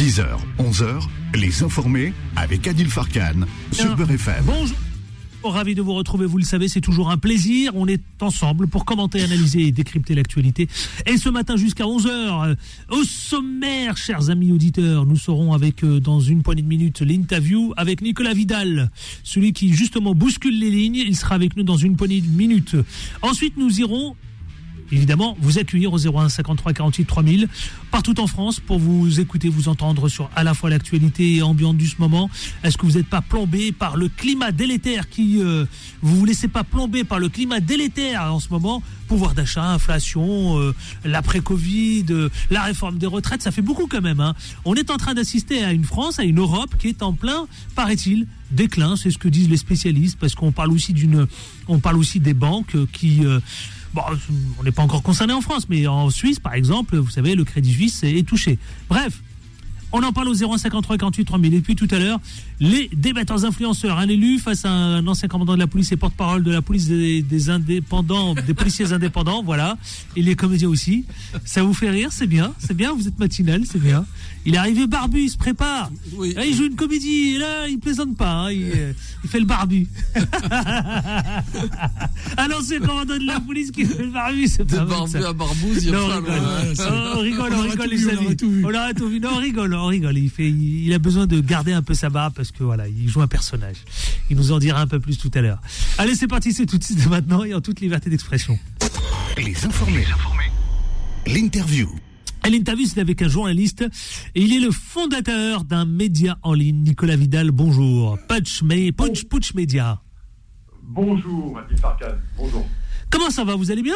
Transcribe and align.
10h, 0.00 0.24
11h, 0.58 1.02
les 1.34 1.62
informés 1.62 2.14
avec 2.34 2.66
Adil 2.66 2.88
Farkan 2.88 3.44
sur 3.70 3.94
Beurre 3.96 4.12
FM. 4.12 4.44
Bonjour. 4.46 4.78
Ravi 5.44 5.74
de 5.74 5.82
vous 5.82 5.92
retrouver, 5.92 6.24
vous 6.24 6.38
le 6.38 6.44
savez, 6.44 6.68
c'est 6.68 6.80
toujours 6.80 7.10
un 7.10 7.18
plaisir. 7.18 7.72
On 7.74 7.86
est 7.86 8.00
ensemble 8.22 8.66
pour 8.66 8.86
commenter, 8.86 9.22
analyser 9.22 9.66
et 9.66 9.72
décrypter 9.72 10.14
l'actualité. 10.14 10.68
Et 11.04 11.18
ce 11.18 11.28
matin 11.28 11.56
jusqu'à 11.56 11.84
11h, 11.84 12.08
euh, 12.08 12.54
au 12.88 13.04
sommaire, 13.04 13.98
chers 13.98 14.30
amis 14.30 14.52
auditeurs, 14.52 15.04
nous 15.04 15.16
serons 15.16 15.52
avec, 15.52 15.84
euh, 15.84 16.00
dans 16.00 16.20
une 16.20 16.42
poignée 16.42 16.62
de 16.62 16.68
minutes, 16.68 17.02
l'interview 17.02 17.74
avec 17.76 18.00
Nicolas 18.00 18.32
Vidal, 18.32 18.90
celui 19.22 19.52
qui 19.52 19.74
justement 19.74 20.14
bouscule 20.14 20.58
les 20.58 20.70
lignes. 20.70 20.96
Il 20.96 21.14
sera 21.14 21.34
avec 21.34 21.58
nous 21.58 21.62
dans 21.62 21.76
une 21.76 21.96
poignée 21.96 22.22
de 22.22 22.26
minutes. 22.26 22.74
Ensuite, 23.20 23.58
nous 23.58 23.80
irons 23.80 24.16
évidemment 24.92 25.36
vous 25.40 25.58
accueillir 25.58 25.92
au 25.92 25.98
01 25.98 26.28
53 26.28 26.72
48 26.72 27.04
3000 27.04 27.48
partout 27.90 28.20
en 28.20 28.26
France 28.26 28.60
pour 28.60 28.78
vous 28.78 29.20
écouter, 29.20 29.48
vous 29.48 29.68
entendre 29.68 30.08
sur 30.08 30.30
à 30.36 30.44
la 30.44 30.54
fois 30.54 30.70
l'actualité 30.70 31.36
et 31.36 31.42
ambiante 31.42 31.76
du 31.76 31.90
moment. 31.98 32.30
Est-ce 32.62 32.78
que 32.78 32.86
vous 32.86 32.98
n'êtes 32.98 33.06
pas 33.06 33.20
plombé 33.20 33.72
par 33.72 33.96
le 33.96 34.08
climat 34.08 34.52
délétère 34.52 35.08
qui 35.08 35.40
euh, 35.40 35.64
vous 36.02 36.16
vous 36.16 36.24
laissez 36.24 36.48
pas 36.48 36.64
plomber 36.64 37.04
par 37.04 37.18
le 37.18 37.28
climat 37.28 37.60
délétère 37.60 38.32
en 38.32 38.40
ce 38.40 38.48
moment? 38.50 38.82
Pouvoir 39.08 39.34
d'achat, 39.34 39.64
inflation, 39.64 40.58
euh, 40.58 40.74
l'après-Covid, 41.04 42.06
euh, 42.10 42.28
la 42.50 42.62
réforme 42.62 42.98
des 42.98 43.06
retraites, 43.06 43.42
ça 43.42 43.50
fait 43.50 43.62
beaucoup 43.62 43.86
quand 43.88 44.00
même. 44.00 44.20
Hein. 44.20 44.34
On 44.64 44.74
est 44.74 44.90
en 44.90 44.96
train 44.96 45.14
d'assister 45.14 45.64
à 45.64 45.72
une 45.72 45.84
France, 45.84 46.18
à 46.18 46.24
une 46.24 46.38
Europe 46.38 46.76
qui 46.78 46.88
est 46.88 47.02
en 47.02 47.12
plein, 47.12 47.46
paraît-il, 47.74 48.26
déclin. 48.52 48.94
C'est 48.96 49.10
ce 49.10 49.18
que 49.18 49.28
disent 49.28 49.48
les 49.48 49.56
spécialistes 49.56 50.18
parce 50.18 50.34
qu'on 50.34 50.52
parle 50.52 50.70
aussi 50.70 50.92
d'une, 50.92 51.26
on 51.66 51.80
parle 51.80 51.96
aussi 51.96 52.20
des 52.20 52.34
banques 52.34 52.76
qui 52.92 53.22
Bon, 53.92 54.02
on 54.58 54.62
n'est 54.62 54.70
pas 54.70 54.82
encore 54.82 55.02
concerné 55.02 55.32
en 55.32 55.40
France, 55.40 55.68
mais 55.68 55.86
en 55.86 56.10
Suisse, 56.10 56.38
par 56.38 56.54
exemple, 56.54 56.96
vous 56.96 57.10
savez, 57.10 57.34
le 57.34 57.44
crédit 57.44 57.72
suisse 57.72 58.02
est 58.04 58.26
touché. 58.26 58.58
Bref, 58.88 59.20
on 59.92 60.02
en 60.02 60.12
parle 60.12 60.28
au 60.28 60.34
053 60.34 60.98
48 60.98 61.24
3000. 61.24 61.54
Et 61.54 61.60
puis 61.60 61.76
tout 61.76 61.88
à 61.90 61.98
l'heure, 61.98 62.20
les 62.60 62.90
débatteurs 62.92 63.44
influenceurs. 63.44 63.98
Un 63.98 64.08
élu 64.08 64.38
face 64.38 64.64
à 64.64 64.70
un 64.70 65.06
ancien 65.06 65.28
commandant 65.28 65.54
de 65.54 65.58
la 65.58 65.66
police 65.66 65.92
et 65.92 65.96
porte-parole 65.96 66.42
de 66.42 66.50
la 66.50 66.62
police 66.62 66.86
des, 66.88 67.50
indépendants, 67.50 68.34
des 68.34 68.54
policiers 68.54 68.92
indépendants, 68.92 69.42
voilà. 69.42 69.76
Et 70.16 70.22
les 70.22 70.36
comédiens 70.36 70.68
aussi. 70.68 71.04
Ça 71.44 71.62
vous 71.62 71.74
fait 71.74 71.90
rire, 71.90 72.10
c'est 72.12 72.26
bien, 72.26 72.52
c'est 72.58 72.76
bien, 72.76 72.92
vous 72.92 73.08
êtes 73.08 73.18
matinal, 73.18 73.62
c'est 73.66 73.80
bien. 73.80 74.04
Il 74.46 74.54
est 74.54 74.58
arrivé 74.58 74.86
barbu, 74.86 75.24
il 75.24 75.30
se 75.30 75.36
prépare. 75.36 75.90
Là, 76.34 76.46
il 76.46 76.54
joue 76.54 76.64
une 76.66 76.76
comédie, 76.76 77.34
et 77.34 77.38
là, 77.38 77.68
il 77.68 77.78
plaisante 77.78 78.16
pas, 78.16 78.32
hein. 78.32 78.50
il, 78.50 78.94
fait 79.28 79.40
le 79.40 79.44
barbu. 79.44 79.86
un 82.38 82.50
ancien 82.50 82.80
commandant 82.80 83.18
de 83.18 83.26
la 83.26 83.38
police 83.40 83.70
qui 83.70 83.84
fait 83.84 84.02
le 84.02 84.10
barbu, 84.10 84.48
c'est 84.48 84.64
pas 84.64 84.84
barbu 84.84 85.18
à 85.18 85.32
barbouze, 85.32 85.84
il 85.84 85.90
y 85.90 85.94
a 85.94 85.98
non, 85.98 86.06
on 86.06 86.16
rigole, 86.16 86.32
on 87.16 87.20
rigole, 87.20 87.52
on 87.52 87.62
rigole, 87.62 87.88
les 87.90 88.08
amis. 88.08 88.36
On 88.64 88.68
l'a 88.68 88.94
tout 88.94 89.08
vu. 89.08 89.20
Non, 89.20 89.30
on 89.34 89.38
rigole, 89.38 89.74
on 89.82 89.86
rigole. 89.86 90.18
Il, 90.18 90.30
fait, 90.30 90.48
il 90.48 90.92
a 90.92 90.98
besoin 90.98 91.26
de 91.26 91.40
garder 91.40 91.72
un 91.72 91.82
peu 91.82 91.94
sa 91.94 92.10
barbe 92.10 92.34
parce 92.34 92.50
que 92.50 92.62
voilà, 92.62 92.88
il 92.88 93.08
joue 93.08 93.22
un 93.22 93.26
personnage. 93.26 93.78
Il 94.30 94.36
nous 94.36 94.52
en 94.52 94.58
dira 94.58 94.80
un 94.80 94.86
peu 94.86 95.00
plus 95.00 95.18
tout 95.18 95.30
à 95.34 95.40
l'heure. 95.40 95.60
Allez, 95.98 96.14
c'est 96.14 96.28
parti, 96.28 96.52
c'est 96.52 96.66
tout 96.66 96.78
de 96.78 96.84
suite 96.84 97.06
maintenant 97.08 97.44
et 97.44 97.54
en 97.54 97.60
toute 97.60 97.80
liberté 97.80 98.10
d'expression. 98.10 98.58
Les 99.36 99.64
informés. 99.64 100.04
L'interview. 101.26 101.88
L'interview, 102.48 102.86
c'est 102.86 103.00
avec 103.00 103.22
un 103.22 103.28
journaliste 103.28 103.84
et 104.34 104.42
il 104.42 104.54
est 104.54 104.60
le 104.60 104.70
fondateur 104.70 105.64
d'un 105.64 105.84
média 105.84 106.38
en 106.42 106.54
ligne, 106.54 106.82
Nicolas 106.82 107.16
Vidal. 107.16 107.50
Bonjour. 107.50 108.18
Punch, 108.28 108.62
Punch, 108.96 109.24
Punch 109.24 109.54
Media. 109.54 110.00
Bonjour, 110.82 111.58
Adil 111.58 111.78
Farkan. 111.78 112.16
Bonjour. 112.36 112.66
Comment 113.10 113.30
ça 113.30 113.44
va? 113.44 113.54
Vous 113.54 113.70
allez 113.70 113.82
bien? 113.82 113.94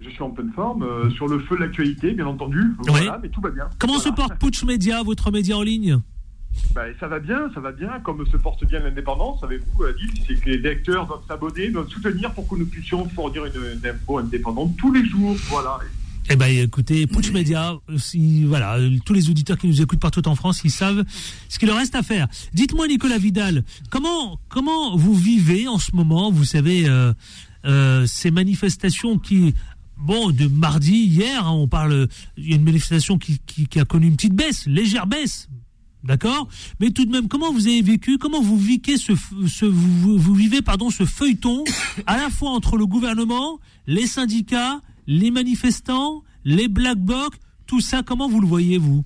Je 0.00 0.10
suis 0.10 0.22
en 0.22 0.30
pleine 0.30 0.52
forme, 0.52 0.82
euh, 0.82 1.10
sur 1.10 1.26
le 1.26 1.40
feu 1.40 1.56
de 1.56 1.62
l'actualité, 1.62 2.12
bien 2.12 2.26
entendu. 2.26 2.62
Voilà, 2.86 3.18
mais 3.22 3.28
tout 3.28 3.40
va 3.40 3.50
bien. 3.50 3.68
Comment 3.78 3.98
se 3.98 4.08
porte 4.08 4.38
Punch 4.38 4.64
Media, 4.64 5.02
votre 5.02 5.30
média 5.30 5.56
en 5.56 5.62
ligne 5.62 6.00
ben, 6.74 6.92
ça 6.98 7.06
va 7.06 7.18
bien, 7.18 7.50
ça 7.54 7.60
va 7.60 7.72
bien, 7.72 8.00
comme 8.02 8.26
se 8.26 8.36
porte 8.36 8.64
bien 8.64 8.80
l'indépendance, 8.80 9.40
savez-vous, 9.40 9.84
Adil, 9.84 10.10
c'est 10.26 10.34
que 10.34 10.50
les 10.50 10.58
lecteurs 10.58 11.06
doivent 11.06 11.22
s'abonner, 11.28 11.68
doivent 11.70 11.88
soutenir 11.88 12.32
pour 12.32 12.48
que 12.48 12.56
nous 12.56 12.66
puissions 12.66 13.08
fournir 13.10 13.44
une, 13.44 13.80
info 13.86 14.18
indépendante 14.18 14.76
tous 14.76 14.92
les 14.92 15.06
jours, 15.06 15.36
voilà. 15.50 15.78
Eh 16.30 16.36
ben, 16.36 16.46
écoutez, 16.46 17.06
Punch 17.06 17.30
Media, 17.32 17.74
si, 17.96 18.44
voilà, 18.44 18.76
tous 19.06 19.14
les 19.14 19.30
auditeurs 19.30 19.56
qui 19.56 19.68
nous 19.68 19.80
écoutent 19.80 20.00
partout 20.00 20.26
en 20.28 20.34
France, 20.34 20.60
ils 20.64 20.70
savent 20.70 21.04
ce 21.48 21.58
qu'il 21.58 21.68
leur 21.68 21.78
reste 21.78 21.94
à 21.94 22.02
faire. 22.02 22.26
Dites-moi, 22.52 22.88
Nicolas 22.88 23.18
Vidal, 23.18 23.64
comment, 23.90 24.38
comment 24.48 24.96
vous 24.96 25.14
vivez 25.14 25.68
en 25.68 25.78
ce 25.78 25.94
moment, 25.94 26.30
vous 26.30 26.44
savez, 26.44 26.88
euh, 26.88 27.12
euh, 27.64 28.04
ces 28.06 28.30
manifestations 28.30 29.18
qui, 29.18 29.54
bon, 29.98 30.30
de 30.30 30.46
mardi, 30.46 31.04
hier, 31.04 31.46
hein, 31.46 31.52
on 31.52 31.68
parle, 31.68 32.08
il 32.36 32.48
y 32.48 32.52
a 32.52 32.56
une 32.56 32.64
manifestation 32.64 33.18
qui, 33.18 33.40
a 33.76 33.84
connu 33.84 34.06
une 34.06 34.16
petite 34.16 34.34
baisse, 34.34 34.66
légère 34.66 35.06
baisse, 35.06 35.48
D'accord? 36.04 36.48
Mais 36.78 36.90
tout 36.90 37.04
de 37.04 37.10
même, 37.10 37.26
comment 37.26 37.52
vous 37.52 37.66
avez 37.66 37.82
vécu, 37.82 38.18
comment 38.18 38.40
vous 38.40 38.58
ce, 38.96 39.12
ce 39.48 39.64
vous, 39.64 40.34
vivez 40.34 40.62
pardon, 40.62 40.90
ce 40.90 41.04
feuilleton 41.04 41.64
à 42.06 42.16
la 42.16 42.30
fois 42.30 42.50
entre 42.50 42.76
le 42.76 42.86
gouvernement, 42.86 43.58
les 43.86 44.06
syndicats, 44.06 44.80
les 45.08 45.32
manifestants, 45.32 46.22
les 46.44 46.68
black 46.68 46.98
blocs, 46.98 47.34
tout 47.66 47.80
ça, 47.80 48.02
comment 48.02 48.28
vous 48.28 48.40
le 48.40 48.46
voyez, 48.46 48.78
vous? 48.78 49.04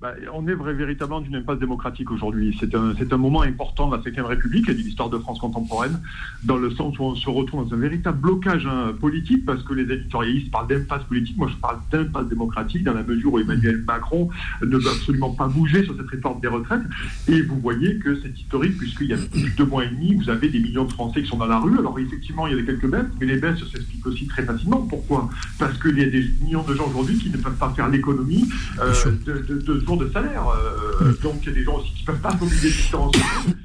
Bah, 0.00 0.14
on 0.32 0.46
est 0.46 0.54
vrai, 0.54 0.74
véritablement 0.74 1.20
d'une 1.20 1.34
impasse 1.34 1.58
démocratique 1.58 2.10
aujourd'hui. 2.10 2.56
C'est 2.60 2.74
un, 2.74 2.94
un, 3.10 3.16
moment 3.16 3.42
important 3.42 3.88
de 3.88 3.96
la 3.96 4.02
Ve 4.02 4.26
République 4.26 4.68
et 4.68 4.74
de 4.74 4.78
l'histoire 4.78 5.10
de 5.10 5.18
France 5.18 5.40
contemporaine, 5.40 6.00
dans 6.44 6.56
le 6.56 6.70
sens 6.70 6.98
où 6.98 7.02
on 7.02 7.14
se 7.14 7.28
retrouve 7.28 7.68
dans 7.68 7.74
un 7.74 7.78
véritable 7.78 8.18
blocage 8.18 8.66
hein, 8.66 8.92
politique, 9.00 9.44
parce 9.44 9.62
que 9.62 9.74
les 9.74 9.92
éditorialistes 9.92 10.50
parlent 10.50 10.68
d'impasse 10.68 11.02
politique. 11.04 11.36
Moi, 11.36 11.48
je 11.50 11.56
parle 11.56 11.78
d'impasse 11.90 12.28
démocratique, 12.28 12.84
dans 12.84 12.94
la 12.94 13.02
mesure 13.02 13.32
où 13.32 13.38
Emmanuel 13.40 13.82
Macron 13.86 14.28
ne 14.62 14.76
veut 14.76 14.88
absolument 14.88 15.30
pas 15.30 15.48
bouger 15.48 15.82
sur 15.82 15.96
cette 15.96 16.08
réforme 16.08 16.40
des 16.40 16.48
retraites. 16.48 16.82
Et 17.26 17.42
vous 17.42 17.58
voyez 17.58 17.98
que 17.98 18.20
c'est 18.20 18.38
historique, 18.38 18.78
puisqu'il 18.78 19.08
y 19.08 19.14
a 19.14 19.16
plus 19.16 19.50
de 19.50 19.56
deux 19.56 19.66
mois 19.66 19.84
et 19.84 19.88
demi, 19.88 20.14
vous 20.14 20.30
avez 20.30 20.48
des 20.48 20.60
millions 20.60 20.84
de 20.84 20.92
Français 20.92 21.22
qui 21.22 21.28
sont 21.28 21.38
dans 21.38 21.46
la 21.46 21.58
rue. 21.58 21.76
Alors, 21.76 21.98
effectivement, 21.98 22.46
il 22.46 22.56
y 22.56 22.60
a 22.60 22.62
quelques 22.62 22.88
baisses, 22.88 23.06
mais 23.20 23.26
les 23.26 23.38
baisses 23.38 23.58
s'expliquent 23.58 24.06
aussi 24.06 24.28
très 24.28 24.44
facilement. 24.44 24.82
Pourquoi? 24.82 25.28
Parce 25.58 25.76
qu'il 25.78 25.98
y 25.98 26.02
a 26.02 26.08
des 26.08 26.24
millions 26.40 26.62
de 26.62 26.74
gens 26.74 26.88
aujourd'hui 26.88 27.18
qui 27.18 27.30
ne 27.30 27.36
peuvent 27.36 27.58
pas 27.58 27.70
faire 27.70 27.88
l'économie 27.88 28.48
euh, 28.80 28.94
de, 29.26 29.44
de 29.56 29.78
de 29.87 29.87
salaire. 30.12 30.44
Euh, 30.48 31.12
donc 31.22 31.36
il 31.42 31.48
y 31.48 31.50
a 31.50 31.54
des 31.54 31.64
gens 31.64 31.76
aussi 31.78 31.92
qui 31.94 32.02
ne 32.02 32.06
peuvent 32.06 32.20
pas 32.20 32.34
mobiliser 32.34 32.68
différents 32.68 33.10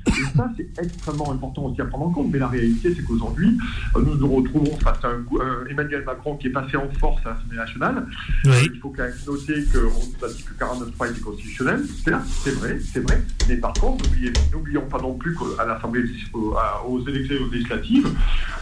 Et 0.08 0.38
ça, 0.38 0.50
c'est 0.56 0.84
extrêmement 0.84 1.32
important 1.32 1.66
aussi 1.66 1.82
à 1.82 1.86
prendre 1.86 2.08
en 2.08 2.12
compte. 2.12 2.32
Mais 2.32 2.40
la 2.40 2.48
réalité, 2.48 2.94
c'est 2.96 3.04
qu'aujourd'hui, 3.04 3.58
euh, 3.96 4.02
nous 4.02 4.16
nous 4.16 4.36
retrouvons 4.36 4.78
face 4.78 5.04
à 5.04 5.10
un, 5.10 5.24
Emmanuel 5.70 6.04
Macron 6.06 6.38
qui 6.38 6.48
est 6.48 6.52
passé 6.52 6.78
en 6.78 6.90
force 7.00 7.26
à 7.26 7.32
l'Assemblée 7.32 7.58
nationale. 7.58 8.06
il 8.46 8.80
faut 8.82 8.90
quand 8.90 9.04
même 9.04 9.14
noter 9.28 9.66
qu'on 9.72 9.80
nous 9.80 10.26
a 10.26 10.30
dit 10.30 10.44
que 10.44 10.64
49.3 10.64 11.12
était 11.12 11.22
constitutionnel. 11.22 11.84
C'est 12.04 12.52
vrai, 12.52 12.80
c'est 12.80 13.00
vrai. 13.00 13.22
Mais 13.48 13.58
par 13.58 13.74
contre, 13.74 14.06
n'oublions 14.52 14.88
pas 14.88 15.00
non 15.00 15.16
plus 15.16 15.36
qu'à 15.36 15.66
l'Assemblée, 15.66 16.04
aux 16.34 17.08
élections 17.08 17.36
législatives, 17.52 18.08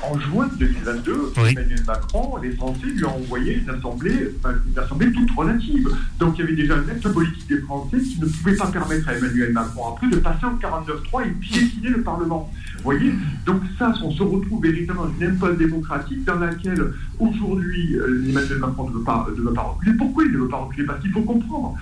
en 0.03 0.19
juin 0.19 0.49
2022, 0.57 1.33
Emmanuel 1.37 1.83
Macron, 1.85 2.37
les 2.37 2.51
Français 2.51 2.87
lui 2.87 3.05
ont 3.05 3.15
envoyé 3.15 3.57
une 3.57 3.69
assemblée, 3.69 4.31
une 4.43 4.79
assemblée 4.79 5.11
toute 5.11 5.31
relative. 5.31 5.89
Donc 6.19 6.37
il 6.37 6.41
y 6.41 6.43
avait 6.43 6.55
déjà 6.55 6.75
une 6.77 6.89
acte 6.89 7.07
politique 7.09 7.50
des 7.51 7.61
Français 7.61 7.99
qui 7.99 8.19
ne 8.19 8.25
pouvait 8.25 8.55
pas 8.55 8.67
permettre 8.67 9.09
à 9.09 9.15
Emmanuel 9.15 9.51
Macron 9.51 9.93
après 9.93 10.07
de 10.07 10.17
passer 10.17 10.45
en 10.45 10.55
49-3 10.55 11.27
et 11.27 11.31
piétiner 11.31 11.89
le 11.89 12.01
Parlement. 12.01 12.51
Vous 12.77 12.83
voyez 12.83 13.11
Donc 13.45 13.61
ça, 13.77 13.93
on 14.03 14.11
se 14.11 14.23
retrouve 14.23 14.63
véritablement 14.63 15.05
dans 15.05 15.13
une 15.19 15.31
impasse 15.31 15.57
démocratique 15.57 16.23
dans 16.23 16.39
laquelle 16.39 16.93
aujourd'hui 17.19 17.95
euh, 17.97 18.25
Emmanuel 18.29 18.59
Macron 18.59 18.89
ne 18.89 18.93
veut, 18.97 19.03
pas, 19.03 19.27
ne 19.29 19.41
veut 19.41 19.53
pas 19.53 19.61
reculer. 19.61 19.97
Pourquoi 19.97 20.23
il 20.23 20.31
ne 20.31 20.37
veut 20.39 20.47
pas 20.47 20.57
reculer? 20.57 20.85
Parce 20.85 21.01
qu'il 21.01 21.11
faut 21.11 21.21
comprendre 21.21 21.75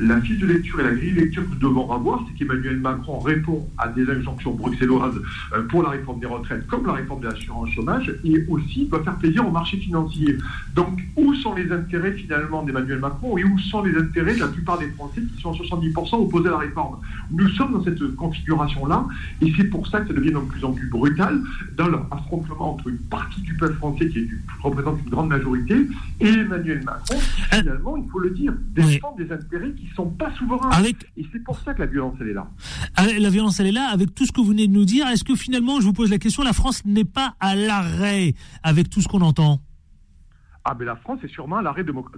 la 0.00 0.20
fiche 0.22 0.38
de 0.38 0.46
lecture 0.46 0.80
et 0.80 0.84
la 0.84 0.92
grille 0.92 1.12
de 1.12 1.20
lecture 1.20 1.44
que 1.44 1.50
nous 1.50 1.68
devons 1.68 1.90
avoir, 1.92 2.24
c'est 2.26 2.34
qu'Emmanuel 2.38 2.78
Macron 2.78 3.18
répond 3.18 3.68
à 3.76 3.88
des 3.88 4.08
injonctions 4.10 4.52
bruxelloises 4.52 5.20
euh, 5.52 5.62
pour 5.64 5.82
la 5.82 5.90
réforme 5.90 6.20
des 6.20 6.26
retraites, 6.26 6.66
comme 6.66 6.86
la 6.86 6.94
réforme 6.94 7.20
de 7.20 7.28
l'assurance 7.28 7.68
chômage, 7.70 8.12
et 8.24 8.46
aussi 8.48 8.86
doit 8.86 9.04
faire 9.04 9.16
plaisir 9.16 9.46
au 9.46 9.50
marché 9.50 9.76
financier. 9.76 10.38
Donc, 10.74 11.00
où 11.16 11.34
sont 11.34 11.54
les 11.54 11.70
intérêts 11.70 12.12
finalement 12.12 12.62
d'Emmanuel 12.62 12.98
Macron 12.98 13.36
et 13.36 13.44
où 13.44 13.58
sont 13.58 13.82
les 13.82 13.94
intérêts 13.94 14.34
de 14.34 14.40
la 14.40 14.48
plupart 14.48 14.78
des 14.78 14.88
Français 14.90 15.20
qui 15.20 15.42
sont 15.42 15.52
à 15.52 15.54
70% 15.54 16.22
opposés 16.22 16.48
à 16.48 16.52
la 16.52 16.58
réforme? 16.58 16.96
Nous 17.32 17.48
sommes 17.50 17.72
dans 17.72 17.84
cette 17.84 18.16
configuration-là, 18.16 19.06
et 19.40 19.52
c'est 19.56 19.64
pour 19.64 19.86
ça 19.86 20.00
que 20.00 20.08
ça 20.08 20.14
devient 20.14 20.32
de 20.32 20.38
plus 20.38 20.64
en 20.64 20.72
plus 20.72 20.88
brutal 20.88 21.40
dans 21.76 21.88
leur 21.88 22.06
affrontement 22.12 22.74
entre 22.74 22.88
une 22.88 22.98
partie 22.98 23.40
du 23.42 23.54
peuple 23.54 23.74
français 23.74 24.08
qui 24.08 24.28
représente 24.62 24.98
une 25.04 25.10
grande 25.10 25.28
majorité 25.28 25.86
et 26.20 26.28
Emmanuel 26.28 26.82
Macron, 26.84 27.16
qui, 27.16 27.42
finalement, 27.42 27.96
il 27.96 28.08
faut 28.10 28.18
le 28.18 28.30
dire, 28.30 28.52
défend 28.72 29.14
des 29.16 29.30
intérêts 29.32 29.72
qui 29.72 29.88
sont 29.94 30.10
pas 30.10 30.32
souverains. 30.34 30.70
Et 31.16 31.26
c'est 31.32 31.42
pour 31.44 31.58
ça 31.60 31.74
que 31.74 31.80
la 31.80 31.86
violence, 31.86 32.16
elle 32.20 32.28
est 32.28 32.34
là. 32.34 32.48
Ah, 32.96 33.06
la 33.06 33.30
violence, 33.30 33.60
elle 33.60 33.68
est 33.68 33.72
là. 33.72 33.88
Avec 33.92 34.14
tout 34.14 34.26
ce 34.26 34.32
que 34.32 34.40
vous 34.40 34.48
venez 34.48 34.66
de 34.66 34.72
nous 34.72 34.84
dire, 34.84 35.06
est-ce 35.08 35.24
que 35.24 35.34
finalement, 35.34 35.80
je 35.80 35.86
vous 35.86 35.92
pose 35.92 36.10
la 36.10 36.18
question, 36.18 36.42
la 36.42 36.52
France 36.52 36.84
n'est 36.84 37.04
pas 37.04 37.34
à 37.40 37.54
l'arrêt 37.54 38.34
avec 38.62 38.90
tout 38.90 39.00
ce 39.00 39.08
qu'on 39.08 39.20
entend? 39.20 39.60
Ah, 40.64 40.76
mais 40.78 40.84
la 40.84 40.96
France 40.96 41.20
est 41.24 41.28
sûrement 41.28 41.56
à 41.56 41.62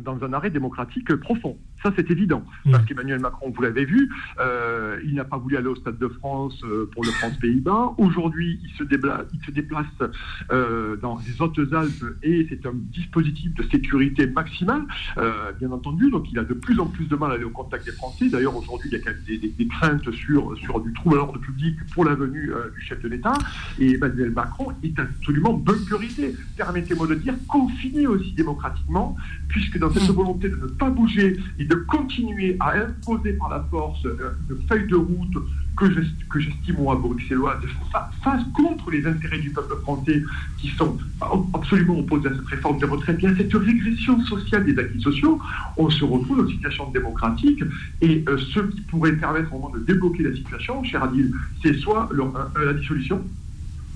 dans 0.00 0.24
un 0.24 0.32
arrêt 0.32 0.50
démocratique 0.50 1.14
profond. 1.16 1.56
Ça, 1.82 1.92
c'est 1.96 2.10
évident. 2.10 2.44
Mm. 2.64 2.72
Parce 2.72 2.84
qu'Emmanuel 2.84 3.20
Macron, 3.20 3.52
vous 3.54 3.62
l'avez 3.62 3.84
vu, 3.84 4.10
euh, 4.40 5.00
il 5.04 5.14
n'a 5.14 5.24
pas 5.24 5.36
voulu 5.36 5.56
aller 5.56 5.66
au 5.66 5.74
Stade 5.74 5.98
de 5.98 6.08
France 6.08 6.60
euh, 6.64 6.88
pour 6.92 7.04
le 7.04 7.10
France-Pays-Bas. 7.10 7.94
Aujourd'hui, 7.98 8.60
il 8.62 8.70
se 8.78 8.84
déplace, 8.84 9.26
il 9.32 9.44
se 9.44 9.50
déplace 9.50 9.86
euh, 10.52 10.96
dans 10.96 11.18
les 11.26 11.42
Hautes-Alpes 11.42 12.04
et 12.22 12.46
c'est 12.48 12.66
un 12.66 12.74
dispositif 12.74 13.54
de 13.54 13.62
sécurité 13.64 14.26
maximale, 14.26 14.82
bien 15.58 15.70
entendu. 15.70 16.10
Donc, 16.10 16.30
il 16.30 16.38
a 16.38 16.44
de 16.44 16.54
plus 16.54 16.78
en 16.78 16.86
plus 16.86 17.06
de 17.06 17.16
mal 17.16 17.32
à 17.32 17.34
aller 17.34 17.44
au 17.44 17.50
contact 17.50 17.84
des 17.84 17.92
Français. 17.92 18.28
D'ailleurs, 18.28 18.56
aujourd'hui, 18.56 18.90
il 18.92 18.98
y 18.98 19.00
a 19.00 19.04
quand 19.04 19.10
même 19.10 19.40
des, 19.40 19.68
craintes 19.68 20.10
sur, 20.12 20.56
sur 20.58 20.80
du 20.80 20.92
trouble 20.92 21.16
à 21.16 21.18
l'ordre 21.18 21.38
public 21.38 21.76
pour 21.94 22.04
la 22.04 22.14
venue 22.14 22.50
du 22.74 22.80
chef 22.80 23.00
de 23.00 23.08
l'État. 23.08 23.34
Et 23.78 23.94
Emmanuel 23.94 24.30
Macron 24.30 24.72
est 24.82 24.98
absolument 24.98 25.54
bunkerisé. 25.54 26.34
Permettez-moi 26.56 27.06
de 27.06 27.14
dire 27.14 27.34
confiné 27.48 28.06
aussi 28.06 28.32
démocratiquement, 28.32 29.16
puisque 29.48 29.78
dans 29.78 29.90
cette 29.90 30.08
mm. 30.08 30.12
volonté 30.12 30.48
de 30.48 30.56
ne 30.56 30.66
pas 30.66 30.90
bouger 30.90 31.38
et 31.58 31.64
de 31.64 31.71
continuer 31.74 32.56
à 32.60 32.74
imposer 32.76 33.32
par 33.34 33.48
la 33.50 33.60
force 33.70 34.04
euh, 34.04 34.32
une 34.50 34.66
feuille 34.68 34.86
de 34.86 34.96
route 34.96 35.36
que 35.76 36.40
j'estime, 36.40 36.76
moi, 36.78 36.96
bruxelloise, 36.96 37.58
face 38.22 38.42
contre 38.54 38.90
les 38.90 39.06
intérêts 39.06 39.38
du 39.38 39.50
peuple 39.50 39.74
français 39.82 40.22
qui 40.58 40.68
sont 40.68 40.98
absolument 41.54 41.98
opposés 41.98 42.28
à 42.28 42.34
cette 42.34 42.46
réforme 42.46 42.78
des 42.78 42.86
retraites, 42.86 43.16
bien 43.16 43.34
cette 43.36 43.52
régression 43.54 44.20
sociale 44.24 44.64
des 44.64 44.78
acquis 44.78 45.00
sociaux, 45.00 45.40
on 45.76 45.88
se 45.90 46.04
retrouve 46.04 46.38
dans 46.38 46.46
une 46.46 46.56
situation 46.56 46.90
démocratique 46.90 47.62
et 48.00 48.22
euh, 48.28 48.38
ce 48.38 48.60
qui 48.60 48.80
pourrait 48.82 49.12
permettre 49.12 49.52
au 49.54 49.58
moment 49.58 49.74
de 49.74 49.80
débloquer 49.80 50.24
la 50.24 50.34
situation, 50.34 50.84
cher 50.84 51.02
Adil, 51.04 51.32
c'est 51.62 51.74
soit 51.74 52.08
euh, 52.12 52.64
la 52.64 52.74
dissolution, 52.74 53.22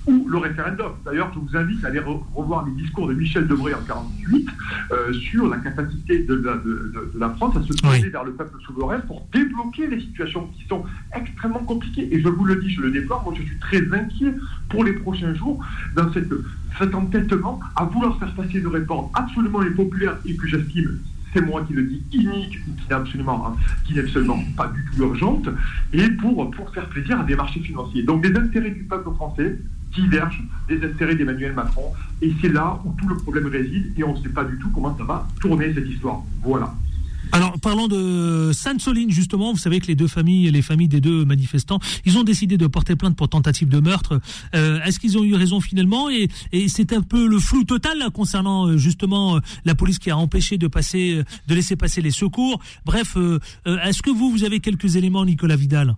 ou 0.07 0.27
le 0.29 0.39
référendum. 0.39 0.93
D'ailleurs, 1.05 1.33
je 1.35 1.39
vous 1.39 1.57
invite 1.57 1.85
à 1.85 1.89
aller 1.89 2.01
revoir 2.35 2.67
les 2.67 2.73
discours 2.83 3.09
de 3.09 3.15
Michel 3.15 3.47
Debré 3.47 3.75
en 3.75 3.81
1948 3.81 4.49
euh, 4.93 5.13
sur 5.13 5.49
la 5.49 5.59
capacité 5.59 6.21
de 6.21 6.43
la, 7.17 7.31
France 7.31 7.57
à 7.57 7.63
se 7.63 7.73
tourner 7.73 8.09
vers 8.09 8.25
le 8.25 8.33
peuple 8.33 8.59
souverain 8.65 9.01
pour 9.01 9.27
débloquer 9.33 9.87
les 9.89 10.01
situations 10.01 10.49
qui 10.57 10.67
sont 10.69 10.85
extrêmement 11.15 11.65
compliquées. 11.65 12.09
Et 12.15 12.21
je 12.21 12.29
vous 12.29 12.45
le 12.45 12.57
dis, 12.57 12.71
je 12.71 12.83
le 12.83 12.91
déplore, 12.91 13.23
moi 13.25 13.35
je 13.37 13.43
suis 13.43 13.59
très 13.59 13.83
inquiet 13.93 14.35
pour 14.69 14.85
les 14.85 14.93
prochains 14.93 15.35
jours 15.35 15.65
dans 15.95 16.13
cette, 16.13 16.33
cet 16.79 16.95
entêtement 16.95 17.61
à 17.75 17.85
vouloir 17.85 18.19
faire 18.19 18.33
passer 18.35 18.59
une 18.59 18.69
réforme 18.69 19.09
absolument 19.15 19.61
impopulaire 19.61 20.17
et 20.25 20.37
que 20.37 20.47
j'estime 20.47 21.01
c'est 21.37 21.43
moi 21.43 21.63
qui 21.67 21.75
le 21.75 21.83
dis, 21.83 22.03
inique, 22.13 22.65
qui 22.65 22.89
n'est 22.89 22.95
absolument, 22.95 23.47
hein, 23.47 23.57
qui 23.85 23.99
absolument 23.99 24.43
pas 24.57 24.69
du 24.69 24.83
tout 24.87 25.03
urgente, 25.03 25.49
et 25.93 26.09
pour, 26.13 26.51
pour 26.51 26.73
faire 26.73 26.89
plaisir 26.89 27.21
à 27.21 27.25
des 27.25 27.37
marchés 27.37 27.61
financiers. 27.61 28.03
Donc 28.05 28.23
des 28.23 28.35
intérêts 28.35 28.71
du 28.71 28.85
peuple 28.85 29.11
français, 29.15 29.59
divergent 29.97 30.43
des 30.69 30.85
intérêts 30.85 31.17
d'Emmanuel 31.17 31.53
Macron. 31.53 31.93
Et 32.23 32.33
c'est 32.41 32.53
là 32.53 32.79
où 32.85 32.95
tout 32.99 33.09
le 33.09 33.17
problème 33.17 33.47
réside 33.47 33.93
et 33.97 34.05
on 34.05 34.17
ne 34.17 34.23
sait 34.23 34.29
pas 34.29 34.45
du 34.45 34.59
tout 34.59 34.71
comment 34.71 34.97
ça 34.97 35.05
va 35.05 35.27
tourner 35.41 35.73
cette 35.75 35.89
histoire. 35.89 36.23
Voilà. 36.43 36.73
Alors, 37.33 37.59
parlant 37.61 37.89
de 37.89 38.51
Sainte-Soline, 38.53 39.11
justement, 39.11 39.53
vous 39.53 39.59
savez 39.59 39.81
que 39.81 39.87
les 39.87 39.95
deux 39.95 40.07
familles, 40.07 40.51
les 40.51 40.63
familles 40.63 40.89
des 40.89 41.01
deux 41.01 41.25
manifestants, 41.25 41.81
ils 42.05 42.19
ont 42.19 42.23
décidé 42.23 42.57
de 42.57 42.67
porter 42.67 42.97
plainte 42.97 43.17
pour 43.17 43.29
tentative 43.29 43.69
de 43.69 43.81
meurtre. 43.81 44.21
Euh, 44.55 44.81
est-ce 44.85 44.99
qu'ils 45.01 45.19
ont 45.19 45.25
eu 45.25 45.35
raison 45.35 45.61
finalement? 45.61 46.09
Et, 46.09 46.29
c'est 46.69 46.93
un 46.93 47.03
peu 47.03 47.27
le 47.27 47.39
flou 47.39 47.65
total 47.65 47.99
là, 47.99 48.11
concernant 48.11 48.69
euh, 48.69 48.77
justement 48.77 49.37
euh, 49.37 49.41
la 49.65 49.75
police 49.75 49.99
qui 49.99 50.11
a 50.11 50.17
empêché 50.17 50.59
de 50.59 50.69
passer, 50.69 51.23
de 51.49 51.55
laisser 51.55 51.77
passer 51.77 52.01
les 52.01 52.11
secours. 52.11 52.61
Bref, 52.85 53.17
est-ce 53.67 54.03
que 54.03 54.11
vous, 54.11 54.31
vous 54.31 54.45
avez 54.45 54.61
quelques 54.61 54.97
éléments, 54.97 55.25
Nicolas 55.25 55.57
Vidal? 55.57 55.97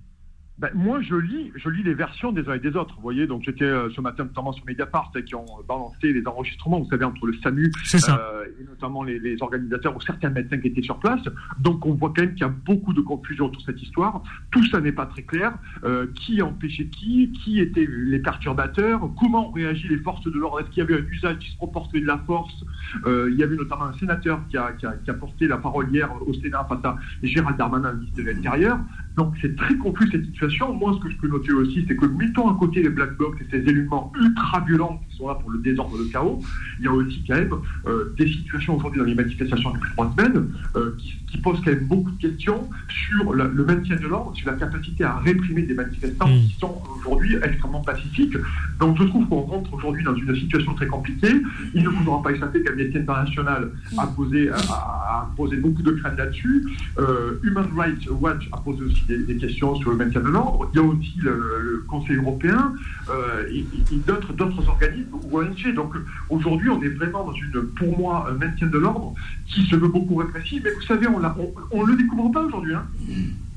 Ben, 0.58 0.70
moi, 0.75 1.00
je 1.00 1.14
lis, 1.14 1.52
je 1.55 1.69
lis 1.69 1.84
les 1.84 1.94
versions 1.94 2.32
des 2.32 2.49
uns 2.49 2.55
et 2.55 2.58
des 2.58 2.75
autres. 2.75 2.94
Vous 2.96 3.02
voyez, 3.02 3.28
donc 3.28 3.43
j'étais 3.44 3.64
euh, 3.64 3.88
ce 3.90 4.00
matin 4.00 4.25
notamment 4.25 4.52
sur 4.52 4.66
Mediapart 4.66 5.12
qui 5.25 5.34
ont 5.37 5.46
balancé 5.69 6.12
les 6.12 6.26
enregistrements, 6.26 6.81
vous 6.81 6.90
savez, 6.90 7.05
entre 7.05 7.26
le 7.26 7.34
SAMU 7.34 7.70
euh, 7.94 8.44
et 8.60 8.64
notamment 8.64 9.05
les, 9.05 9.20
les, 9.20 9.40
organisateurs 9.40 9.96
ou 9.96 10.00
certains 10.00 10.31
médecins 10.31 10.58
qui 10.58 10.66
étaient 10.66 10.82
sur 10.82 10.99
place. 10.99 11.20
Donc 11.60 11.87
on 11.87 11.94
voit 11.94 12.12
quand 12.14 12.22
même 12.22 12.34
qu'il 12.34 12.40
y 12.40 12.49
a 12.49 12.49
beaucoup 12.49 12.93
de 12.93 13.00
confusion 13.00 13.46
autour 13.46 13.62
de 13.62 13.66
cette 13.66 13.81
histoire. 13.81 14.22
Tout 14.50 14.64
ça 14.66 14.81
n'est 14.81 14.93
pas 14.93 15.06
très 15.06 15.22
clair. 15.22 15.56
Euh, 15.84 16.08
qui 16.14 16.43
empêchait 16.43 16.87
qui? 16.87 17.31
Qui 17.31 17.61
étaient 17.61 17.87
les 17.88 18.19
perturbateurs? 18.19 19.08
Comment 19.20 19.50
ont 19.50 19.52
réagi 19.52 19.87
les 19.87 19.99
forces 19.99 20.25
de 20.25 20.38
l'ordre? 20.38 20.61
Est-ce 20.61 20.70
qu'il 20.70 20.78
y 20.78 20.87
avait 20.87 21.00
un 21.00 21.06
usage 21.06 21.38
disproportionné 21.38 22.00
de 22.02 22.08
la 22.08 22.19
force? 22.19 22.64
Euh, 23.06 23.31
Il 23.31 23.38
y 23.38 23.44
avait 23.44 23.56
notamment 23.56 23.84
un 23.84 23.99
sénateur 23.99 24.40
qui 24.49 24.56
a, 24.56 24.72
qui, 24.72 24.87
a, 24.87 24.93
qui 24.93 25.11
a, 25.11 25.14
porté 25.14 25.46
la 25.46 25.58
parole 25.58 25.88
hier 25.93 26.11
au 26.26 26.34
Sénat 26.34 26.66
face 26.69 26.84
à 26.84 26.96
Gérald 27.22 27.56
Darmanin, 27.56 27.93
ministre 27.93 28.16
de 28.16 28.22
l'Intérieur. 28.25 28.78
Donc 29.19 29.35
c'est 29.43 29.56
très 29.56 29.76
confus 29.76 30.09
cette 30.12 30.25
situation. 30.26 30.73
Moi, 30.73 30.94
ce 30.97 31.00
que 31.05 31.11
je 31.11 31.17
peux 31.17 31.26
noter 31.26 31.53
aussi, 31.53 31.85
c'est 31.88 31.97
que 31.97 32.06
mettons 32.06 32.49
à 32.49 32.56
côté 32.56 32.82
les 32.85 32.88
black 32.88 33.17
blocs 33.19 33.37
et 33.41 33.47
ces 33.50 33.69
éléments 33.69 34.12
ultra 34.19 34.61
violents 34.61 35.00
sont 35.19 35.29
là 35.29 35.35
pour 35.35 35.50
le 35.50 35.59
désordre, 35.59 35.99
le 35.99 36.05
chaos, 36.06 36.41
il 36.79 36.85
y 36.85 36.88
a 36.88 36.93
aussi 36.93 37.23
quand 37.26 37.35
même 37.35 37.55
euh, 37.87 38.15
des 38.17 38.29
situations 38.29 38.76
aujourd'hui 38.76 39.00
dans 39.00 39.06
les 39.06 39.15
manifestations 39.15 39.73
depuis 39.73 39.91
trois 39.93 40.12
semaines 40.17 40.49
euh, 40.76 40.97
qui, 40.99 41.38
posent 41.38 41.61
quand 41.65 41.70
même 41.70 41.87
beaucoup 41.87 42.11
de 42.11 42.20
questions 42.20 42.69
sur 42.88 43.32
le 43.32 43.65
maintien 43.65 43.94
de 43.94 44.06
l'ordre, 44.09 44.35
sur 44.35 44.50
la 44.50 44.56
capacité 44.56 45.05
à 45.05 45.19
réprimer 45.19 45.62
des 45.62 45.75
manifestants 45.75 46.26
mmh. 46.26 46.41
qui 46.49 46.56
sont 46.59 46.82
aujourd'hui 46.99 47.37
extrêmement 47.43 47.81
pacifiques. 47.81 48.37
Donc 48.81 48.99
je 48.99 49.05
trouve 49.05 49.29
qu'on 49.29 49.43
rentre 49.43 49.73
aujourd'hui 49.73 50.05
dans 50.05 50.15
une 50.17 50.35
situation 50.35 50.75
très 50.75 50.87
compliquée. 50.87 51.32
Il 51.75 51.85
ne 51.85 51.91
faudra 51.91 52.23
pas 52.23 52.32
échapper 52.32 52.62
qu'Amnesty 52.62 52.99
International 52.99 53.71
a 53.97 54.06
posé, 54.09 54.50
a, 54.50 55.31
posé 55.37 55.56
beaucoup 55.56 55.82
de 55.82 55.93
craintes 55.93 56.19
là-dessus. 56.19 56.67
Euh, 56.99 57.38
Human 57.43 57.69
Rights 57.76 58.09
Watch 58.11 58.49
a 58.53 58.59
posé 58.59 58.82
aussi 58.82 59.05
des 59.06 59.37
questions 59.37 59.75
sur 59.76 59.91
le 59.91 59.97
maintien 59.97 60.21
de 60.21 60.29
l'ordre. 60.29 60.69
Il 60.73 60.76
y 60.76 60.81
a 60.81 60.85
aussi 60.85 61.14
le, 61.23 61.85
Conseil 61.88 62.17
européen 62.17 62.75
euh, 63.09 63.49
et, 63.53 63.64
d'autres, 64.06 64.69
organismes 64.69 65.07
ou 65.12 65.38
ONG. 65.38 65.75
Donc 65.75 65.94
aujourd'hui, 66.31 66.70
on 66.70 66.82
est 66.82 66.88
vraiment 66.88 67.25
dans 67.25 67.32
une, 67.32 67.62
pour 67.76 67.99
moi, 67.99 68.28
un 68.31 68.34
maintien 68.34 68.66
de 68.66 68.78
l'ordre 68.78 69.14
qui 69.46 69.64
se 69.66 69.76
veut 69.76 69.88
beaucoup 69.88 70.16
répressif. 70.16 70.62
Mais 70.64 70.70
vous 70.72 70.82
savez, 70.82 71.06
on 71.06 71.19
ne 71.19 71.87
le 71.87 71.96
découvre 71.96 72.31
pas 72.31 72.43
aujourd'hui. 72.43 72.75
Hein. 72.75 72.87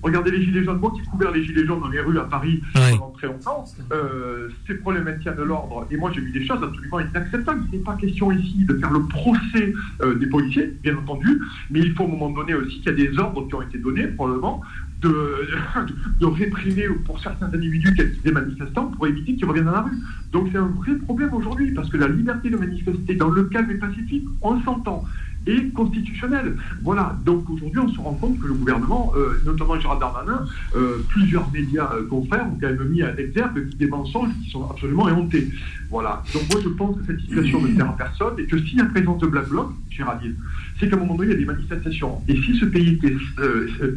Regardez 0.03 0.31
les 0.31 0.43
gilets 0.43 0.63
jaunes. 0.63 0.79
Moi 0.79 0.91
qui 0.95 1.03
couvert 1.03 1.31
les 1.31 1.43
gilets 1.43 1.65
jaunes 1.65 1.81
dans 1.81 1.89
les 1.89 1.99
rues 1.99 2.17
à 2.17 2.23
Paris 2.23 2.61
pendant 2.73 3.11
très 3.11 3.27
longtemps, 3.27 3.65
euh, 3.91 4.49
c'est 4.65 4.75
pour 4.75 4.91
le 4.91 5.03
maintien 5.03 5.33
de 5.33 5.43
l'ordre. 5.43 5.85
Et 5.91 5.97
moi 5.97 6.11
j'ai 6.13 6.21
vu 6.21 6.31
des 6.31 6.45
choses 6.45 6.63
absolument 6.63 6.99
inacceptables. 6.99 7.63
Il 7.71 7.79
n'est 7.79 7.83
pas 7.83 7.95
question 7.95 8.31
ici 8.31 8.65
de 8.65 8.77
faire 8.77 8.91
le 8.91 9.03
procès 9.05 9.73
euh, 10.01 10.15
des 10.15 10.27
policiers, 10.27 10.73
bien 10.81 10.97
entendu, 10.97 11.39
mais 11.69 11.79
il 11.81 11.93
faut 11.93 12.03
à 12.03 12.07
un 12.07 12.09
moment 12.09 12.31
donné 12.31 12.55
aussi 12.55 12.81
qu'il 12.81 12.85
y 12.87 12.89
a 12.89 12.93
des 12.93 13.19
ordres 13.19 13.47
qui 13.47 13.55
ont 13.55 13.61
été 13.61 13.77
donnés, 13.77 14.07
probablement, 14.07 14.61
de, 16.19 16.25
réprimer 16.25 16.87
pour 17.05 17.19
certains 17.19 17.47
individus 17.47 17.91
des 18.23 18.31
manifestants 18.31 18.87
pour 18.87 19.07
éviter 19.07 19.35
qu'ils 19.35 19.45
reviennent 19.45 19.65
dans 19.65 19.71
la 19.71 19.81
rue. 19.81 19.97
Donc 20.31 20.49
c'est 20.51 20.57
un 20.57 20.67
vrai 20.67 20.95
problème 20.95 21.33
aujourd'hui, 21.33 21.71
parce 21.73 21.89
que 21.89 21.97
la 21.97 22.07
liberté 22.07 22.49
de 22.49 22.57
manifester 22.57 23.15
dans 23.15 23.29
le 23.29 23.43
calme 23.45 23.71
et 23.71 23.75
pacifique, 23.75 24.25
on 24.41 24.61
s'entend 24.61 25.03
et 25.47 25.69
constitutionnelle. 25.69 26.55
Voilà, 26.83 27.17
donc 27.25 27.49
aujourd'hui 27.49 27.79
on 27.79 27.89
se 27.89 27.99
rend 27.99 28.13
compte 28.13 28.39
que 28.39 28.47
le 28.47 28.53
gouvernement, 28.53 29.13
euh, 29.15 29.41
notamment 29.45 29.79
Gérald 29.79 29.99
Darmanin, 29.99 30.45
euh, 30.75 30.97
plusieurs 31.09 31.51
médias 31.51 31.89
euh, 31.93 32.07
confrères 32.07 32.45
ont 32.45 32.57
quand 32.61 32.67
même 32.67 32.83
mis 32.89 33.01
à 33.01 33.11
l'exergue 33.11 33.75
des 33.75 33.87
mensonges 33.87 34.29
qui 34.43 34.51
sont 34.51 34.69
absolument 34.69 35.09
éhontés. 35.09 35.47
Voilà, 35.89 36.23
donc 36.33 36.43
moi 36.51 36.61
je 36.63 36.69
pense 36.69 36.97
que 36.97 37.05
cette 37.05 37.19
situation 37.19 37.61
ne 37.61 37.75
sert 37.75 37.89
à 37.89 37.97
personne 37.97 38.39
et 38.39 38.45
que 38.45 38.57
s'il 38.59 38.77
y 38.77 38.81
a 38.81 38.85
présence 38.85 39.19
de 39.19 39.27
Black 39.27 39.49
Bloc, 39.49 39.71
Gérald, 39.89 40.35
c'est 40.79 40.89
qu'à 40.89 40.95
un 40.95 40.99
moment 40.99 41.15
donné 41.15 41.29
il 41.29 41.33
y 41.33 41.35
a 41.35 41.39
des 41.39 41.45
manifestations. 41.45 42.21
Et 42.27 42.35
si 42.35 42.57
ce 42.57 42.65
pays 42.65 42.93
était 42.93 43.15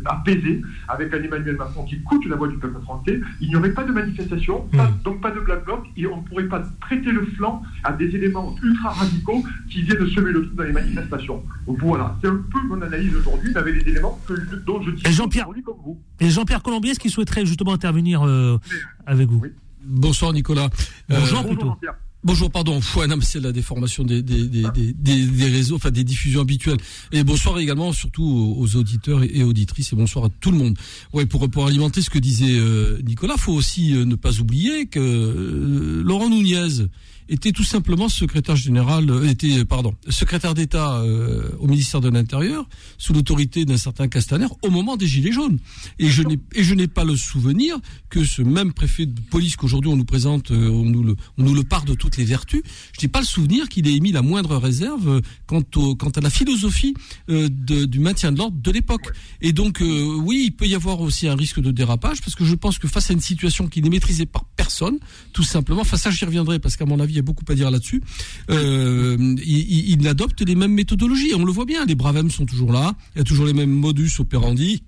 apaisé, 0.07 0.63
avec 0.89 1.15
un 1.15 1.23
Emmanuel 1.23 1.57
Macron 1.57 1.85
qui 1.85 2.01
coûte 2.03 2.27
la 2.27 2.37
voix 2.37 2.49
du 2.49 2.57
peuple 2.57 2.81
français, 2.83 3.21
il 3.41 3.49
n'y 3.49 3.57
aurait 3.57 3.73
pas 3.73 3.85
de 3.85 3.93
manifestation, 3.93 4.67
hmm. 4.73 5.03
donc 5.05 5.21
pas 5.21 5.31
de 5.31 5.41
Black 5.41 5.65
Bloc, 5.65 5.85
et 5.97 6.07
on 6.07 6.19
ne 6.19 6.23
pourrait 6.23 6.49
pas 6.49 6.63
prêter 6.81 7.11
le 7.11 7.25
flanc 7.37 7.63
à 7.85 7.93
des 7.93 8.15
éléments 8.15 8.55
ultra 8.63 8.91
radicaux 8.91 9.45
qui 9.71 9.83
viennent 9.83 10.07
semer 10.09 10.33
le 10.33 10.47
trou 10.47 10.55
dans 10.57 10.65
les 10.65 10.73
manifestations. 10.73 11.34
Voilà, 11.67 12.17
c'est 12.21 12.29
un 12.29 12.43
peu 12.53 12.61
mon 12.69 12.81
analyse 12.83 13.15
aujourd'hui 13.15 13.53
avec 13.55 13.75
les 13.85 13.93
éléments 13.93 14.19
dont 14.67 14.83
je 14.83 14.91
dis 14.91 15.03
et 15.07 15.13
Jean-Pierre, 15.13 15.49
comme 15.65 15.77
vous. 15.85 15.99
Et 16.21 16.31
Jean-Pierre 16.31 16.63
Colombier, 16.63 16.91
est-ce 16.91 17.01
qu'il 17.01 17.11
souhaiterait 17.11 17.47
justement 17.47 17.73
intervenir 17.73 18.23
euh, 18.23 18.59
avec 19.07 19.29
vous? 19.29 19.43
Bonsoir 19.85 20.33
Nicolas. 20.33 20.71
Bonjour, 21.09 21.41
euh, 21.41 21.45
plutôt. 21.45 21.75
Bonjour, 22.23 22.51
pardon. 22.51 22.81
c'est 23.21 23.41
la 23.41 23.53
déformation 23.53 24.03
des, 24.03 24.23
des, 24.23 24.47
des, 24.47 24.93
des, 24.95 25.45
réseaux, 25.45 25.77
enfin 25.77 25.91
des 25.91 26.05
diffusions 26.05 26.41
habituelles. 26.41 26.79
Et 27.13 27.23
bonsoir 27.23 27.59
également, 27.59 27.93
surtout 27.93 28.57
aux 28.59 28.77
auditeurs 28.77 29.23
et 29.23 29.43
auditrices, 29.43 29.93
et 29.93 29.97
bonsoir 29.97 30.25
à 30.27 30.29
tout 30.41 30.51
le 30.51 30.57
monde. 30.57 30.79
Ouais, 31.13 31.27
pour, 31.27 31.51
pour 31.51 31.67
alimenter 31.67 32.01
ce 32.01 32.09
que 32.09 32.19
disait 32.19 32.59
euh, 32.59 32.99
Nicolas, 33.03 33.37
faut 33.37 33.53
aussi 33.53 33.93
ne 33.93 34.15
pas 34.15 34.41
oublier 34.41 34.87
que 34.87 36.03
Laurent 36.03 36.31
Nunez, 36.31 36.87
était 37.29 37.53
tout 37.53 37.65
simplement 37.65 38.09
secrétaire 38.09 38.57
général, 38.57 39.11
euh, 39.11 39.29
était 39.29 39.65
pardon, 39.65 39.95
secrétaire 40.09 40.55
d'État 40.55 40.99
euh, 40.99 41.51
au 41.59 41.67
ministère 41.67 42.01
de 42.01 42.09
l'Intérieur 42.09 42.69
sous 42.99 43.13
l'autorité 43.13 43.65
d'un 43.65 43.77
certain 43.77 44.09
Castaner 44.09 44.47
au 44.63 44.71
moment 44.71 44.97
des 44.97 45.07
Gilets 45.07 45.33
jaunes. 45.33 45.59
Et 45.99 46.09
je 46.09 46.23
n'ai 46.23 46.39
et 46.55 46.63
je 46.63 46.75
n'ai 46.75 46.89
pas 46.89 47.05
le 47.05 47.17
souvenir 47.17 47.77
que 48.11 48.25
ce 48.25 48.43
même 48.43 48.73
préfet 48.73 49.07
de 49.07 49.21
police 49.21 49.57
qu'aujourd'hui 49.57 49.91
on 49.91 49.97
nous 49.97 50.05
présente, 50.05 50.51
euh, 50.51 50.69
on 50.69 50.85
nous 50.85 51.03
le 51.03 51.17
on 51.39 51.45
nous 51.45 51.55
le 51.55 51.63
part 51.63 51.85
de 51.85 51.95
toutes 51.95 52.17
les 52.17 52.25
vertus. 52.25 52.63
Je 52.93 53.05
n'ai 53.05 53.09
pas 53.09 53.21
le 53.21 53.27
souvenir 53.27 53.69
qu'il 53.69 53.89
ait 53.89 53.95
émis 53.95 54.13
la 54.13 54.23
moindre 54.23 54.57
réserve 54.57 55.23
quant 55.47 55.63
au 55.77 55.97
quant 55.97 56.11
à 56.11 56.21
la 56.21 56.31
philosophie 56.31 56.95
de, 57.29 57.85
du 57.85 57.99
maintien 57.99 58.33
de 58.33 58.39
l'ordre 58.39 58.57
de 58.61 58.71
l'époque. 58.71 59.13
Et 59.41 59.53
donc 59.53 59.83
oui, 59.83 60.45
il 60.47 60.53
peut 60.53 60.67
y 60.67 60.75
avoir 60.75 61.01
aussi 61.01 61.27
un 61.29 61.37
risque 61.37 61.61
de 61.61 61.71
dérapage 61.71 62.21
parce 62.21 62.35
que 62.35 62.45
je 62.45 62.55
pense 62.55 62.79
que 62.79 62.89
face 62.89 63.11
à 63.11 63.15
une 63.15 63.21
situation 63.21 63.67
qui 63.67 63.83
n'est 63.83 63.91
maîtrisée 63.91 64.27
par 64.27 64.45
personne, 64.57 64.99
tout 65.33 65.43
simplement, 65.43 65.85
face 65.85 66.07
à 66.07 66.11
j'y 66.11 66.25
reviendrai 66.25 66.59
parce 66.59 66.77
qu'à 66.77 66.87
mon 66.87 67.01
avis 67.01 67.14
il 67.15 67.17
y 67.17 67.21
a 67.21 67.23
beaucoup 67.23 67.45
à 67.49 67.55
dire 67.55 67.71
là-dessus. 67.71 68.03
Euh, 68.51 69.37
il, 69.45 70.07
adopte 70.09 70.43
les 70.43 70.55
mêmes 70.55 70.73
méthodologies. 70.73 71.33
On 71.35 71.45
le 71.45 71.53
voit 71.53 71.65
bien, 71.65 71.87
les 71.87 71.95
Bravem 71.95 72.31
sont 72.31 72.45
toujours 72.45 72.73
là. 72.73 72.95
Il 73.15 73.19
y 73.19 73.21
a 73.21 73.25
toujours 73.25 73.47
les 73.47 73.53
mêmes 73.53 73.71
modus 73.71 74.11
operandi. 74.19 74.83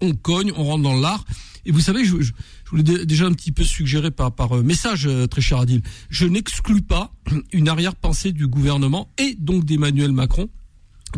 On 0.00 0.14
cogne, 0.14 0.52
on 0.56 0.64
rentre 0.64 0.82
dans 0.82 0.96
l'art. 0.96 1.24
Et 1.64 1.72
vous 1.72 1.80
savez, 1.80 2.04
je, 2.04 2.20
je, 2.20 2.32
je 2.68 2.70
vous 2.70 2.76
l'ai 2.76 3.06
déjà 3.06 3.26
un 3.26 3.32
petit 3.32 3.52
peu 3.52 3.64
suggéré 3.64 4.10
par, 4.10 4.32
par 4.32 4.58
euh, 4.58 4.62
message, 4.62 5.06
euh, 5.06 5.26
très 5.26 5.40
cher 5.40 5.58
Adil. 5.58 5.82
Je 6.10 6.26
n'exclus 6.26 6.82
pas 6.82 7.12
une 7.52 7.68
arrière-pensée 7.68 8.32
du 8.32 8.46
gouvernement 8.46 9.08
et 9.18 9.36
donc 9.38 9.64
d'Emmanuel 9.64 10.12
Macron 10.12 10.48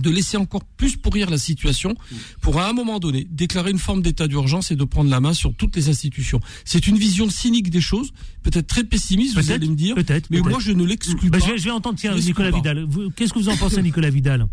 de 0.01 0.11
laisser 0.11 0.37
encore 0.37 0.65
plus 0.77 0.97
pourrir 0.97 1.31
la 1.31 1.39
situation 1.39 1.95
pour 2.41 2.61
à 2.61 2.69
un 2.69 2.73
moment 2.73 2.99
donné 2.99 3.27
déclarer 3.31 3.71
une 3.71 3.79
forme 3.79 4.03
d'état 4.03 4.29
d'urgence 4.29 4.71
et 4.71 4.77
de 4.77 4.85
prendre 4.85 5.11
la 5.11 5.21
main 5.21 5.33
sur 5.35 5.55
toutes 5.55 5.75
les 5.77 5.89
institutions. 5.89 6.41
C'est 6.65 6.87
une 6.87 6.97
vision 6.97 7.29
cynique 7.29 7.71
des 7.71 7.81
choses, 7.81 8.13
peut-être 8.43 8.67
très 8.67 8.85
pessimiste, 8.85 9.37
vous 9.39 9.51
allez 9.51 9.69
me 9.69 9.75
dire, 9.75 9.95
peut-être, 9.95 10.29
mais 10.31 10.41
peut 10.43 10.51
moi 10.51 10.59
je 10.61 10.73
ne 10.73 10.85
l'exclus 10.85 11.31
Bah, 11.31 11.39
pas. 11.39 11.47
je, 11.47 11.53
vais, 11.53 11.59
je 11.59 11.65
vais 11.65 11.71
entendre 11.71 11.99
tiens, 11.99 12.15
Nicolas 12.15 12.51
pas. 12.51 12.57
Vidal. 12.57 12.87
Qu'est-ce 13.17 13.33
que 13.33 13.39
vous 13.39 13.49
en 13.49 13.57
pensez, 13.57 13.83
Nicolas 13.83 14.11
Vidal? 14.11 14.47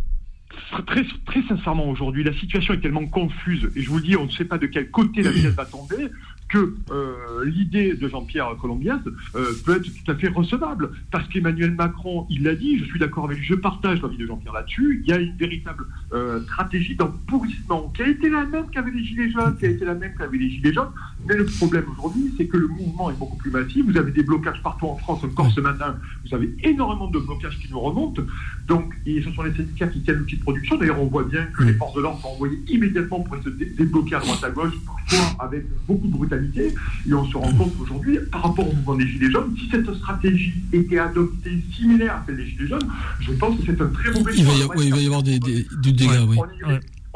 Très, 0.87 1.03
très 1.27 1.43
sincèrement, 1.47 1.87
aujourd'hui, 1.89 2.23
la 2.23 2.33
situation 2.39 2.73
est 2.73 2.81
tellement 2.81 3.05
confuse, 3.05 3.69
et 3.75 3.81
je 3.83 3.89
vous 3.89 3.97
le 3.97 4.03
dis, 4.03 4.15
on 4.15 4.25
ne 4.25 4.31
sait 4.31 4.45
pas 4.45 4.57
de 4.57 4.65
quel 4.65 4.89
côté 4.89 5.21
la 5.21 5.31
pièce 5.31 5.53
va 5.53 5.65
tomber, 5.65 6.07
que 6.49 6.75
euh, 6.91 7.45
l'idée 7.45 7.93
de 7.93 8.07
Jean-Pierre 8.07 8.55
Colombias 8.59 8.99
euh, 9.35 9.51
peut 9.65 9.77
être 9.77 9.83
tout 9.83 10.11
à 10.11 10.15
fait 10.15 10.29
recevable. 10.29 10.91
Parce 11.11 11.27
qu'Emmanuel 11.27 11.71
Macron, 11.71 12.25
il 12.29 12.43
l'a 12.43 12.55
dit, 12.55 12.77
je 12.79 12.85
suis 12.85 12.99
d'accord 12.99 13.25
avec 13.25 13.39
lui, 13.39 13.45
je 13.45 13.55
partage 13.55 14.01
l'avis 14.01 14.17
de 14.17 14.25
Jean-Pierre 14.25 14.53
là-dessus, 14.53 15.01
il 15.03 15.09
y 15.09 15.13
a 15.13 15.19
une 15.19 15.35
véritable 15.35 15.85
euh, 16.13 16.41
stratégie 16.43 16.95
d'empourrissement 16.95 17.91
qui 17.95 18.03
a 18.03 18.07
été 18.07 18.29
la 18.29 18.45
même 18.45 18.69
qu'avec 18.69 18.93
les 18.93 19.03
Gilets 19.03 19.29
jaunes, 19.29 19.57
qui 19.57 19.65
a 19.65 19.69
été 19.69 19.85
la 19.85 19.95
même 19.95 20.13
qu'avec 20.17 20.39
les 20.39 20.49
Gilets 20.49 20.73
jaunes. 20.73 20.91
Mais 21.27 21.35
le 21.35 21.45
problème 21.45 21.83
aujourd'hui, 21.91 22.33
c'est 22.37 22.45
que 22.47 22.57
le 22.57 22.67
mouvement 22.67 23.09
est 23.11 23.17
beaucoup 23.19 23.35
plus 23.37 23.51
massif. 23.51 23.85
Vous 23.85 23.97
avez 23.97 24.11
des 24.11 24.23
blocages 24.23 24.61
partout 24.63 24.85
en 24.87 24.95
France, 24.97 25.23
encore 25.23 25.51
ce 25.51 25.59
matin, 25.61 25.95
vous 26.25 26.35
avez 26.35 26.49
énormément 26.63 27.07
de 27.09 27.19
blocages 27.19 27.57
qui 27.59 27.69
nous 27.71 27.79
remontent. 27.79 28.21
Donc, 28.67 28.93
et 29.05 29.21
ce 29.21 29.31
sont 29.31 29.43
les 29.43 29.53
syndicats 29.53 29.87
qui 29.87 30.01
tiennent 30.01 30.17
l'outil 30.17 30.37
de 30.37 30.41
production. 30.41 30.77
D'ailleurs, 30.77 31.01
on 31.01 31.07
voit 31.07 31.23
bien 31.23 31.43
que 31.57 31.63
les 31.63 31.73
forces 31.73 31.95
de 31.95 32.01
l'ordre 32.01 32.21
sont 32.21 32.29
envoyées 32.29 32.59
immédiatement 32.69 33.19
pour 33.21 33.35
se 33.43 33.49
dé- 33.49 33.65
débloquer 33.77 34.15
à 34.15 34.19
droite 34.19 34.43
à 34.43 34.49
gauche, 34.49 34.73
parfois 34.85 35.45
avec 35.45 35.65
beaucoup 35.87 36.07
de 36.07 36.13
brutalité. 36.13 36.73
Et 37.07 37.13
on 37.13 37.25
se 37.25 37.37
rend 37.37 37.51
compte 37.53 37.77
qu'aujourd'hui, 37.77 38.17
par 38.31 38.43
rapport 38.43 38.67
au 38.69 38.73
mouvement 38.73 38.95
des 38.95 39.07
Gilets 39.07 39.31
jaunes, 39.31 39.55
si 39.57 39.69
cette 39.69 39.93
stratégie 39.95 40.53
était 40.73 40.99
adoptée 40.99 41.63
similaire 41.75 42.15
à 42.15 42.23
celle 42.25 42.37
des 42.37 42.45
Gilets 42.47 42.67
jaunes, 42.67 42.87
je 43.19 43.31
pense 43.33 43.57
que 43.59 43.63
c'est 43.65 43.81
un 43.81 43.87
très 43.87 44.11
mauvais 44.11 44.31
Il 44.35 44.45
va 44.45 44.51
y, 44.53 44.61
avoir- 44.61 44.77
ouais, 44.77 44.85
il 44.85 44.91
va 44.93 44.99
y 45.01 45.05
avoir 45.05 45.23
des, 45.23 45.39
des, 45.39 45.67
du 45.81 45.91
dégât, 45.93 46.23
oui. 46.29 46.37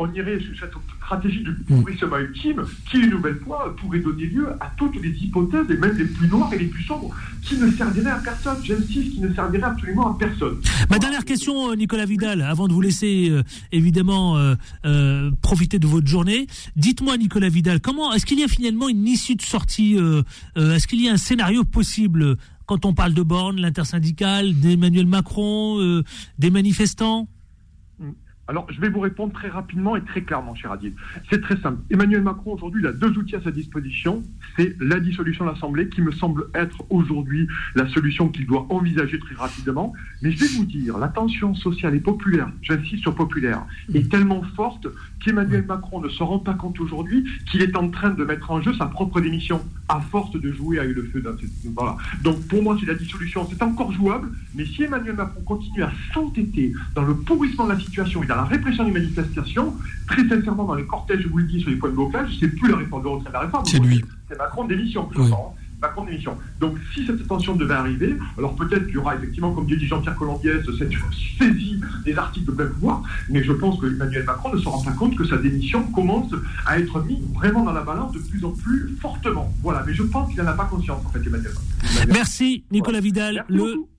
On 0.01 0.11
irait, 0.13 0.39
sur 0.39 0.59
cette 0.59 0.73
stratégie 0.97 1.43
de 1.43 1.51
pourrissement 1.67 2.17
ultime 2.17 2.63
qui, 2.89 2.97
une 2.97 3.11
nouvelle 3.11 3.37
fois, 3.39 3.75
pourrait 3.79 3.99
donner 3.99 4.25
lieu 4.25 4.47
à 4.59 4.71
toutes 4.77 4.95
les 4.95 5.09
hypothèses, 5.09 5.69
et 5.69 5.77
même 5.77 5.95
les 5.95 6.05
plus 6.05 6.27
noires 6.27 6.51
et 6.53 6.57
les 6.57 6.65
plus 6.65 6.83
sombres, 6.83 7.13
qui 7.43 7.55
ne 7.57 7.69
serviraient 7.71 8.09
à 8.09 8.15
personne. 8.17 8.57
J'insiste, 8.63 9.11
qui 9.11 9.19
ne 9.19 9.31
serviraient 9.31 9.63
absolument 9.63 10.15
à 10.15 10.17
personne. 10.17 10.57
Ma 10.89 10.97
dernière 10.97 11.23
question, 11.23 11.71
euh, 11.71 11.75
Nicolas 11.75 12.05
Vidal, 12.05 12.41
avant 12.41 12.67
de 12.67 12.73
vous 12.73 12.81
laisser 12.81 13.29
euh, 13.29 13.43
évidemment 13.71 14.37
euh, 14.37 14.55
euh, 14.85 15.29
profiter 15.43 15.77
de 15.77 15.85
votre 15.85 16.07
journée. 16.07 16.47
Dites-moi, 16.75 17.17
Nicolas 17.17 17.49
Vidal, 17.49 17.79
comment 17.79 18.11
est-ce 18.13 18.25
qu'il 18.25 18.39
y 18.39 18.43
a 18.43 18.47
finalement 18.47 18.89
une 18.89 19.07
issue 19.07 19.35
de 19.35 19.41
sortie 19.43 19.97
Est-ce 20.55 20.87
qu'il 20.87 21.01
y 21.01 21.09
a 21.09 21.13
un 21.13 21.17
scénario 21.17 21.63
possible 21.63 22.37
quand 22.65 22.85
on 22.85 22.93
parle 22.93 23.13
de 23.13 23.21
Borne, 23.21 23.59
l'intersyndicale, 23.59 24.53
d'Emmanuel 24.53 25.05
Macron, 25.05 26.01
des 26.39 26.49
manifestants? 26.49 27.27
Alors, 28.51 28.67
je 28.69 28.81
vais 28.81 28.89
vous 28.89 28.99
répondre 28.99 29.31
très 29.31 29.47
rapidement 29.47 29.95
et 29.95 30.03
très 30.03 30.23
clairement, 30.23 30.55
cher 30.55 30.73
Adil. 30.73 30.91
C'est 31.29 31.39
très 31.39 31.55
simple. 31.61 31.77
Emmanuel 31.89 32.21
Macron, 32.21 32.55
aujourd'hui, 32.55 32.81
il 32.81 32.87
a 32.87 32.91
deux 32.91 33.17
outils 33.17 33.37
à 33.37 33.41
sa 33.41 33.49
disposition. 33.49 34.23
C'est 34.57 34.75
la 34.81 34.99
dissolution 34.99 35.45
de 35.45 35.51
l'Assemblée, 35.51 35.87
qui 35.87 36.01
me 36.01 36.11
semble 36.11 36.47
être 36.53 36.83
aujourd'hui 36.89 37.47
la 37.75 37.87
solution 37.87 38.27
qu'il 38.27 38.45
doit 38.45 38.65
envisager 38.67 39.19
très 39.19 39.35
rapidement. 39.35 39.93
Mais 40.21 40.33
je 40.33 40.39
vais 40.39 40.47
vous 40.57 40.65
dire, 40.65 40.97
la 40.97 41.07
tension 41.07 41.55
sociale 41.55 41.95
et 41.95 42.01
populaire, 42.01 42.51
j'insiste 42.61 43.03
sur 43.03 43.15
populaire, 43.15 43.63
est 43.93 44.11
tellement 44.11 44.43
forte 44.57 44.85
qu'Emmanuel 45.23 45.65
Macron 45.65 46.01
ne 46.01 46.09
se 46.09 46.21
rend 46.21 46.39
pas 46.39 46.53
compte 46.53 46.77
aujourd'hui 46.81 47.25
qu'il 47.49 47.61
est 47.61 47.77
en 47.77 47.87
train 47.87 48.09
de 48.09 48.25
mettre 48.25 48.51
en 48.51 48.59
jeu 48.61 48.73
sa 48.73 48.87
propre 48.87 49.21
démission, 49.21 49.61
à 49.87 50.01
force 50.01 50.31
de 50.31 50.51
jouer 50.51 50.79
avec 50.79 50.93
le 50.93 51.03
feu. 51.03 51.23
Voilà. 51.73 51.95
Donc, 52.21 52.45
pour 52.49 52.61
moi, 52.61 52.75
c'est 52.81 52.85
la 52.85 52.95
dissolution. 52.95 53.47
C'est 53.49 53.63
encore 53.63 53.93
jouable, 53.93 54.29
mais 54.55 54.65
si 54.65 54.83
Emmanuel 54.83 55.15
Macron 55.15 55.41
continue 55.43 55.83
à 55.83 55.91
s'entêter 56.13 56.73
dans 56.95 57.03
le 57.03 57.15
pourrissement 57.15 57.63
de 57.63 57.71
la 57.71 57.79
situation 57.79 58.21
et 58.23 58.27
dans 58.27 58.40
la 58.41 58.47
répression 58.47 58.83
des 58.85 58.91
manifestations, 58.91 59.73
très 60.07 60.27
sincèrement, 60.27 60.63
dans 60.65 60.73
les 60.75 60.85
cortèges, 60.85 61.21
je 61.21 61.27
vous 61.27 61.37
le 61.37 61.43
dis, 61.43 61.61
sur 61.61 61.69
les 61.69 61.75
points 61.75 61.89
de 61.89 61.95
blocage, 61.95 62.37
c'est 62.39 62.47
plus 62.47 62.69
la 62.71 62.77
réforme 62.77 63.23
de 63.23 63.31
la 63.31 63.39
réforme. 63.39 63.65
C'est 63.65 63.79
lui. 63.79 64.03
C'est 64.29 64.37
Macron 64.37 64.63
démission, 64.65 65.05
plus 65.05 65.21
Oui. 65.21 65.31
hein. 65.31 65.60
Macron 65.81 66.05
démission. 66.05 66.37
Donc, 66.59 66.77
si 66.93 67.05
cette 67.05 67.27
tension 67.27 67.55
devait 67.55 67.73
arriver, 67.73 68.15
alors 68.37 68.55
peut-être 68.55 68.85
qu'il 68.85 68.95
y 68.95 68.97
aura 68.97 69.15
effectivement, 69.15 69.53
comme 69.53 69.65
dit 69.65 69.87
Jean-Pierre 69.87 70.15
Colombiès, 70.15 70.61
cette 70.77 70.91
saisie 71.39 71.79
des 72.05 72.15
articles 72.17 72.47
de 72.47 72.51
plein 72.51 72.67
pouvoir, 72.67 73.03
mais 73.29 73.43
je 73.43 73.51
pense 73.51 73.79
que 73.79 73.87
Emmanuel 73.87 74.23
Macron 74.25 74.53
ne 74.53 74.59
se 74.59 74.67
rend 74.67 74.81
pas 74.83 74.91
compte 74.91 75.15
que 75.15 75.25
sa 75.25 75.37
démission 75.37 75.83
commence 75.91 76.31
à 76.65 76.79
être 76.79 77.03
mise 77.03 77.23
vraiment 77.33 77.63
dans 77.63 77.73
la 77.73 77.81
balance 77.81 78.13
de 78.13 78.19
plus 78.19 78.43
en 78.45 78.51
plus 78.51 78.95
fortement. 79.01 79.51
Voilà, 79.61 79.83
mais 79.85 79.93
je 79.93 80.03
pense 80.03 80.29
qu'il 80.29 80.41
n'en 80.41 80.47
a 80.47 80.53
pas 80.53 80.65
conscience, 80.65 81.03
en 81.05 81.09
fait, 81.09 81.19
Emmanuel 81.25 81.51
Macron. 81.51 82.13
Merci 82.13 82.63
Nicolas 82.71 82.99
Vidal, 82.99 83.45
Merci 83.49 83.53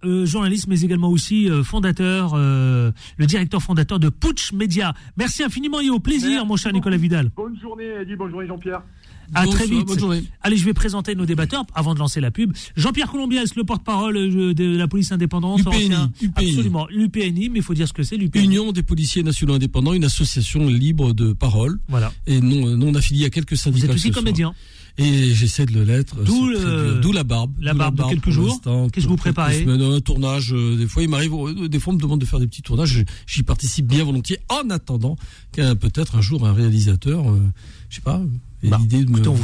le 0.05 0.09
euh, 0.09 0.27
journaliste, 0.27 0.67
mais 0.69 0.81
également 0.81 1.09
aussi 1.09 1.51
euh, 1.51 1.62
fondateur, 1.62 2.33
euh, 2.35 2.91
le 3.19 3.27
directeur 3.27 3.62
fondateur 3.62 3.99
de 3.99 4.09
Putsch 4.09 4.53
Média. 4.53 4.95
Merci 5.17 5.43
infiniment 5.43 5.81
et 5.81 5.91
au 5.91 5.99
plaisir, 6.01 6.31
Merci 6.31 6.47
mon 6.47 6.57
cher 6.57 6.73
beaucoup. 6.73 6.79
Nicolas 6.79 6.97
Vidal. 6.97 7.31
Bonne 7.37 7.59
journée, 7.61 7.89
Eddie, 8.01 8.17
bonne 8.17 8.31
journée, 8.31 8.47
Jean-Pierre. 8.47 8.83
À 9.35 9.47
très 9.47 9.67
vite. 9.67 9.87
bonne 9.87 9.99
journée. 9.99 10.25
Allez, 10.43 10.57
je 10.57 10.64
vais 10.64 10.75
présenter 10.75 11.14
nos 11.14 11.25
débatteurs 11.26 11.64
avant 11.75 11.95
de 11.95 11.99
lancer 11.99 12.21
la 12.21 12.31
pub. 12.31 12.52
Jean-Pierre 12.76 13.11
Colombias, 13.11 13.52
le 13.57 13.64
porte-parole 13.64 14.17
euh, 14.17 14.55
de 14.55 14.76
la 14.76 14.88
police 14.88 15.11
indépendante. 15.12 15.61
UPNI, 15.61 15.95
UPNI. 16.21 16.49
Absolument, 16.50 16.87
l'UPNI, 16.91 17.49
mais 17.49 17.59
il 17.61 17.62
faut 17.62 17.75
dire 17.75 17.88
ce 17.88 17.93
que 17.93 18.02
c'est, 18.02 18.17
l'UPNI. 18.17 18.45
Union 18.45 18.73
des 18.73 18.83
policiers 18.83 19.23
nationaux 19.23 19.55
indépendants, 19.55 19.93
une 19.95 20.05
association 20.05 20.67
libre 20.67 21.12
de 21.14 21.33
parole 21.33 21.79
Voilà. 21.88 22.12
et 22.26 22.41
non, 22.41 22.76
non 22.76 22.95
affiliée 22.95 23.26
à 23.26 23.31
quelques 23.31 23.50
Vous 23.52 23.57
syndicats. 23.57 23.87
êtes 23.87 23.95
aussi 23.95 24.11
comédien. 24.11 24.55
Et 24.99 25.33
j'essaie 25.33 25.64
de 25.64 25.73
le 25.73 25.85
l'être. 25.85 26.23
D'où 26.23 26.47
le- 26.49 27.00
la 27.14 27.25
barbe. 27.25 27.52
la 27.61 27.73
barbe 27.73 27.97
de 27.97 28.02
quelques 28.11 28.29
jours. 28.29 28.61
Qu'est-ce 28.93 29.07
que 29.07 29.11
vous 29.11 29.17
préparez 29.17 29.61
semaines, 29.62 29.81
Un 29.81 30.00
tournage. 30.00 30.52
euh, 30.52 30.76
des 30.76 30.87
fois, 30.87 31.02
il 31.02 31.09
m'arrive. 31.09 31.33
euh, 31.33 31.67
Des 31.69 31.79
fois, 31.81 31.95
on 31.95 31.97
me 31.97 32.00
demande 32.02 32.21
de 32.21 32.26
faire 32.26 32.38
des 32.41 32.47
petits 32.47 32.61
tournages. 32.61 33.02
J'y 33.26 33.43
participe 33.43 33.87
bien 33.87 34.05
volontiers, 34.05 34.38
en 34.50 34.69
attendant 34.69 35.17
qu'un 35.52 35.75
peut-être 35.76 36.17
un 36.17 36.21
jour 36.21 36.47
un 36.47 36.52
réalisateur, 36.52 37.31
euh, 37.31 37.41
je 37.88 37.95
sais 37.97 38.00
pas, 38.02 38.21
Bah, 38.62 38.81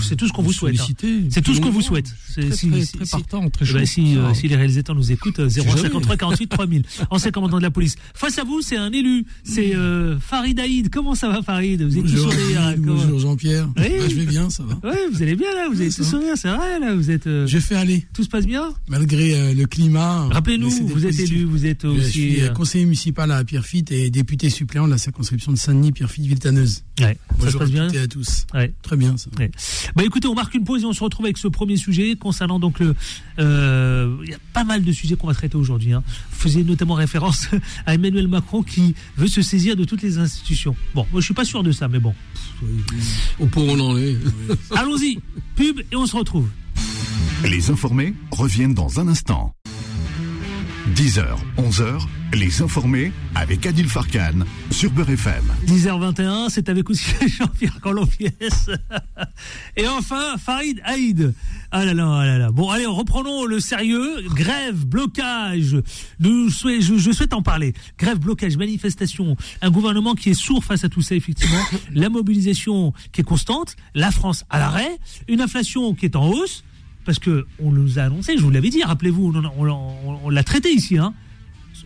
c'est 0.03 0.17
tout 0.17 0.29
ce 0.29 0.33
qu'on 0.33 0.43
vous 0.43 0.53
souhaite, 0.53 0.79
hein. 0.81 0.85
C'est 1.31 1.43
tout 1.43 1.53
ce 1.55 1.61
qu'on 1.61 1.71
vous 1.71 1.83
souhaite. 1.83 2.07
C'est- 2.33 2.41
Très, 2.49 2.57
si- 2.57 2.71
très, 2.71 2.85
très 2.85 3.07
partant, 3.11 3.51
très 3.51 3.67
Eh 3.69 3.73
ben, 3.73 3.87
si, 3.87 4.17
euh, 4.17 4.29
Ah. 4.31 4.35
si 4.35 4.47
les 4.49 4.55
réalisateurs 4.57 4.95
nous 4.95 5.11
écoutent, 5.11 5.41
euh, 5.41 5.49
0153 5.49 6.01
jamais. 6.13 6.17
48 6.19 6.47
3000. 6.49 6.83
Ancien 7.11 7.31
commandant 7.33 7.59
de 7.59 7.63
la 7.63 7.71
police. 7.71 7.97
Face 8.15 8.39
à 8.39 8.45
vous, 8.45 8.61
c'est 8.63 8.77
un 8.77 8.93
élu. 8.93 9.25
C'est 9.43 9.75
euh, 9.75 10.19
Farid 10.21 10.59
Aïd. 10.61 10.89
Comment 10.91 11.15
ça 11.17 11.29
va, 11.29 11.43
Farid? 11.43 11.83
Vous 11.83 11.97
êtes 11.99 12.05
tout 12.05 12.11
Bonjour, 12.11 12.33
sourire. 12.33 12.63
hein, 12.63 12.75
bonjour 12.79 13.19
Jean-Pierre. 13.19 13.69
Oui. 13.77 13.83
Ouais, 13.83 14.09
je 14.09 14.15
vais 14.15 14.27
bien, 14.27 14.51
ça 14.51 14.63
va. 14.63 14.79
Vous 15.13 15.23
allez 15.23 15.35
bien 15.37 15.53
là. 15.55 15.69
Vous 15.73 15.81
avez 15.81 15.91
tout 15.91 16.05
sourire, 16.05 16.35
c'est 16.37 16.49
vrai 16.51 16.79
là. 16.79 16.95
Vous 16.95 17.11
êtes. 17.11 17.27
euh, 17.27 17.47
Je 17.47 17.59
fais 17.59 17.75
aller, 17.75 18.07
Tout 18.15 18.23
se 18.23 18.29
passe 18.29 18.47
bien? 18.47 18.73
malgré 18.89 19.35
euh, 19.35 19.55
le 19.55 19.67
climat. 19.67 20.29
Rappelez-nous, 20.31 20.71
vous 20.71 21.07
êtes 21.07 21.19
élu, 21.19 21.45
vous 21.45 21.67
êtes 21.67 21.85
Je 21.85 22.01
suis 22.03 22.41
conseiller 22.55 22.85
municipal 22.85 23.31
à 23.33 23.43
Pierrefitte 23.45 23.91
et 23.91 24.11
député 24.11 24.49
suppléant 24.51 24.87
de 24.87 24.93
la 24.93 24.99
circonscription 24.99 25.53
de 25.53 25.59
Saint-Denis, 25.59 25.91
Pierrefitte-Viltaneuse. 25.93 26.85
Ouais, 27.01 27.07
ça 27.07 27.37
se 27.37 27.45
Bonjour 27.45 27.61
passe 27.61 27.69
à 27.69 27.73
bien. 27.89 28.07
tous. 28.09 28.47
Très 28.83 28.97
bien, 28.97 29.08
ça. 29.17 29.31
Ouais. 29.39 29.51
Bah 29.97 30.03
écoutez, 30.05 30.29
on 30.29 30.35
marque 30.35 30.55
une 30.55 30.65
pause 30.65 30.83
et 30.83 30.87
on 30.87 30.93
se 30.93 31.03
retrouve 31.03 31.27
avec 31.27 31.39
ce 31.39 31.49
premier 31.49 31.77
sujet 31.77 32.17
concernant 32.17 32.59
donc 32.59 32.79
le. 32.81 32.95
euh, 33.39 34.17
Il 34.25 34.31
y 34.31 34.35
a 34.35 34.39
pas 34.53 34.65
mal 34.65 34.85
de 34.85 34.93
sujets 34.93 35.17
qu'on 35.17 35.27
va 35.29 35.35
traiter 35.35 35.57
aujourd'hui. 35.57 35.93
Hein. 35.93 36.03
Vous 36.33 36.39
faisiez 36.39 36.65
notamment 36.65 36.95
référence 36.95 37.49
à 37.87 37.95
Emmanuel 37.95 38.29
Macron 38.29 38.63
qui 38.63 38.95
veut 39.17 39.29
se 39.29 39.43
saisir 39.43 39.77
de 39.77 39.85
toutes 39.85 40.03
les 40.03 40.19
institutions. 40.19 40.77
Bon, 40.95 41.07
moi 41.13 41.21
je 41.21 41.25
suis 41.27 41.35
pas 41.35 41.45
sûr 41.45 41.63
de 41.63 41.73
ça, 41.73 41.89
mais 41.89 41.99
bon. 42.01 42.15
Au 43.39 43.47
point 43.47 43.63
où 43.63 43.71
on 43.71 43.81
en 43.81 43.97
est. 43.99 44.17
Allons-y, 44.75 45.19
pub 45.57 45.81
et 45.91 45.97
on 45.97 46.07
se 46.07 46.17
retrouve. 46.17 46.49
Les 47.45 47.71
informés 47.71 48.15
reviennent 48.33 48.75
dans 48.75 48.99
un 48.99 49.07
instant. 49.07 49.55
10h, 50.99 51.25
11h, 51.57 52.01
les 52.35 52.61
informés 52.61 53.13
avec 53.37 53.65
Adil 53.67 53.89
Farkan 53.89 54.41
sur 54.73 54.91
Beurre 54.91 55.11
FM. 55.11 55.45
10h21, 55.69 56.49
c'est 56.51 56.69
avec 56.69 56.91
aussi 56.91 57.05
Jean-Pierre 57.39 57.81
Colombiès. 57.81 58.69
Et 59.77 59.87
enfin, 59.87 60.37
Farid 60.39 60.81
Haïd. 60.83 61.35
Ah 61.71 61.85
là 61.85 61.95
là, 61.95 62.19
ah 62.21 62.27
là 62.27 62.39
là. 62.39 62.51
Bon, 62.51 62.69
allez, 62.71 62.85
reprenons 62.85 63.45
le 63.45 63.61
sérieux. 63.61 64.25
Grève, 64.35 64.87
blocage. 64.87 65.77
Je 66.19 67.13
souhaite 67.13 67.33
en 67.33 67.43
parler. 67.43 67.75
Grève, 67.97 68.19
blocage, 68.19 68.57
manifestation. 68.57 69.37
Un 69.63 69.71
gouvernement 69.71 70.17
qui 70.17 70.31
est 70.31 70.35
sourd 70.35 70.65
face 70.65 70.83
à 70.83 70.89
tout 70.89 71.03
ça, 71.03 71.15
effectivement. 71.15 71.63
La 71.95 72.09
mobilisation 72.09 72.93
qui 73.13 73.21
est 73.21 73.25
constante. 73.25 73.77
La 73.95 74.11
France 74.11 74.45
à 74.51 74.59
l'arrêt. 74.59 74.99
Une 75.29 75.43
inflation 75.43 75.95
qui 75.95 76.07
est 76.07 76.17
en 76.17 76.29
hausse. 76.29 76.65
Parce 77.09 77.19
que 77.19 77.47
on 77.59 77.73
nous 77.73 77.99
a 77.99 78.03
annoncé, 78.03 78.37
je 78.37 78.43
vous 78.43 78.51
l'avais 78.51 78.69
dit, 78.69 78.83
rappelez-vous, 78.83 79.33
on, 79.35 79.39
en 79.39 79.45
a- 79.47 79.53
on- 79.57 79.67
on- 79.67 80.19
on 80.25 80.29
l'a 80.29 80.43
traité 80.45 80.71
ici, 80.75 80.99
hein. 80.99 81.15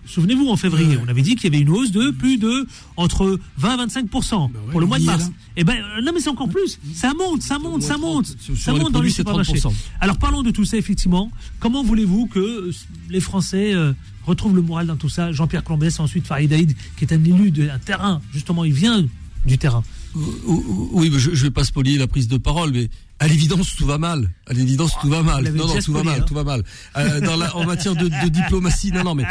Souvenez-vous, 0.05 0.49
en 0.49 0.57
février, 0.57 0.99
on 1.05 1.07
avait 1.09 1.23
dit 1.23 1.37
qu'il 1.37 1.45
y 1.52 1.55
avait 1.55 1.62
une 1.62 1.71
hausse 1.71 1.93
de 1.93 2.11
plus 2.11 2.38
de 2.38 2.67
entre 2.97 3.38
20 3.59 3.75
et 3.75 3.76
25 3.76 4.09
pour 4.11 4.81
le 4.81 4.87
mois 4.87 4.99
de 4.99 5.05
mars. 5.05 5.31
Eh 5.57 5.62
ben, 5.62 5.76
euh, 5.76 6.02
non, 6.02 6.11
mais 6.12 6.19
c'est 6.21 6.29
encore 6.29 6.49
plus. 6.49 6.81
Ça 6.93 7.12
monte, 7.17 7.43
ça 7.43 7.61
monte, 7.61 7.83
ça 7.83 7.99
monte. 7.99 8.26
Ça 8.57 8.73
monte 8.73 8.91
dans 8.93 9.00
les 9.00 9.11
supermarchés. 9.11 9.52
Alors, 10.00 10.19
parlons 10.19 10.43
de 10.43 10.50
tout 10.50 10.64
ça, 10.64 10.76
effectivement. 10.76 11.31
Comment 11.61 11.85
voulez-vous 11.85 12.26
que 12.26 12.73
les 13.09 13.21
Français 13.21 13.75
euh, 13.75 13.93
retrouvent 14.26 14.57
le 14.57 14.62
moral 14.62 14.88
dans 14.88 14.97
tout 14.97 15.09
ça? 15.09 15.31
Jean-Pierre 15.31 15.62
Colombès, 15.62 16.00
ensuite 16.00 16.26
Farid 16.26 16.52
Haïd, 16.52 16.75
qui 16.97 17.05
est 17.05 17.12
un 17.14 17.23
élu 17.23 17.52
d'un 17.52 17.79
terrain. 17.79 18.21
Justement, 18.33 18.64
il 18.64 18.73
vient 18.73 19.07
du 19.47 19.57
terrain. 19.57 19.85
Oui, 20.47 21.12
je 21.17 21.31
ne 21.31 21.35
vais 21.37 21.50
pas 21.50 21.64
spolier 21.64 21.97
la 21.97 22.07
prise 22.09 22.29
de 22.29 22.37
parole, 22.38 22.73
mais 22.73 22.91
à 23.23 23.29
l'évidence, 23.29 23.76
tout 23.76 23.87
va 23.87 23.99
mal. 23.99 24.29
À 24.49 24.52
l'évidence, 24.52 24.97
tout 25.00 25.09
va 25.09 25.23
mal. 25.23 25.45
Non, 25.55 25.69
non, 25.69 25.79
tout 25.81 25.93
va 25.93 26.02
mal, 26.02 26.25
tout 26.25 26.35
va 26.35 26.43
mal. 26.43 26.64
Euh, 26.97 27.21
dans 27.21 27.37
la, 27.37 27.55
en 27.55 27.64
matière 27.64 27.95
de, 27.95 28.09
de, 28.09 28.29
diplomatie, 28.29 28.91
non, 28.91 29.05
non, 29.05 29.14
mais 29.14 29.23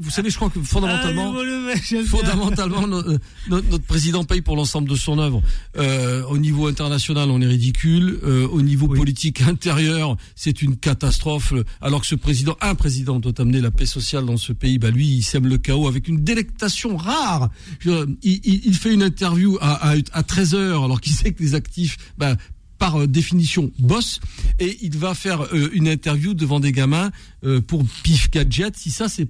vous 0.00 0.10
savez, 0.10 0.30
je 0.30 0.36
crois 0.36 0.50
que 0.50 0.60
fondamentalement, 0.60 1.32
ah, 1.32 2.02
fondamentalement, 2.08 2.88
notre, 2.88 3.86
président 3.86 4.24
paye 4.24 4.40
pour 4.40 4.56
l'ensemble 4.56 4.88
de 4.88 4.96
son 4.96 5.20
œuvre. 5.20 5.42
Euh, 5.78 6.24
au 6.24 6.38
niveau 6.38 6.66
international, 6.66 7.30
on 7.30 7.40
est 7.40 7.46
ridicule. 7.46 8.18
Euh, 8.24 8.48
au 8.48 8.62
niveau 8.62 8.88
politique 8.88 9.40
intérieur, 9.42 10.16
c'est 10.34 10.60
une 10.60 10.76
catastrophe. 10.76 11.54
Alors 11.80 12.00
que 12.00 12.08
ce 12.08 12.16
président, 12.16 12.56
un 12.60 12.74
président 12.74 13.20
doit 13.20 13.40
amener 13.40 13.60
la 13.60 13.70
paix 13.70 13.86
sociale 13.86 14.26
dans 14.26 14.38
ce 14.38 14.52
pays, 14.52 14.78
bah 14.78 14.90
lui, 14.90 15.06
il 15.06 15.22
sème 15.22 15.46
le 15.46 15.58
chaos 15.58 15.86
avec 15.86 16.08
une 16.08 16.24
délectation 16.24 16.96
rare. 16.96 17.50
il, 17.84 18.08
il, 18.24 18.66
il, 18.66 18.74
fait 18.74 18.92
une 18.92 19.04
interview 19.04 19.56
à, 19.60 19.92
à, 19.92 19.94
à 20.12 20.22
13 20.24 20.54
heures, 20.56 20.82
alors 20.82 21.00
qu'il 21.00 21.12
sait 21.12 21.32
que 21.32 21.44
les 21.44 21.54
actifs, 21.54 21.96
bah, 22.18 22.34
par 22.78 23.00
euh, 23.00 23.06
définition 23.06 23.70
boss 23.78 24.20
et 24.58 24.78
il 24.82 24.96
va 24.96 25.14
faire 25.14 25.42
euh, 25.54 25.70
une 25.72 25.88
interview 25.88 26.34
devant 26.34 26.60
des 26.60 26.72
gamins 26.72 27.10
euh, 27.44 27.60
pour 27.60 27.84
pif 28.02 28.30
gadget. 28.30 28.76
Si 28.76 28.90
ça 28.90 29.08
c'est 29.08 29.28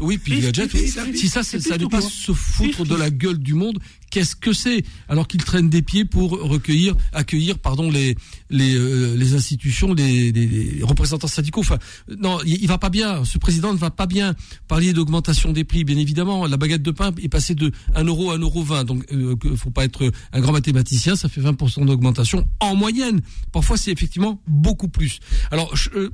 oui, 0.00 0.18
pif 0.18 0.40
gadget. 0.40 0.70
si 0.70 1.28
ça, 1.28 1.42
ça, 1.42 1.60
ça 1.60 1.78
n'est 1.78 1.88
pas 1.88 2.00
se 2.00 2.32
foutre 2.32 2.84
de 2.84 2.94
la 2.94 3.10
gueule 3.10 3.38
du 3.38 3.54
monde, 3.54 3.78
qu'est-ce 4.10 4.36
que 4.36 4.52
c'est? 4.52 4.84
Alors 5.08 5.28
qu'il 5.28 5.42
traîne 5.44 5.68
des 5.68 5.82
pieds 5.82 6.04
pour 6.04 6.30
recueillir, 6.30 6.94
accueillir, 7.12 7.58
pardon, 7.58 7.90
les 7.90 8.16
les, 8.50 9.16
les 9.16 9.34
institutions, 9.34 9.94
les, 9.94 10.30
les, 10.32 10.82
représentants 10.82 11.26
syndicaux. 11.26 11.60
Enfin, 11.60 11.78
non, 12.20 12.38
il, 12.44 12.62
il, 12.62 12.68
va 12.68 12.78
pas 12.78 12.90
bien. 12.90 13.24
Ce 13.24 13.38
président 13.38 13.72
ne 13.72 13.78
va 13.78 13.90
pas 13.90 14.06
bien. 14.06 14.34
Parler 14.68 14.92
d'augmentation 14.92 15.52
des 15.52 15.64
prix, 15.64 15.84
bien 15.84 15.96
évidemment. 15.96 16.46
La 16.46 16.56
baguette 16.56 16.82
de 16.82 16.90
pain 16.90 17.12
est 17.22 17.28
passée 17.28 17.54
de 17.54 17.72
1 17.94 18.04
euro 18.04 18.30
à 18.30 18.36
1 18.36 18.38
euro 18.38 18.62
20. 18.62 18.84
Donc, 18.84 19.04
euh, 19.12 19.36
faut 19.56 19.70
pas 19.70 19.84
être 19.84 20.12
un 20.32 20.40
grand 20.40 20.52
mathématicien. 20.52 21.16
Ça 21.16 21.28
fait 21.28 21.40
20% 21.40 21.86
d'augmentation 21.86 22.46
en 22.60 22.74
moyenne. 22.74 23.20
Parfois, 23.52 23.76
c'est 23.76 23.90
effectivement 23.90 24.42
beaucoup 24.46 24.88
plus. 24.88 25.18
Alors, 25.50 25.74
je, 25.74 26.10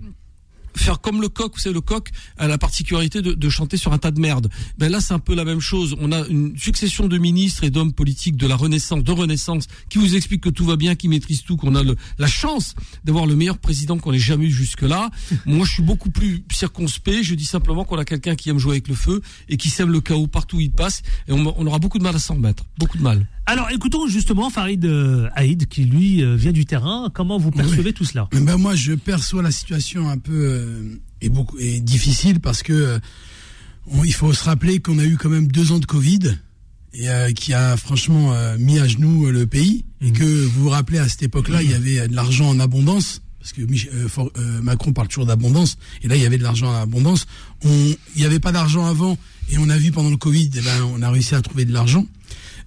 faire 0.76 1.00
comme 1.00 1.20
le 1.20 1.28
coq, 1.28 1.52
vous 1.54 1.60
savez, 1.60 1.74
le 1.74 1.80
coq 1.80 2.10
a 2.36 2.46
la 2.46 2.58
particularité 2.58 3.22
de, 3.22 3.32
de 3.32 3.48
chanter 3.48 3.76
sur 3.76 3.92
un 3.92 3.98
tas 3.98 4.10
de 4.10 4.20
merde. 4.20 4.48
Ben 4.78 4.90
là, 4.90 5.00
c'est 5.00 5.14
un 5.14 5.18
peu 5.18 5.34
la 5.34 5.44
même 5.44 5.60
chose. 5.60 5.96
On 6.00 6.12
a 6.12 6.26
une 6.28 6.56
succession 6.58 7.08
de 7.08 7.18
ministres 7.18 7.64
et 7.64 7.70
d'hommes 7.70 7.92
politiques 7.92 8.36
de 8.36 8.46
la 8.46 8.56
Renaissance, 8.56 9.02
de 9.02 9.12
Renaissance, 9.12 9.66
qui 9.88 9.98
vous 9.98 10.14
expliquent 10.14 10.42
que 10.42 10.48
tout 10.48 10.64
va 10.64 10.76
bien, 10.76 10.94
qui 10.94 11.08
maîtrisent 11.08 11.42
tout, 11.42 11.56
qu'on 11.56 11.74
a 11.74 11.82
le, 11.82 11.96
la 12.18 12.26
chance 12.26 12.74
d'avoir 13.04 13.26
le 13.26 13.36
meilleur 13.36 13.58
président 13.58 13.98
qu'on 13.98 14.12
ait 14.12 14.18
jamais 14.18 14.46
eu 14.46 14.50
jusque-là. 14.50 15.10
Moi, 15.46 15.66
je 15.66 15.72
suis 15.72 15.82
beaucoup 15.82 16.10
plus 16.10 16.44
circonspect. 16.52 17.22
Je 17.22 17.34
dis 17.34 17.44
simplement 17.44 17.84
qu'on 17.84 17.98
a 17.98 18.04
quelqu'un 18.04 18.34
qui 18.34 18.50
aime 18.50 18.58
jouer 18.58 18.72
avec 18.72 18.88
le 18.88 18.94
feu 18.94 19.22
et 19.48 19.56
qui 19.56 19.70
sème 19.70 19.90
le 19.90 20.00
chaos 20.00 20.26
partout 20.26 20.56
où 20.56 20.60
il 20.60 20.70
passe. 20.70 21.02
Et 21.28 21.32
on, 21.32 21.54
on 21.58 21.66
aura 21.66 21.78
beaucoup 21.78 21.98
de 21.98 22.02
mal 22.02 22.14
à 22.14 22.18
s'en 22.18 22.34
remettre. 22.34 22.64
Beaucoup 22.78 22.98
de 22.98 23.02
mal. 23.02 23.26
Alors, 23.50 23.70
écoutons 23.70 24.06
justement 24.08 24.50
Farid 24.50 24.84
euh, 24.84 25.30
Haïd, 25.34 25.68
qui 25.68 25.84
lui 25.84 26.22
euh, 26.22 26.36
vient 26.36 26.52
du 26.52 26.66
terrain. 26.66 27.10
Comment 27.14 27.38
vous 27.38 27.50
percevez 27.50 27.94
tout 27.94 28.04
cela? 28.04 28.28
Ben 28.30 28.58
Moi, 28.58 28.74
je 28.74 28.92
perçois 28.92 29.42
la 29.42 29.50
situation 29.50 30.06
un 30.10 30.18
peu 30.18 30.57
euh, 30.58 30.96
et 31.20 31.28
beaucoup 31.28 31.58
et 31.58 31.80
difficile 31.80 32.40
parce 32.40 32.62
que 32.62 33.00
il 34.04 34.12
faut 34.12 34.32
se 34.32 34.44
rappeler 34.44 34.80
qu'on 34.80 34.98
a 34.98 35.04
eu 35.04 35.16
quand 35.16 35.30
même 35.30 35.48
deux 35.48 35.72
ans 35.72 35.78
de 35.78 35.86
Covid 35.86 36.36
et 36.92 37.08
qui 37.34 37.54
a 37.54 37.76
franchement 37.76 38.34
mis 38.58 38.78
à 38.78 38.86
genoux 38.86 39.30
le 39.30 39.46
pays 39.46 39.86
et 40.02 40.12
que 40.12 40.24
vous 40.24 40.64
vous 40.64 40.68
rappelez 40.68 40.98
à 40.98 41.08
cette 41.08 41.22
époque-là, 41.22 41.62
il 41.62 41.70
y 41.70 41.74
avait 41.74 42.06
de 42.06 42.14
l'argent 42.14 42.50
en 42.50 42.60
abondance 42.60 43.22
parce 43.38 43.52
que 43.52 43.62
Macron 44.60 44.92
parle 44.92 45.08
toujours 45.08 45.24
d'abondance 45.24 45.78
et 46.02 46.08
là 46.08 46.16
il 46.16 46.22
y 46.22 46.26
avait 46.26 46.36
de 46.36 46.42
l'argent 46.42 46.68
en 46.68 46.74
abondance. 46.74 47.26
On, 47.64 47.94
il 48.14 48.20
n'y 48.20 48.26
avait 48.26 48.40
pas 48.40 48.52
d'argent 48.52 48.84
avant 48.84 49.16
et 49.50 49.58
on 49.58 49.68
a 49.70 49.78
vu 49.78 49.90
pendant 49.90 50.10
le 50.10 50.16
Covid, 50.16 50.50
eh 50.54 50.60
ben, 50.60 50.82
on 50.94 51.00
a 51.00 51.10
réussi 51.10 51.34
à 51.34 51.40
trouver 51.40 51.64
de 51.64 51.72
l'argent. 51.72 52.06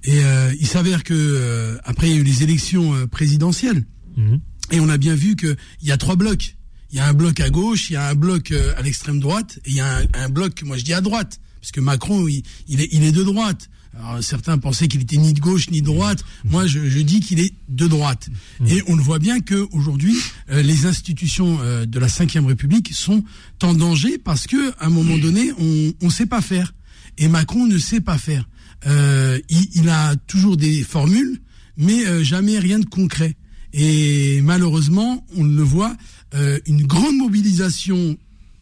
Et 0.04 0.24
euh, 0.24 0.54
il 0.60 0.68
s'avère 0.68 1.04
que 1.04 1.14
euh, 1.14 1.78
après 1.84 2.10
il 2.10 2.16
y 2.16 2.18
a 2.18 2.20
eu 2.20 2.24
les 2.24 2.44
élections 2.44 2.96
euh, 2.96 3.08
présidentielles. 3.08 3.86
Mhm. 4.18 4.40
Et 4.72 4.80
on 4.80 4.90
a 4.90 4.98
bien 4.98 5.16
vu 5.16 5.36
qu'il 5.36 5.58
y 5.84 5.92
a 5.92 5.98
trois 5.98 6.16
blocs. 6.16 6.56
Il 6.92 6.98
y 6.98 7.00
a 7.00 7.08
un 7.08 7.14
bloc 7.14 7.40
à 7.40 7.50
gauche, 7.50 7.90
il 7.90 7.94
y 7.94 7.96
a 7.96 8.08
un 8.08 8.16
bloc 8.16 8.54
à 8.78 8.82
l'extrême 8.82 9.20
droite, 9.20 9.60
et 9.66 9.70
il 9.70 9.76
y 9.76 9.82
a 9.82 10.02
un, 10.14 10.30
bloc, 10.30 10.64
moi 10.64 10.78
je 10.78 10.84
dis 10.84 10.94
à 10.94 11.02
droite, 11.02 11.40
parce 11.62 11.72
que 11.72 11.80
Macron, 11.80 12.28
il, 12.28 12.44
est, 12.82 13.12
de 13.12 13.24
droite. 13.24 13.70
Alors, 13.98 14.24
certains 14.24 14.58
pensaient 14.58 14.88
qu'il 14.88 15.02
était 15.02 15.18
ni 15.18 15.34
de 15.34 15.40
gauche 15.40 15.70
ni 15.70 15.82
de 15.82 15.86
droite. 15.86 16.24
Moi, 16.44 16.66
je, 16.66 16.80
dis 17.02 17.20
qu'il 17.20 17.40
est 17.40 17.54
de 17.70 17.88
droite. 17.88 18.30
Et 18.68 18.82
on 18.88 18.96
le 18.96 19.04
voit 19.04 19.20
bien 19.20 19.42
que 19.42 19.68
aujourd'hui, 19.72 20.18
les 20.50 20.86
institutions 20.86 21.60
de 21.86 22.00
la 22.00 22.08
Ve 22.08 22.48
République 22.48 22.92
sont 22.94 23.24
en 23.62 23.74
danger 23.74 24.18
parce 24.18 24.48
que, 24.48 24.72
à 24.80 24.88
un 24.88 24.90
moment 24.90 25.18
donné, 25.18 25.51
on 25.60 26.06
ne 26.06 26.12
sait 26.12 26.25
pas 26.25 26.42
faire. 26.42 26.74
Et 27.18 27.27
Macron 27.27 27.68
ne 27.68 27.77
sait 27.77 28.01
pas 28.01 28.18
faire. 28.18 28.48
Euh, 28.88 29.40
il, 29.50 29.90
a 29.90 30.16
toujours 30.27 30.58
des 30.58 30.84
formules, 30.84 31.40
mais 31.77 32.06
euh, 32.06 32.24
jamais 32.24 32.58
rien 32.60 32.80
de 32.80 32.86
concret. 32.86 33.36
Et 33.74 34.42
malheureusement, 34.42 35.25
on 35.38 35.44
le 35.44 35.64
voit, 35.64 35.96
euh, 36.34 36.60
une 36.66 36.86
grande 36.86 37.18
mobilisation 37.18 38.18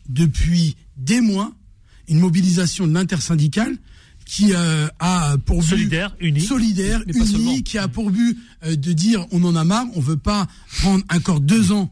depuis 0.07 0.75
des 0.97 1.21
mois, 1.21 1.51
une 2.07 2.19
mobilisation 2.19 2.87
de 2.87 2.93
l'intersyndicale 2.93 3.75
qui 4.25 4.53
euh, 4.53 4.87
a 4.99 5.37
pour 5.45 5.61
but 5.61 5.69
solidaire, 5.69 6.15
uni, 6.19 6.41
solidaire, 6.41 7.01
uni, 7.07 7.63
qui 7.63 7.77
a 7.77 7.87
pour 7.87 8.11
but 8.11 8.37
de 8.63 8.93
dire 8.93 9.25
on 9.31 9.43
en 9.43 9.55
a 9.55 9.63
marre, 9.63 9.87
on 9.95 9.99
veut 9.99 10.17
pas 10.17 10.47
prendre 10.79 11.03
encore 11.11 11.39
deux 11.39 11.71
ans 11.71 11.91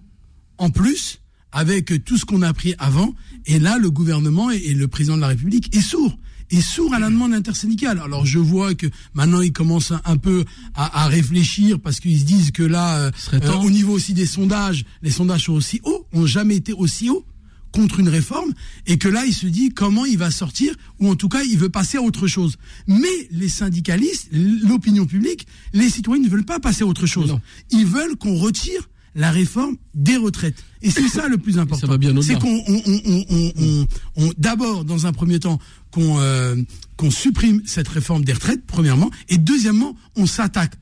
en 0.60 0.70
plus 0.70 1.20
avec 1.52 2.04
tout 2.04 2.18
ce 2.18 2.26
qu'on 2.26 2.44
a 2.44 2.54
pris 2.54 2.76
avant. 2.78 3.16
Et 3.48 3.58
là, 3.58 3.80
le 3.80 3.90
gouvernement 3.90 4.52
et, 4.52 4.58
et 4.58 4.74
le 4.74 4.88
président 4.88 5.16
de 5.16 5.22
la 5.22 5.28
République 5.28 5.76
est 5.76 5.82
sourd 5.82 6.16
est 6.50 6.62
sourd 6.62 6.94
à 6.94 7.00
la 7.00 7.10
demande 7.10 7.34
intersyndicale. 7.34 8.02
Alors 8.04 8.26
je 8.26 8.40
vois 8.40 8.74
que 8.76 8.88
maintenant 9.14 9.42
ils 9.42 9.54
commencent 9.54 9.94
un 10.06 10.18
peu 10.18 10.46
à, 10.76 11.04
à 11.04 11.08
réfléchir 11.08 11.80
parce 11.80 12.00
qu'ils 12.00 12.20
se 12.20 12.26
disent 12.26 12.52
que 12.52 12.64
là, 12.64 12.98
euh, 13.00 13.12
euh, 13.34 13.54
au 13.64 13.70
niveau 13.70 13.94
aussi 13.94 14.14
des 14.14 14.26
sondages, 14.26 14.86
les 15.02 15.12
sondages 15.12 15.46
sont 15.46 15.54
aussi 15.54 15.82
hauts, 15.84 16.08
ont 16.14 16.26
jamais 16.26 16.56
été 16.56 16.74
aussi 16.74 17.10
hauts 17.10 17.26
contre 17.72 18.00
une 18.00 18.10
réforme 18.10 18.54
et 18.86 18.98
que 18.98 19.08
là 19.08 19.26
il 19.26 19.34
se 19.34 19.46
dit 19.46 19.70
comment 19.70 20.06
il 20.06 20.18
va 20.18 20.32
sortir 20.32 20.74
ou 21.00 21.10
en 21.10 21.16
tout 21.16 21.30
cas 21.30 21.44
il 21.44 21.58
veut 21.58 21.70
passer 21.70 21.98
à 21.98 22.02
autre 22.02 22.28
chose. 22.28 22.56
Mais 22.88 23.28
les 23.32 23.50
syndicalistes, 23.50 24.30
l'opinion 24.32 25.06
publique, 25.06 25.48
les 25.74 25.90
citoyens 25.90 26.24
ne 26.24 26.30
veulent 26.30 26.46
pas 26.46 26.60
passer 26.60 26.84
à 26.84 26.88
autre 26.88 27.06
chose. 27.06 27.38
Ils 27.72 27.86
veulent 27.86 28.16
qu'on 28.16 28.36
retire 28.36 28.90
la 29.16 29.32
réforme 29.32 29.78
des 29.94 30.16
retraites. 30.16 30.64
Et 30.88 30.92
c'est 30.92 31.08
ça 31.08 31.28
le 31.28 31.38
plus 31.38 31.60
important. 31.60 31.88
C'est 32.22 32.40
qu'on 32.40 32.64
on, 32.68 32.82
on, 32.86 33.54
on, 33.58 33.88
on 34.16 34.32
d'abord, 34.38 34.86
dans 34.86 35.06
un 35.06 35.12
premier 35.12 35.40
temps, 35.40 35.60
qu'on 35.92 36.20
euh, 36.20 36.56
qu'on 36.96 37.12
supprime 37.12 37.62
cette 37.66 37.88
réforme 37.88 38.24
des 38.24 38.34
retraites, 38.34 38.64
premièrement, 38.66 39.12
et 39.30 39.38
deuxièmement, 39.38 39.96
on 40.16 40.26
s'attaque 40.26 40.74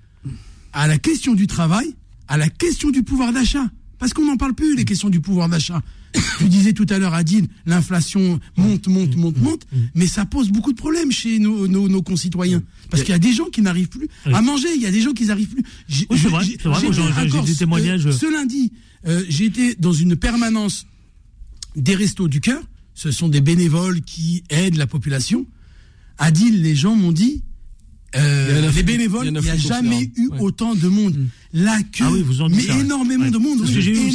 à 0.73 0.87
la 0.87 0.97
question 0.97 1.33
du 1.33 1.47
travail, 1.47 1.95
à 2.27 2.37
la 2.37 2.49
question 2.49 2.89
du 2.91 3.03
pouvoir 3.03 3.33
d'achat. 3.33 3.65
Parce 3.97 4.13
qu'on 4.13 4.25
n'en 4.25 4.37
parle 4.37 4.53
plus, 4.53 4.75
les 4.75 4.85
questions 4.85 5.09
du 5.09 5.21
pouvoir 5.21 5.47
d'achat. 5.49 5.81
Tu 6.37 6.45
disais 6.45 6.73
tout 6.73 6.85
à 6.89 6.97
l'heure, 6.97 7.13
Adine, 7.13 7.47
l'inflation 7.65 8.39
monte, 8.57 8.87
monte, 8.87 9.15
monte, 9.15 9.37
monte, 9.37 9.67
mais 9.95 10.07
ça 10.07 10.25
pose 10.25 10.49
beaucoup 10.49 10.71
de 10.71 10.77
problèmes 10.77 11.11
chez 11.11 11.39
nos, 11.39 11.67
nos, 11.67 11.89
nos 11.89 12.01
concitoyens. 12.01 12.61
Parce 12.89 13.03
qu'il 13.03 13.11
y 13.11 13.15
a 13.15 13.19
des 13.19 13.33
gens 13.33 13.45
qui 13.45 13.61
n'arrivent 13.61 13.89
plus 13.89 14.07
à 14.25 14.41
manger, 14.41 14.67
il 14.75 14.81
y 14.81 14.85
a 14.85 14.91
des 14.91 15.01
gens 15.01 15.13
qui 15.13 15.25
n'arrivent 15.25 15.49
plus. 15.49 15.63
J'ai 15.87 16.05
des 16.05 17.55
témoignages. 17.55 18.09
Ce, 18.11 18.31
lundi, 18.31 18.71
euh, 19.07 19.23
j'ai 19.29 19.45
été 19.45 19.75
dans 19.75 19.93
une 19.93 20.15
permanence 20.15 20.85
des 21.75 21.95
restos 21.95 22.27
du 22.27 22.41
cœur. 22.41 22.61
Ce 22.93 23.11
sont 23.11 23.27
des 23.27 23.41
bénévoles 23.41 24.01
qui 24.01 24.43
aident 24.49 24.77
la 24.77 24.87
population. 24.87 25.45
Adil, 26.17 26.61
les 26.61 26.75
gens 26.75 26.95
m'ont 26.95 27.11
dit, 27.11 27.43
euh, 28.15 28.71
les 28.71 28.83
bénévoles, 28.83 29.27
il 29.27 29.33
n'y 29.33 29.49
a, 29.49 29.57
jamais 29.57 30.09
eu 30.15 30.29
autant 30.39 30.75
de 30.75 30.87
monde. 30.87 31.17
Mm. 31.17 31.27
La 31.53 31.77
queue, 31.83 32.05
ah 32.39 32.47
mais 32.49 32.63
énormément 32.79 33.29
de 33.29 33.37
monde, 33.37 33.59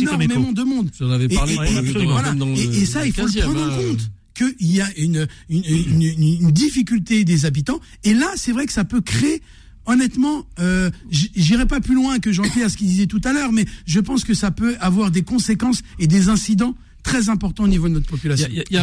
énormément 0.00 0.53
de 0.53 0.62
monde. 0.62 0.90
J'en 0.98 1.11
avais 1.11 1.29
parlé. 1.29 1.57
Et, 2.57 2.81
et, 2.81 2.87
ça, 2.87 3.07
il 3.07 3.12
faut 3.12 3.26
le 3.26 3.40
prendre 3.42 3.62
en 3.62 3.76
compte 3.76 4.11
qu'il 4.35 4.72
y 4.72 4.81
a 4.81 4.88
une, 4.96 5.26
une, 5.50 5.64
une, 5.64 6.03
une, 6.03 6.50
difficulté 6.50 7.24
des 7.24 7.44
habitants. 7.44 7.81
Et 8.05 8.14
là, 8.14 8.29
c'est 8.37 8.53
vrai 8.53 8.66
que 8.66 8.72
ça 8.72 8.85
peut 8.85 9.03
créer 9.03 9.42
honnêtement, 9.86 10.46
euh, 10.58 10.90
j'irai 11.10 11.66
pas 11.66 11.80
plus 11.80 11.94
loin 11.94 12.18
que 12.18 12.32
Jean-Pierre 12.32 12.70
ce 12.70 12.76
qu'il 12.76 12.86
disait 12.86 13.06
tout 13.06 13.20
à 13.24 13.32
l'heure, 13.32 13.52
mais 13.52 13.64
je 13.86 14.00
pense 14.00 14.24
que 14.24 14.34
ça 14.34 14.50
peut 14.50 14.76
avoir 14.80 15.10
des 15.10 15.22
conséquences 15.22 15.82
et 15.98 16.06
des 16.06 16.28
incidents 16.28 16.74
très 17.02 17.28
important 17.30 17.64
au 17.64 17.68
niveau 17.68 17.88
de 17.88 17.94
notre 17.94 18.08
population. 18.08 18.46
Il 18.50 18.62
y, 18.70 18.76
a, 18.76 18.82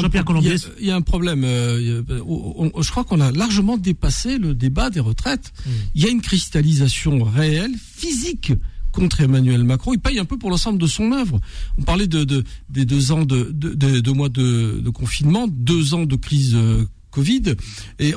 un 0.95 1.01
problème. 1.01 1.43
Euh, 1.43 2.01
je 2.07 2.91
crois 2.91 3.03
qu'on 3.03 3.21
a 3.21 3.31
largement 3.31 3.77
dépassé 3.77 4.37
le 4.39 4.55
débat 4.55 4.89
des 4.89 4.99
retraites. 4.99 5.53
Hmm. 5.65 5.69
Il 5.95 6.03
y 6.03 6.07
a 6.07 6.09
une 6.09 6.21
cristallisation 6.21 7.23
réelle, 7.23 7.73
physique 7.77 8.53
contre 8.91 9.21
Emmanuel 9.21 9.63
Macron. 9.63 9.93
Il 9.93 9.99
paye 9.99 10.17
un 10.17 10.25
peu 10.25 10.37
pour 10.37 10.49
l'ensemble 10.49 10.79
de 10.79 10.87
son 10.87 11.11
œuvre. 11.11 11.39
On 11.77 11.83
parlait 11.83 12.07
de, 12.07 12.43
des 12.69 12.85
deux 12.85 13.11
ans 13.11 13.25
de, 13.25 13.51
de, 13.51 14.11
mois 14.11 14.29
de, 14.29 14.89
confinement, 14.89 15.47
deux 15.47 15.93
ans 15.93 16.05
de 16.05 16.15
crise 16.15 16.55
euh, 16.55 16.85
Covid. 17.17 17.55
Et 17.97 18.13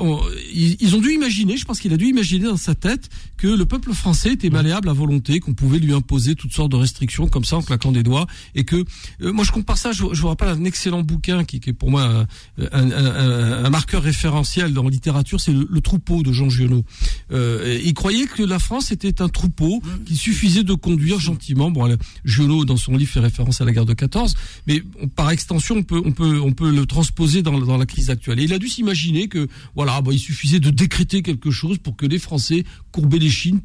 ils, 0.53 0.95
ont 0.95 1.01
dû 1.01 1.11
imaginer, 1.13 1.57
je 1.57 1.65
pense 1.65 1.81
qu'il 1.81 1.95
a 1.95 1.97
dû 1.97 2.05
imaginer 2.05 2.45
dans 2.45 2.59
sa 2.59 2.75
tête 2.75 3.09
que 3.39 3.47
le 3.47 3.65
peuple 3.65 3.95
français 3.95 4.35
était 4.35 4.51
malléable 4.51 4.91
à 4.91 4.93
volonté, 4.93 5.41
qu'on 5.41 5.55
pouvait 5.55 5.79
lui 5.79 5.95
imposer 5.95 6.35
toutes 6.35 6.53
sortes 6.53 6.71
de 6.71 6.77
restrictions 6.77 7.27
comme 7.27 7.47
ça 7.47 7.57
en 7.57 7.63
claquant 7.63 7.93
des 7.93 8.03
doigts. 8.03 8.27
Et 8.55 8.65
que 8.65 8.85
euh, 9.23 9.33
moi 9.33 9.43
je 9.43 9.53
compare 9.53 9.79
ça, 9.79 9.93
je, 9.93 10.05
je 10.13 10.21
vous 10.21 10.29
rappelle 10.29 10.49
un 10.49 10.65
excellent 10.65 11.03
bouquin 11.03 11.45
qui, 11.45 11.61
qui 11.61 11.71
est 11.71 11.73
pour 11.73 11.91
moi 11.91 12.03
un, 12.03 12.27
un, 12.73 13.65
un, 13.65 13.71
marqueur 13.71 14.03
référentiel 14.03 14.75
dans 14.75 14.83
la 14.83 14.91
littérature, 14.91 15.41
c'est 15.41 15.55
le, 15.55 15.81
troupeau 15.81 16.23
de 16.23 16.31
Jean 16.31 16.51
Giono. 16.51 16.85
Euh, 17.33 17.81
il 17.83 17.95
croyait 17.95 18.27
que 18.27 18.43
la 18.43 18.59
France 18.59 18.93
était 18.93 19.23
un 19.23 19.31
troupeau 19.31 19.81
qu'il 20.05 20.19
suffisait 20.19 20.63
de 20.63 20.75
conduire 20.75 21.19
gentiment. 21.19 21.71
Bon, 21.71 21.89
Giono 22.27 22.67
dans 22.67 22.77
son 22.77 22.99
livre 22.99 23.13
fait 23.13 23.21
référence 23.21 23.63
à 23.63 23.65
la 23.65 23.73
guerre 23.73 23.87
de 23.87 23.95
14, 23.95 24.35
mais 24.67 24.83
par 25.17 25.31
extension 25.31 25.77
on 25.77 25.83
peut 25.83 26.03
on 26.05 26.13
peut 26.13 26.39
on 26.39 26.53
peut 26.53 26.71
le 26.71 26.85
transposer 26.85 27.41
dans, 27.41 27.59
dans 27.59 27.79
la 27.79 27.87
crise 27.87 28.11
actuelle. 28.11 28.41
Et 28.41 28.45
il 28.45 28.53
a 28.53 28.59
dû 28.59 28.69
s'imaginer 28.69 28.90
que 29.29 29.49
voilà, 29.75 30.01
bon, 30.01 30.11
il 30.11 30.19
suffisait 30.19 30.61
de 30.61 30.71
décréter 30.71 31.23
quelque 31.23 31.51
chose 31.51 31.79
pour 31.79 31.97
que 31.97 32.07
les 32.07 32.19
Français 32.19 32.65
courbaient 32.93 33.19
les 33.19 33.31
chines, 33.31 33.61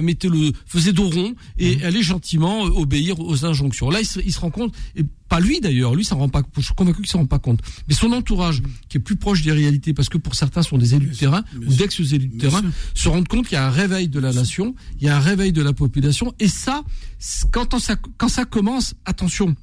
mettaient 0.00 0.28
le 0.28 0.52
faisaient 0.66 0.92
dos 0.92 1.08
rond 1.08 1.34
et 1.58 1.76
mmh. 1.76 1.82
allaient 1.84 2.02
gentiment 2.02 2.62
obéir 2.62 3.20
aux 3.20 3.44
injonctions. 3.44 3.90
Là, 3.90 4.00
il 4.00 4.06
se, 4.06 4.20
il 4.20 4.32
se 4.32 4.40
rend 4.40 4.50
compte 4.50 4.74
et 4.96 5.04
pas 5.28 5.40
lui 5.40 5.60
d'ailleurs, 5.60 5.94
lui 5.94 6.04
ça 6.04 6.14
rend 6.14 6.28
pas, 6.28 6.42
je 6.58 6.62
suis 6.62 6.74
convaincu 6.74 7.00
qu'il 7.00 7.10
s'en 7.10 7.20
rend 7.20 7.26
pas 7.26 7.38
compte, 7.38 7.60
mais 7.88 7.94
son 7.94 8.12
entourage 8.12 8.60
qui 8.90 8.98
est 8.98 9.00
plus 9.00 9.16
proche 9.16 9.40
des 9.40 9.52
réalités, 9.52 9.94
parce 9.94 10.10
que 10.10 10.18
pour 10.18 10.34
certains 10.34 10.62
sont 10.62 10.76
des 10.76 10.94
élus 10.94 11.06
de 11.06 11.14
terrain 11.14 11.42
ou 11.56 11.72
d'ex-élus 11.72 12.28
de 12.28 12.38
terrain, 12.38 12.62
se 12.94 13.08
rendent 13.08 13.28
compte 13.28 13.46
qu'il 13.46 13.54
y 13.54 13.58
a 13.58 13.66
un 13.66 13.70
réveil 13.70 14.08
de 14.08 14.20
la 14.20 14.32
nation, 14.32 14.74
il 15.00 15.06
y 15.06 15.08
a 15.08 15.16
un 15.16 15.20
réveil 15.20 15.52
de 15.52 15.62
la 15.62 15.72
population, 15.72 16.34
et 16.38 16.48
ça, 16.48 16.82
quand, 17.50 17.78
ça, 17.78 17.96
quand 18.18 18.28
ça 18.28 18.44
commence, 18.44 18.94
attention, 19.06 19.56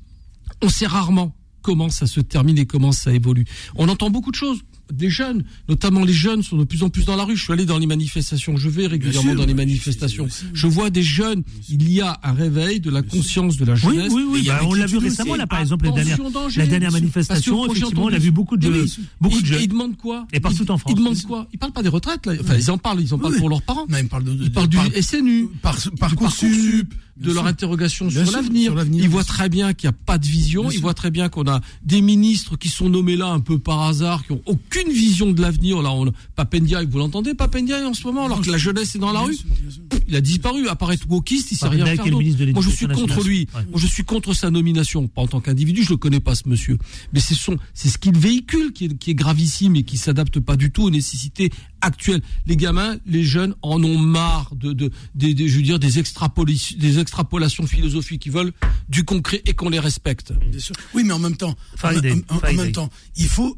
on 0.64 0.70
sait 0.70 0.88
rarement 0.88 1.36
comment 1.62 1.90
ça 1.90 2.08
se 2.08 2.20
termine 2.20 2.58
et 2.58 2.66
comment 2.66 2.92
ça 2.92 3.14
évolue. 3.14 3.46
On 3.76 3.88
entend 3.90 4.10
beaucoup 4.10 4.32
de 4.32 4.36
choses 4.36 4.60
des 4.92 5.10
jeunes, 5.10 5.44
notamment 5.68 6.04
les 6.04 6.14
jeunes, 6.14 6.44
sont 6.44 6.58
de 6.58 6.64
plus 6.64 6.84
en 6.84 6.90
plus 6.90 7.06
dans 7.06 7.16
la 7.16 7.24
rue. 7.24 7.36
Je 7.36 7.44
suis 7.44 7.54
allé 7.54 7.66
dans 7.66 7.78
les 7.78 7.86
manifestations, 7.86 8.58
je 8.58 8.70
vais 8.70 8.88
régulièrement 8.88 9.36
dans 9.36 9.46
les 9.46 9.54
manifestations. 9.54 10.28
Je 10.54 10.68
vois 10.68 10.90
des 10.90 11.04
jeunes. 11.04 11.44
Il 11.70 11.92
y 11.92 12.02
a 12.02 12.20
un 12.24 12.34
réveil 12.34 12.80
de 12.80 12.90
la 12.90 13.02
conscience 13.02 13.58
de 13.58 13.66
la 13.66 13.76
jeunesse. 13.76 14.12
Oui, 14.12 14.24
oui, 14.28 14.42
oui. 14.42 14.44
Bah, 14.48 14.62
on 14.64 14.74
l'a 14.74 14.86
vu 14.86 14.98
récemment 14.98 15.36
là, 15.36 15.48
par 15.48 15.60
exemple, 15.60 15.86
la 15.86 15.92
dernière, 15.92 16.18
la 16.56 16.66
dernière 16.66 16.92
manifestation. 16.92 17.66
Effectivement, 17.66 18.06
on 18.06 18.14
a 18.14 18.18
vu 18.18 18.32
beaucoup 18.32 18.58
de, 18.58 18.86
beaucoup 19.22 19.42
de 19.42 19.46
jeunes. 19.46 19.62
Ils 19.62 19.68
demandent 19.68 19.98
quoi 19.98 20.28
Et 20.34 20.40
partout 20.40 20.70
en 20.72 20.78
France. 20.78 20.94
Ils 20.96 20.98
demandent 20.98 21.22
quoi 21.24 21.48
Ils 21.54 21.60
parlent 21.60 21.74
pas 21.74 21.84
des 21.84 21.90
retraites 21.90 22.26
là. 22.26 22.34
Enfin, 22.40 22.56
ils 22.56 22.72
en 22.72 22.78
parlent. 22.78 23.02
Ils 23.02 23.14
en 23.14 23.20
parlent 23.20 23.38
pour 23.38 23.50
leurs 23.50 23.62
parents. 23.62 23.86
ils 23.90 24.08
parlent 24.08 24.24
de, 24.24 24.32
ils 24.42 24.52
parlent 24.52 24.68
du 24.68 24.78
SNU, 25.02 25.48
par, 25.62 25.78
parcoursup 26.00 26.94
de 27.20 27.32
leur 27.32 27.46
interrogation 27.46 28.10
sur 28.10 28.32
l'avenir. 28.32 28.74
Ils 28.92 29.10
voient 29.10 29.24
très 29.24 29.50
bien 29.50 29.74
qu'il 29.74 29.90
n'y 29.90 29.96
a 29.96 29.98
pas 30.06 30.18
de 30.18 30.26
vision. 30.26 30.70
Ils 30.72 30.80
voient 30.80 30.94
très 30.94 31.12
bien 31.12 31.30
qu'on 31.30 31.48
a 31.48 31.62
des 31.84 32.02
ministres 32.02 32.56
qui 32.58 32.70
sont 32.70 32.90
nommés 32.90 33.16
là 33.16 33.28
un 33.28 33.40
peu 33.40 33.60
par 33.60 33.82
hasard, 33.82 34.26
qui 34.26 34.32
ont 34.32 34.42
aucune 34.46 34.92
vision 34.92 35.32
de 35.32 35.42
l'avenir. 35.42 35.82
Là, 35.82 35.92
on, 35.92 36.12
Papendia, 36.36 36.84
vous 36.84 36.98
l'entendez, 36.98 37.34
Papendia 37.34 37.88
en 37.88 37.94
ce 37.94 38.04
moment, 38.06 38.26
alors 38.26 38.42
que 38.42 38.50
la 38.50 38.58
jeunesse 38.58 38.96
est 38.96 39.00
dans 39.00 39.12
la 39.12 39.22
rue. 39.22 39.38
Il 40.10 40.16
a 40.16 40.22
disparu. 40.22 40.68
Apparaît 40.68 40.98
wokiste, 41.08 41.52
il 41.52 41.56
sait 41.56 41.68
rien 41.68 41.86
faire 41.86 42.06
Moi, 42.06 42.62
je 42.62 42.70
suis 42.70 42.88
contre 42.88 43.24
lui. 43.24 43.48
Moi, 43.54 43.80
je 43.80 43.88
suis 43.88 44.04
contre 44.04 44.34
sa 44.34 44.50
nomination. 44.50 45.08
Pas 45.08 45.22
en 45.22 45.28
tant 45.28 45.40
qu'individu, 45.40 45.84
je 45.84 45.92
le 45.92 45.98
connais 45.98 46.20
pas, 46.20 46.36
ce 46.36 46.48
monsieur. 46.50 46.78
Mais 47.14 47.20
c'est 47.20 47.36
son, 47.36 47.58
c'est 47.74 47.90
ce 47.90 47.98
qu'il 47.98 48.18
véhicule 48.18 48.74
qui 48.74 48.86
est, 48.86 48.98
qui 48.98 49.12
est 49.12 49.16
gravissime 49.16 49.76
et 49.76 49.84
qui 49.84 49.98
s'adapte 49.98 50.40
pas 50.40 50.56
du 50.56 50.72
tout 50.72 50.84
aux 50.84 50.90
nécessités 50.90 51.52
actuelles. 51.82 52.22
Les 52.48 52.58
gamins, 52.58 52.98
les 53.06 53.24
jeunes 53.24 53.56
en 53.62 53.84
ont 53.84 53.98
marre 53.98 54.56
de, 54.56 54.74
de, 54.74 54.92
de, 55.16 55.48
je 55.48 55.56
veux 55.58 55.62
dire, 55.62 55.80
des 55.80 56.00
extrapolations, 56.00 56.78
des 56.80 57.00
extrapolations 57.00 57.68
philosophiques. 57.68 58.26
Ils 58.26 58.32
veulent 58.32 58.54
du 58.90 59.04
concret 59.04 59.42
et 59.46 59.54
qu'on 59.54 59.70
les 59.70 59.80
respecte. 59.80 60.34
Oui, 60.94 61.04
mais 61.04 61.14
en 61.14 61.20
même 61.20 61.38
temps, 61.38 61.56
en, 61.84 62.54
même 62.54 62.72
temps, 62.72 62.90
il 63.16 63.28
faut 63.28 63.58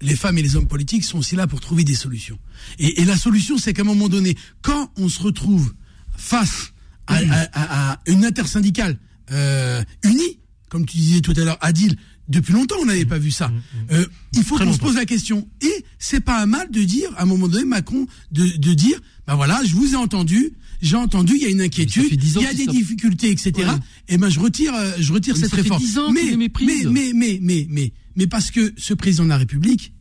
les 0.00 0.16
femmes 0.16 0.38
et 0.38 0.42
les 0.42 0.56
hommes 0.56 0.68
politiques 0.68 1.04
sont 1.04 1.18
aussi 1.18 1.36
là 1.36 1.46
pour 1.46 1.60
trouver 1.60 1.84
des 1.84 1.94
solutions. 1.94 2.38
Et, 2.78 3.04
la 3.04 3.16
solution, 3.16 3.58
c'est 3.58 3.72
qu'à 3.72 3.82
un 3.82 3.86
moment 3.86 4.08
donné, 4.08 4.36
quand 4.62 4.90
on 4.96 5.08
se 5.08 5.22
retrouve 5.22 5.74
face 6.16 6.72
à, 7.06 8.00
une 8.06 8.24
intersyndicale 8.24 8.98
euh, 9.30 9.82
unie, 10.04 10.38
comme 10.68 10.84
tu 10.84 10.98
disais 10.98 11.20
tout 11.20 11.32
à 11.36 11.40
l'heure, 11.40 11.58
Adil, 11.60 11.96
depuis 12.28 12.52
longtemps, 12.52 12.76
on 12.82 12.86
n'avait 12.86 13.06
pas 13.06 13.18
vu 13.18 13.30
ça. 13.30 13.50
Euh, 13.90 14.04
il 14.34 14.44
faut 14.44 14.58
qu'on 14.58 14.72
se 14.72 14.78
pose 14.78 14.96
la 14.96 15.06
question. 15.06 15.48
Et 15.62 15.84
c'est 15.98 16.20
pas 16.20 16.42
un 16.42 16.46
mal 16.46 16.70
de 16.70 16.82
dire, 16.82 17.10
à 17.16 17.22
un 17.22 17.26
moment 17.26 17.48
donné, 17.48 17.64
Macron, 17.64 18.06
de, 18.32 18.44
de 18.44 18.74
dire, 18.74 19.00
ben 19.26 19.34
voilà, 19.34 19.60
je 19.64 19.74
vous 19.74 19.94
ai 19.94 19.96
entendu, 19.96 20.52
j'ai 20.82 20.96
entendu, 20.96 21.34
il 21.36 21.42
y 21.42 21.46
a 21.46 21.48
une 21.48 21.62
inquiétude, 21.62 22.22
il 22.22 22.42
y 22.42 22.46
a 22.46 22.52
des 22.52 22.66
difficultés, 22.66 23.30
etc. 23.30 23.70
Et 24.08 24.18
ben 24.18 24.28
je 24.28 24.40
retire, 24.40 24.74
euh, 24.74 24.92
je 24.98 25.12
retire 25.12 25.36
cette 25.36 25.52
réforme. 25.52 25.82
mais, 26.12 26.36
mais, 26.36 26.50
mais, 26.60 27.12
mais, 27.14 27.38
mais, 27.40 27.66
mais, 27.70 27.92
mais 28.18 28.26
parce 28.26 28.50
que 28.50 28.74
ce 28.76 28.94
président 28.94 29.24
de 29.24 29.28
la 29.28 29.38
République, 29.38 29.94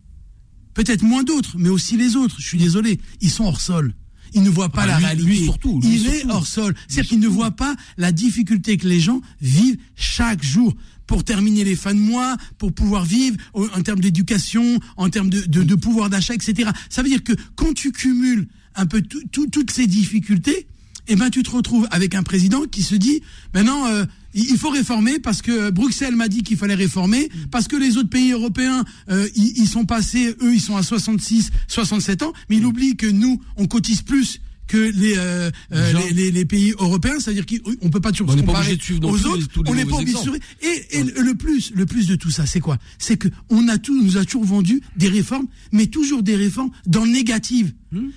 peut-être 0.73 1.03
moins 1.03 1.23
d'autres, 1.23 1.55
mais 1.57 1.69
aussi 1.69 1.95
les 1.97 2.15
autres, 2.15 2.37
je 2.39 2.47
suis 2.47 2.57
désolé, 2.57 2.99
ils 3.21 3.29
sont 3.29 3.45
hors 3.45 3.61
sol. 3.61 3.93
Ils 4.33 4.41
ne 4.41 4.49
voient 4.49 4.69
pas 4.69 4.81
ah, 4.81 4.87
la 4.87 4.97
réalité. 4.97 5.45
surtout, 5.45 5.79
il 5.83 6.07
est 6.07 6.25
hors 6.25 6.47
sol. 6.47 6.75
C'est-à-dire 6.87 7.09
qu'il 7.09 7.19
ne 7.19 7.27
voit 7.27 7.51
pas 7.51 7.75
la 7.97 8.11
difficulté 8.11 8.77
que 8.77 8.87
les 8.87 8.99
gens 8.99 9.21
vivent 9.39 9.77
chaque 9.95 10.43
jour 10.43 10.75
pour 11.05 11.23
terminer 11.23 11.63
les 11.63 11.75
fins 11.75 11.93
de 11.93 11.99
mois, 11.99 12.35
pour 12.57 12.73
pouvoir 12.73 13.05
vivre 13.05 13.37
en 13.53 13.81
termes 13.83 14.01
d'éducation, 14.01 14.79
en 14.97 15.09
termes 15.09 15.29
de, 15.29 15.41
de, 15.41 15.63
de 15.63 15.75
pouvoir 15.75 16.09
d'achat, 16.09 16.33
etc. 16.33 16.71
Ça 16.89 17.03
veut 17.03 17.09
dire 17.09 17.23
que 17.23 17.33
quand 17.55 17.73
tu 17.73 17.91
cumules 17.91 18.47
un 18.75 18.87
peu 18.87 19.01
toutes 19.31 19.71
ces 19.71 19.87
difficultés, 19.87 20.67
eh 21.07 21.15
ben 21.15 21.29
tu 21.29 21.43
te 21.43 21.51
retrouves 21.51 21.87
avec 21.91 22.15
un 22.15 22.23
président 22.23 22.63
qui 22.65 22.83
se 22.83 22.95
dit 22.95 23.21
maintenant 23.53 23.87
euh, 23.87 24.05
il 24.43 24.57
faut 24.57 24.69
réformer 24.69 25.19
parce 25.19 25.41
que 25.41 25.69
Bruxelles 25.69 26.15
m'a 26.15 26.27
dit 26.27 26.43
qu'il 26.43 26.57
fallait 26.57 26.75
réformer 26.75 27.29
parce 27.51 27.67
que 27.67 27.75
les 27.75 27.97
autres 27.97 28.09
pays 28.09 28.31
européens 28.31 28.85
euh, 29.09 29.27
ils, 29.35 29.67
sont 29.67 29.85
passés 29.85 30.35
eux 30.41 30.53
ils 30.53 30.61
sont 30.61 30.77
à 30.77 30.83
66 30.83 31.51
67 31.67 32.23
ans 32.23 32.33
mais 32.49 32.57
il 32.57 32.65
oublie 32.65 32.95
que 32.95 33.07
nous 33.07 33.41
on 33.57 33.67
cotise 33.67 34.01
plus 34.01 34.41
que 34.67 34.77
les, 34.77 35.17
euh, 35.17 35.49
euh 35.71 35.93
les, 36.13 36.29
les, 36.29 36.45
pays 36.45 36.73
européens, 36.77 37.19
c'est-à-dire 37.19 37.45
qu'on 37.45 37.89
peut 37.89 38.01
pas 38.01 38.11
toujours 38.11 38.31
se 38.31 38.37
comparer 38.37 38.77
aux 39.01 39.25
autres, 39.25 39.47
on 39.65 39.73
n'est 39.73 39.85
pas 39.85 39.95
obligé 39.95 40.17
de. 40.17 40.39
Et, 40.61 40.99
et 40.99 41.03
le 41.03 41.35
plus, 41.35 41.71
le 41.73 41.85
plus 41.85 42.07
de 42.07 42.15
tout 42.15 42.29
ça, 42.29 42.45
c'est 42.45 42.59
quoi? 42.59 42.77
C'est 42.99 43.17
que 43.17 43.29
on 43.49 43.67
a 43.69 43.77
tout, 43.77 43.99
nous 44.03 44.17
a 44.17 44.25
toujours 44.25 44.43
vendu 44.43 44.81
des 44.97 45.07
réformes, 45.07 45.47
mais 45.71 45.87
toujours 45.87 46.21
des 46.21 46.35
réformes 46.35 46.71
dans 46.85 47.05
le 47.05 47.11
négatif. 47.11 47.67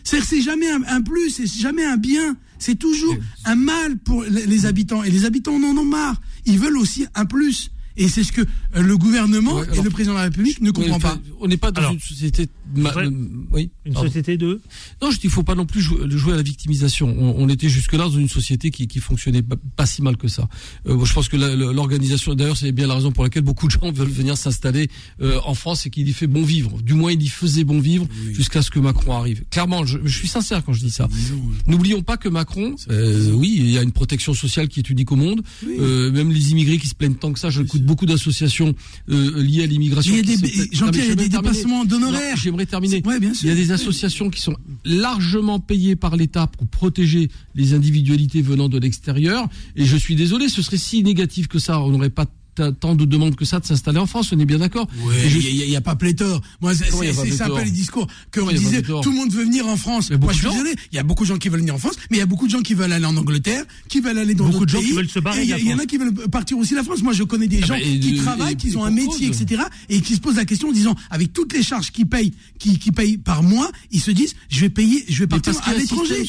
C'est-à-dire 0.03 0.29
c'est 0.29 0.43
jamais 0.43 0.69
un, 0.69 0.83
un 0.89 1.01
plus, 1.01 1.31
c'est 1.31 1.47
jamais 1.47 1.85
un 1.85 1.97
bien, 1.97 2.37
c'est 2.61 2.77
toujours 2.77 3.17
un 3.45 3.57
mal 3.57 3.99
pour 3.99 4.23
les 4.23 4.67
habitants. 4.67 5.03
Et 5.03 5.11
les 5.11 5.25
habitants 5.25 5.55
en 5.55 5.77
ont 5.77 5.85
marre. 5.85 6.21
Ils 6.47 6.59
veulent 6.59 6.79
aussi 6.79 7.07
un 7.15 7.25
plus. 7.25 7.71
Et 7.97 8.09
c'est 8.09 8.23
ce 8.23 8.33
que 8.33 8.43
euh, 8.43 8.83
le 8.83 8.97
gouvernement 8.97 9.63
et 9.65 9.83
le 9.83 9.91
président 9.91 10.13
de 10.13 10.19
la 10.19 10.25
République 10.25 10.61
ne 10.61 10.71
comprennent 10.71 11.01
pas. 11.01 11.19
On 11.41 11.49
n'est 11.49 11.57
pas 11.57 11.73
dans 11.73 11.93
une 11.93 12.01
société 12.01 12.49
oui. 13.53 13.71
Une 13.85 13.95
société 13.95 14.37
de 14.37 14.61
Non, 15.03 15.11
je 15.11 15.19
dis 15.19 15.25
il 15.25 15.31
faut 15.31 15.43
pas 15.43 15.55
non 15.55 15.67
plus 15.67 15.81
jouer, 15.81 16.33
à 16.33 16.37
la 16.37 16.43
victimisation. 16.43 17.15
On, 17.19 17.49
était 17.49 17.69
jusque-là 17.69 18.05
dans 18.05 18.11
une 18.11 18.29
société 18.29 18.71
qui, 18.71 18.87
qui 18.87 19.01
fonctionnait 19.01 19.43
pas, 19.43 19.87
si 19.87 20.03
mal 20.03 20.17
que 20.17 20.29
ça. 20.29 20.49
Euh, 20.87 21.05
je 21.05 21.13
pense 21.13 21.29
que 21.29 21.37
l'organisation, 21.37 22.35
d'ailleurs, 22.35 22.57
c'est 22.57 22.73
bien 22.73 22.87
la 22.87 22.95
raison 22.95 23.13
pour 23.13 23.25
laquelle 23.25 23.43
beaucoup 23.43 23.67
de 23.67 23.73
gens 23.73 23.91
veulent 23.93 24.09
venir 24.09 24.37
s'installer 24.37 24.89
euh, 25.21 25.41
en 25.45 25.55
France 25.55 25.87
et 25.87 25.91
qu'il 25.91 26.09
y 26.09 26.13
fait 26.13 26.27
bon 26.27 26.43
vivre. 26.43 26.81
Du 26.83 26.95
moins, 26.95 27.13
il 27.13 27.23
y 27.23 27.29
faisait 27.29 27.65
bon 27.65 27.81
vivre 27.81 28.07
jusqu'à 28.33 28.63
ce 28.63 28.71
que 28.71 28.79
Macron 28.79 29.13
arrive. 29.17 29.45
Clairement, 29.51 29.85
je, 29.85 29.99
je, 30.05 30.17
suis 30.17 30.29
sincère 30.29 30.65
quand 30.65 30.73
je 30.73 30.81
dis 30.81 30.91
ça. 30.91 31.09
N'oublions 31.67 32.03
pas 32.03 32.17
que 32.17 32.29
Macron, 32.29 32.77
euh, 32.91 33.33
oui, 33.33 33.57
il 33.59 33.71
y 33.71 33.79
a 33.79 33.83
une 33.83 33.93
protection 33.93 34.35
sociale 34.35 34.69
qui 34.69 34.81
est 34.81 34.91
unique 34.91 35.11
au 35.13 35.17
monde. 35.17 35.43
Euh, 35.67 36.11
même 36.13 36.31
les 36.31 36.51
immigrés 36.51 36.79
qui 36.79 36.89
se 36.89 36.95
plaignent 36.95 37.15
tant 37.15 37.33
que 37.33 37.39
ça, 37.39 37.51
je 37.51 37.63
écoute 37.63 37.83
beaucoup 37.83 38.07
d'associations 38.07 38.75
euh, 39.09 39.43
liées 39.43 39.65
à 39.65 39.67
l'immigration. 39.67 40.15
Il 40.15 40.19
y 40.19 40.33
a 40.35 40.37
des, 40.37 40.69
il 40.73 41.07
y 41.07 41.11
a 41.11 41.15
des 41.15 41.29
dépassements 41.29 41.85
d'honoraires 41.85 42.37
terminer. 42.67 43.03
Il 43.43 43.49
y 43.49 43.51
a 43.51 43.55
des 43.55 43.73
associations 43.73 44.31
qui 44.31 44.41
sont 44.41 44.57
largement 44.85 45.61
payées 45.61 45.97
par 45.97 46.17
l'État 46.17 46.47
pour 46.47 46.67
protéger 46.67 47.31
les 47.55 47.75
individualités 47.75 48.43
venant 48.43 48.69
de 48.69 48.79
l'extérieur. 48.79 49.49
Et 49.77 49.85
je 49.85 49.97
suis 49.97 50.17
désolé, 50.17 50.49
ce 50.49 50.63
serait 50.63 50.77
si 50.77 51.03
négatif 51.03 51.49
que 51.49 51.59
ça. 51.59 51.81
On 51.81 51.91
n'aurait 51.91 52.11
pas 52.11 52.27
tant 52.55 52.95
de 52.95 53.05
demandes 53.05 53.37
que 53.37 53.45
ça 53.45 53.61
de 53.61 53.67
s'installer 53.67 53.99
en 53.99 54.07
France, 54.07 54.33
on 54.33 54.39
est 54.39 54.45
bien 54.45 54.59
d'accord. 54.59 54.89
Oui, 55.05 55.15
il 55.35 55.69
n'y 55.69 55.77
a, 55.77 55.81
pas 55.81 55.97
pléthore. 55.97 56.41
Moi, 56.61 56.75
c'est 56.75 57.43
un 57.43 57.49
peu 57.49 57.63
les 57.63 57.71
discours 57.71 58.07
que 58.31 58.41
on 58.41 58.51
disait, 58.51 58.83
tout 58.83 59.11
le 59.11 59.17
monde 59.17 59.33
veut 59.33 59.45
venir 59.45 59.67
en 59.67 59.77
France. 59.77 60.11
Moi, 60.11 60.33
je 60.33 60.39
suis 60.39 60.49
désolé, 60.49 60.75
il 60.93 60.97
y 60.97 60.99
a 60.99 61.03
beaucoup 61.03 61.25
de 61.25 61.29
gens 61.29 61.39
qui 61.39 61.49
veulent 61.49 61.61
venir 61.61 61.75
en 61.75 61.79
France, 61.79 61.97
mais 62.11 62.19
il 62.19 62.21
y 62.21 62.23
a 62.23 62.27
beaucoup 62.27 62.47
de 62.47 62.53
gens 62.53 62.63
qui 62.63 62.75
veulent 62.75 62.93
aller 62.93 63.05
en 63.05 63.17
Angleterre, 63.17 63.65
qui 63.89 64.01
veulent 64.01 64.19
aller 64.19 64.35
dans 64.35 64.49
d'autres 64.49 64.67
pays. 64.67 64.75
Beaucoup 64.75 64.81
de 64.81 64.83
gens 64.83 64.89
qui 64.89 64.93
veulent 64.93 65.09
se 65.09 65.19
barrer. 65.21 65.43
Il 65.43 65.69
y, 65.69 65.75
en 65.75 65.79
a 65.79 65.87
qui 65.87 65.99
veulent 65.99 66.13
partir 66.13 66.59
aussi 66.59 66.75
la 66.75 66.83
France. 66.83 67.03
Moi, 67.03 67.13
je 67.13 67.23
connais 67.23 67.49
des 67.49 67.61
ah 67.63 67.67
gens 67.67 67.75
bah, 67.75 67.81
qui 67.81 68.17
travaillent, 68.17 68.57
qui 68.57 68.77
ont 68.77 68.85
un 68.85 68.91
métier, 68.91 69.29
etc., 69.29 69.63
et 69.89 70.01
qui 70.01 70.15
se 70.15 70.21
posent 70.21 70.37
la 70.37 70.45
question 70.45 70.69
en 70.69 70.73
disant, 70.73 70.95
avec 71.11 71.33
toutes 71.33 71.53
les 71.53 71.63
charges 71.63 71.91
qu'ils 71.91 72.07
payent, 72.07 72.33
qui, 72.59 72.79
payent 72.93 73.19
par 73.19 73.43
mois, 73.43 73.71
ils 73.91 74.01
se 74.01 74.11
disent, 74.11 74.35
je 74.49 74.61
vais 74.61 74.71
payer, 74.71 75.05
je 75.09 75.21
vais 75.21 75.27
partir 75.27 75.55
à 75.65 75.75
l'étranger. 75.75 76.25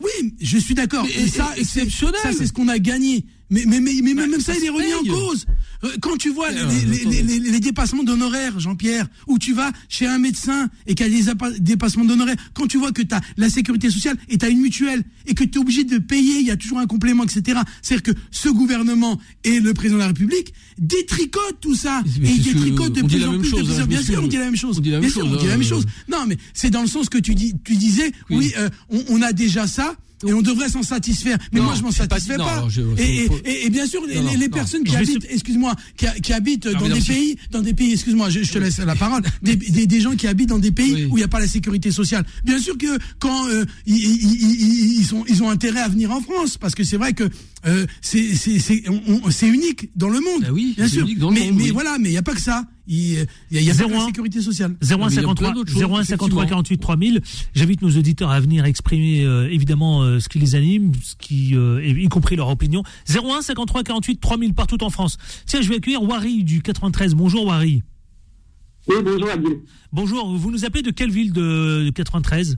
Oui, 0.00 0.34
je 0.40 0.58
suis 0.58 0.74
d'accord. 0.74 1.06
Et 1.06 1.28
ça, 1.28 1.52
c'est 1.64 1.88
ce 1.88 2.52
qu'on 2.52 2.68
a 2.68 2.78
gagné. 2.78 3.24
Mais, 3.48 3.64
mais, 3.66 3.78
mais, 3.80 3.92
mais 4.02 4.14
même 4.14 4.40
ça, 4.40 4.54
il 4.58 4.64
est 4.64 4.68
remis 4.70 4.92
en 4.92 5.04
cause. 5.04 5.46
Euh, 5.84 5.88
Quand 6.00 6.16
tu 6.16 6.30
vois 6.30 6.50
les, 6.50 6.58
Ah, 6.60 6.66
les- 6.68 7.00
attendez. 7.00 7.22
les- 7.22 7.38
les- 7.40 7.50
les 7.50 7.60
dépassements 7.60 8.02
d'honoraires, 8.02 8.58
Jean-Pierre, 8.58 9.06
où 9.28 9.38
tu 9.38 9.52
vas 9.52 9.70
chez 9.88 10.06
un 10.06 10.18
médecin 10.18 10.68
et 10.86 10.94
qu'il 10.96 11.06
y 11.14 11.28
a 11.28 11.34
des 11.34 11.60
dépassements 11.60 12.04
d'honoraires, 12.04 12.36
quand 12.54 12.66
tu 12.66 12.76
vois 12.78 12.90
que 12.92 13.02
tu 13.02 13.14
as 13.14 13.20
la 13.36 13.48
sécurité 13.50 13.88
sociale 13.90 14.16
et 14.28 14.38
tu 14.38 14.44
as 14.46 14.48
une 14.48 14.60
mutuelle 14.60 15.04
et 15.26 15.34
que 15.34 15.44
tu 15.44 15.58
es 15.58 15.60
obligé 15.60 15.84
de 15.84 15.98
payer, 15.98 16.40
il 16.40 16.46
y 16.46 16.50
a 16.50 16.56
toujours 16.56 16.78
un 16.80 16.86
complément, 16.86 17.22
etc. 17.24 17.60
C'est-à-dire 17.82 18.02
que 18.14 18.18
ce 18.30 18.48
gouvernement 18.48 19.20
et 19.44 19.60
le 19.60 19.74
président 19.74 19.96
de 19.98 20.02
la 20.02 20.08
République 20.08 20.52
détricotent 20.78 21.60
tout 21.60 21.74
ça. 21.74 22.02
Mais 22.20 22.28
et 22.28 22.32
ils 22.32 22.42
détricotent 22.42 22.92
de 22.94 23.02
plus 23.02 23.24
en 23.24 23.32
même 23.32 23.40
plus. 23.40 23.50
de 23.52 23.56
chose, 23.56 23.66
plus 23.68 23.74
en- 23.78 23.82
hein, 23.82 23.86
bien 23.86 24.02
sûr, 24.02 24.20
on 24.22 24.26
dit 24.26 24.36
la 24.36 24.44
même 24.44 24.56
chose. 24.56 24.78
On 24.78 24.80
dit 24.80 24.90
la 24.90 24.98
Bien 25.00 25.08
même 25.08 25.12
sûr, 25.12 25.22
chose, 25.22 25.32
on 25.32 25.36
dit 25.40 25.46
la 25.46 25.52
même 25.56 25.60
hein, 25.66 25.68
chose. 25.68 25.84
euh. 25.86 26.12
Non, 26.16 26.24
mais 26.26 26.36
c'est 26.54 26.70
dans 26.70 26.82
le 26.82 26.88
sens 26.88 27.08
que 27.08 27.18
tu, 27.18 27.34
dis, 27.34 27.54
tu 27.64 27.76
disais, 27.76 28.10
Oui. 28.30 28.36
oui, 28.38 28.52
euh, 28.58 28.68
on, 28.90 29.04
on 29.08 29.22
a 29.22 29.32
déjà 29.32 29.66
ça. 29.66 29.94
Et 30.26 30.32
on 30.32 30.40
devrait 30.40 30.68
s'en 30.70 30.82
satisfaire. 30.82 31.36
Mais 31.52 31.58
Non, 31.60 31.66
moi, 31.66 31.74
je 31.76 31.82
m'en 31.82 31.88
pas 31.90 31.94
satisfais 31.94 32.36
non, 32.38 32.44
pas. 32.44 32.66
je- 32.70 32.80
et, 32.96 33.24
et- 33.24 33.26
faut- 33.26 33.38
et- 33.44 33.66
et 33.66 33.70
bien 33.70 33.86
sûr, 33.86 34.00
les, 34.06 34.14
Non, 34.16 34.22
non, 34.22 34.30
les- 34.32 34.36
les 34.38 34.48
non. 34.48 34.56
personnes 34.56 34.82
qui 34.84 34.96
habitent, 34.96 35.22
se- 35.22 35.28
excuse-moi, 35.32 35.74
qui, 35.96 36.06
qui 36.22 36.32
habitent 36.32 36.68
dans 36.68 36.88
des 36.88 37.00
pays, 37.00 37.36
dans 37.50 37.60
des 37.60 37.74
pays, 37.74 37.92
excuse-moi, 37.92 38.30
je, 38.30 38.42
je 38.42 38.50
te 38.52 38.58
laisse 38.58 38.78
la 38.78 38.94
parole, 38.96 39.22
des, 39.42 39.56
des, 39.56 39.86
des 39.86 40.00
gens 40.00 40.16
qui 40.16 40.26
habitent 40.26 40.48
dans 40.48 40.58
des 40.58 40.70
pays 40.72 40.94
Oui. 40.94 41.04
où 41.10 41.16
il 41.16 41.20
n'y 41.20 41.24
a 41.24 41.28
pas 41.28 41.40
la 41.40 41.46
sécurité 41.48 41.90
sociale. 41.90 42.24
Bien 42.44 42.58
sûr 42.58 42.78
que 42.78 42.98
quand 43.18 43.46
euh, 43.48 43.66
ils, 43.86 43.96
ils, 43.96 44.42
ils- 44.42 44.98
ils 45.00 45.04
sont, 45.04 45.24
ils 45.28 45.42
ont 45.42 45.50
intérêt 45.50 45.80
à 45.80 45.88
venir 45.88 46.10
en 46.10 46.20
France, 46.22 46.56
parce 46.56 46.74
que 46.74 46.82
c'est 46.84 46.96
vrai 46.96 47.12
que 47.12 47.28
euh, 47.66 47.86
c'est 48.00 49.48
unique 49.48 49.90
dans 49.96 50.08
le 50.08 50.20
monde. 50.20 50.48
Oui, 50.52 50.74
bien 50.76 50.88
sûr. 50.88 51.02
unique 51.02 51.18
dans 51.18 51.28
le 51.30 51.34
mais 51.34 51.46
monde, 51.46 51.56
mais 51.58 51.64
oui. 51.64 51.70
voilà, 51.72 51.98
mais 51.98 52.08
il 52.08 52.12
n'y 52.12 52.18
a 52.18 52.22
pas 52.22 52.34
que 52.34 52.40
ça. 52.40 52.64
Il 52.88 53.14
y 53.14 53.18
a, 53.18 53.24
il 53.50 53.62
y 53.62 53.70
a 53.70 53.74
pas 53.74 53.84
que 53.84 53.90
01. 53.90 53.94
la 53.94 54.04
sécurité 54.06 54.40
sociale. 54.40 54.70
01 54.70 54.74
mais 54.74 54.86
il 54.86 54.90
y 54.90 54.94
a 54.96 54.96
plein 55.06 55.10
53 55.10 55.52
d'autres 55.52 55.72
choses, 55.72 55.82
01 55.82 56.04
53 56.04 56.04
effectivement. 56.04 56.46
48 56.46 56.78
3000. 56.78 57.20
J'invite 57.54 57.82
nos 57.82 57.90
auditeurs 57.90 58.30
à 58.30 58.40
venir 58.40 58.64
exprimer 58.64 59.24
euh, 59.24 59.48
évidemment 59.50 60.02
euh, 60.02 60.20
ce 60.20 60.28
qui 60.28 60.38
les 60.38 60.54
anime, 60.54 60.92
ce 61.02 61.16
qui 61.16 61.56
euh, 61.56 61.82
y 61.84 62.08
compris 62.08 62.36
leur 62.36 62.48
opinion. 62.48 62.82
01 63.08 63.42
53 63.42 63.82
48 63.82 64.20
3000 64.20 64.54
partout 64.54 64.82
en 64.84 64.90
France. 64.90 65.18
Tiens, 65.46 65.62
je 65.62 65.68
vais 65.68 65.76
accueillir 65.76 66.02
Wari 66.02 66.44
du 66.44 66.62
93. 66.62 67.14
Bonjour 67.14 67.46
Wari. 67.46 67.82
Oui, 68.88 68.96
bonjour 69.02 69.30
Abdul. 69.30 69.60
Bonjour, 69.92 70.36
vous 70.36 70.50
nous 70.52 70.64
appelez 70.64 70.82
de 70.82 70.90
quelle 70.90 71.10
ville 71.10 71.32
de, 71.32 71.84
de 71.86 71.90
93 71.90 72.56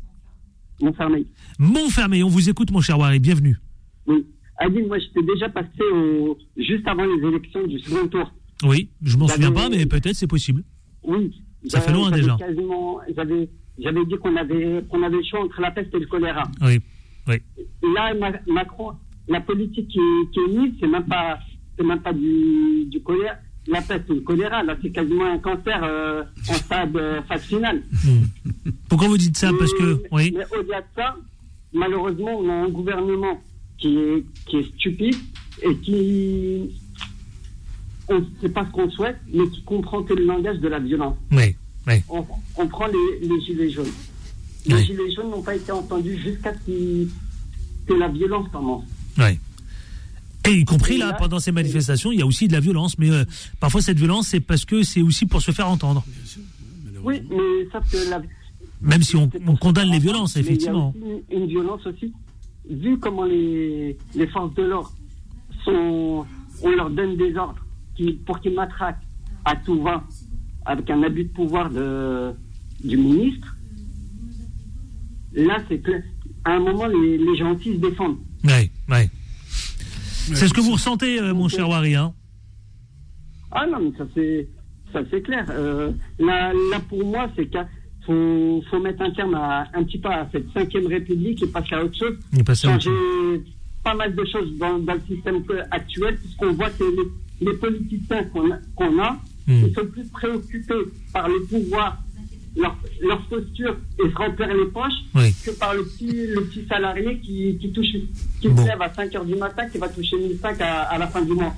Montfermeil. 0.80 1.26
Montfermeil. 1.58 2.22
On 2.22 2.28
vous 2.28 2.50
écoute 2.50 2.70
mon 2.70 2.80
cher 2.80 2.98
Wari, 2.98 3.18
bienvenue. 3.18 3.56
Oui. 4.06 4.26
Adil, 4.58 4.86
moi 4.86 4.98
j'étais 4.98 5.22
déjà 5.22 5.48
passé 5.48 5.82
au... 5.92 6.36
juste 6.56 6.86
avant 6.86 7.04
les 7.04 7.28
élections 7.28 7.66
du 7.66 7.78
second 7.78 8.08
tour. 8.08 8.32
Oui, 8.64 8.88
je 9.02 9.16
m'en 9.16 9.26
J'avais- 9.28 9.44
souviens 9.44 9.52
pas 9.52 9.68
mais 9.68 9.86
peut-être 9.86 10.14
c'est 10.14 10.26
possible. 10.26 10.64
Oui. 11.04 11.32
Ça 11.68 11.80
fait 11.80 11.92
loin, 11.92 12.10
J'avais 12.10 12.22
déjà. 12.22 12.36
J'avais, 13.80 14.04
dit 14.06 14.16
qu'on 14.20 14.34
avait, 14.36 14.82
qu'on 14.90 15.02
avait 15.04 15.16
le 15.18 15.22
choix 15.22 15.44
entre 15.44 15.60
la 15.60 15.70
peste 15.70 15.94
et 15.94 16.00
le 16.00 16.06
choléra. 16.06 16.44
Oui. 16.62 16.80
Oui. 17.28 17.36
Là, 17.94 18.12
Ma- 18.14 18.52
Macron, 18.52 18.92
la 19.28 19.40
politique 19.40 19.86
qui 19.88 19.98
est, 19.98 20.30
qui 20.32 20.40
est 20.40 20.58
mise, 20.58 20.72
c'est 20.80 20.88
même 20.88 21.04
pas, 21.06 21.38
c'est 21.76 21.84
même 21.84 22.00
pas 22.00 22.12
du, 22.12 22.86
du 22.86 23.00
choléra. 23.00 23.34
La 23.68 23.82
peste 23.82 24.08
ou 24.10 24.14
le 24.14 24.20
choléra, 24.22 24.62
là, 24.64 24.76
c'est 24.82 24.90
quasiment 24.90 25.26
un 25.26 25.38
cancer 25.38 25.78
euh, 25.84 26.22
en 26.48 26.54
stade 26.54 26.96
euh, 26.96 27.22
phase 27.28 27.42
finale. 27.44 27.82
Pourquoi 28.88 29.08
vous 29.08 29.18
dites 29.18 29.36
ça? 29.36 29.50
Parce 29.58 29.72
que 29.74 30.02
oui. 30.10 30.34
Mais 30.36 30.44
au-delà 30.58 30.80
de 30.80 30.86
ça, 30.96 31.16
malheureusement, 31.72 32.38
on 32.40 32.48
a 32.48 32.52
un 32.54 32.68
gouvernement 32.70 33.40
qui 33.76 33.96
est, 33.98 34.24
qui 34.46 34.56
est 34.56 34.68
stupide 34.74 35.16
et 35.62 35.76
qui. 35.76 36.70
Sait 38.40 38.48
pas 38.48 38.64
ce 38.66 38.70
qu'on 38.70 38.90
souhaite, 38.90 39.18
mais 39.32 39.46
qui 39.50 39.62
comprend 39.62 40.02
que 40.02 40.14
le 40.14 40.24
langage 40.24 40.58
de 40.60 40.68
la 40.68 40.78
violence. 40.78 41.16
Oui. 41.32 41.54
Oui. 41.86 41.94
On, 42.08 42.24
on 42.56 42.66
prend 42.68 42.86
les, 42.86 43.28
les 43.28 43.40
gilets 43.42 43.70
jaunes. 43.70 43.86
Les 44.66 44.74
Oui. 44.74 44.84
gilets 44.84 45.10
jaunes 45.14 45.30
n'ont 45.30 45.42
pas 45.42 45.54
été 45.56 45.72
entendus 45.72 46.18
jusqu'à 46.18 46.54
ce 46.54 46.58
qu'il- 46.64 47.08
que 47.86 47.94
la 47.94 48.08
violence 48.08 48.48
commence. 48.52 48.84
Oui. 49.18 49.38
Et 50.46 50.52
y 50.52 50.64
compris 50.64 50.94
Et 50.94 50.98
là, 50.98 51.08
là- 51.08 51.12
pendant 51.14 51.38
ces 51.38 51.52
manifestations, 51.52 52.10
il 52.12 52.18
y 52.18 52.22
a 52.22 52.26
aussi 52.26 52.48
de 52.48 52.52
la 52.54 52.60
violence. 52.60 52.98
Mais 52.98 53.10
euh, 53.10 53.24
parfois, 53.60 53.82
cette 53.82 53.98
violence, 53.98 54.28
c'est 54.28 54.40
parce 54.40 54.64
que 54.64 54.82
c'est 54.82 55.02
aussi 55.02 55.26
pour 55.26 55.42
se 55.42 55.50
faire 55.50 55.68
entendre. 55.68 56.04
Oui, 57.02 57.22
mais 57.30 57.68
sauf 57.72 57.90
que 57.90 58.10
la. 58.10 58.22
Même 58.80 59.02
si 59.02 59.16
on, 59.16 59.28
c'est 59.32 59.58
condamne 59.58 59.90
les 59.90 59.98
violences, 59.98 60.36
mais 60.36 60.42
il 60.42 60.44
y 60.44 60.48
a 60.48 60.52
effectivement. 60.52 60.90
aussi 60.96 61.22
une, 61.30 61.42
une 61.42 61.46
violence 61.48 61.84
aussi. 61.86 62.12
Vu 62.70 62.98
comment 62.98 63.24
les, 63.24 63.96
les 64.14 64.26
forces 64.28 64.54
de 64.54 64.62
l'ordre 64.62 64.92
sont. 65.64 66.24
On 66.62 66.70
leur 66.70 66.90
donne 66.90 67.16
des 67.16 67.34
ordres 67.36 67.64
pour 68.26 68.40
qu'ils 68.40 68.54
matraquent 68.54 69.06
à 69.44 69.56
tout 69.56 69.82
va 69.82 70.04
avec 70.66 70.88
un 70.90 71.02
abus 71.02 71.24
de 71.24 71.32
pouvoir 71.32 71.70
de, 71.70 72.32
du 72.82 72.96
ministre. 72.96 73.56
Là, 75.34 75.58
c'est 75.68 75.78
que. 75.78 75.92
À 76.44 76.52
un 76.52 76.60
moment, 76.60 76.86
les, 76.86 77.18
les 77.18 77.42
aussi 77.42 77.74
se 77.74 77.78
défendent. 77.78 78.18
Oui, 78.44 78.70
oui. 78.88 79.10
C'est 80.34 80.48
ce 80.48 80.54
que 80.54 80.60
vous 80.60 80.72
ressentez, 80.72 81.20
euh, 81.20 81.34
mon 81.34 81.48
cher 81.48 81.68
Wari. 81.68 81.94
Hein? 81.94 82.14
Ah 83.50 83.66
non, 83.66 83.80
mais 83.80 83.98
ça 83.98 84.04
c'est 84.14 84.48
ça 84.92 85.00
c'est 85.10 85.22
clair. 85.22 85.44
Euh, 85.50 85.92
là, 86.18 86.52
là 86.70 86.80
pour 86.88 87.04
moi, 87.04 87.28
c'est 87.36 87.46
qu'il 87.46 87.66
faut, 88.06 88.62
faut 88.70 88.80
mettre 88.80 89.02
un 89.02 89.10
terme 89.10 89.34
à, 89.34 89.66
un 89.74 89.82
petit 89.84 89.98
peu 89.98 90.08
à 90.08 90.28
cette 90.32 90.50
cinquième 90.52 90.86
république 90.86 91.42
et 91.42 91.48
passer 91.48 91.74
à 91.74 91.84
autre 91.84 91.98
chose. 91.98 92.16
Il 92.32 92.40
est 92.40 92.44
passé 92.44 92.68
à 92.68 92.74
autre 92.74 92.84
Changer 92.84 93.44
pas 93.84 93.94
mal 93.94 94.14
de 94.14 94.24
choses 94.24 94.56
dans, 94.58 94.78
dans 94.78 94.94
le 94.94 95.02
système 95.08 95.42
actuel, 95.70 96.18
puisqu'on 96.18 96.52
voit 96.52 96.70
que 96.70 96.84
les, 96.84 97.08
les 97.40 97.54
politiciens 97.54 98.24
qu'on 98.24 99.00
a, 99.02 99.18
Hmm. 99.46 99.64
ils 99.66 99.74
sont 99.74 99.86
plus 99.86 100.04
préoccupés 100.08 100.74
par 101.10 101.26
le 101.26 101.42
pouvoir, 101.44 101.96
leur, 102.54 102.76
leur 103.00 103.22
posture 103.28 103.76
et 103.98 104.10
se 104.10 104.14
remplir 104.14 104.48
les 104.48 104.66
poches 104.66 104.92
Oui. 105.14 105.32
que 105.42 105.50
par 105.52 105.72
le 105.72 105.84
petit, 105.84 106.26
le 106.26 106.44
petit 106.44 106.66
salarié 106.68 107.18
qui, 107.20 107.56
qui 107.58 107.72
touche, 107.72 107.86
qui 108.42 108.48
Bon. 108.50 108.62
se 108.62 108.68
lève 108.68 108.82
à 108.82 108.92
5 108.92 109.14
heures 109.14 109.24
du 109.24 109.36
matin, 109.36 109.66
qui 109.70 109.78
va 109.78 109.88
toucher 109.88 110.16
1005 110.18 110.60
à, 110.60 110.82
à 110.82 110.98
la 110.98 111.06
fin 111.06 111.22
du 111.22 111.32
mois. 111.32 111.54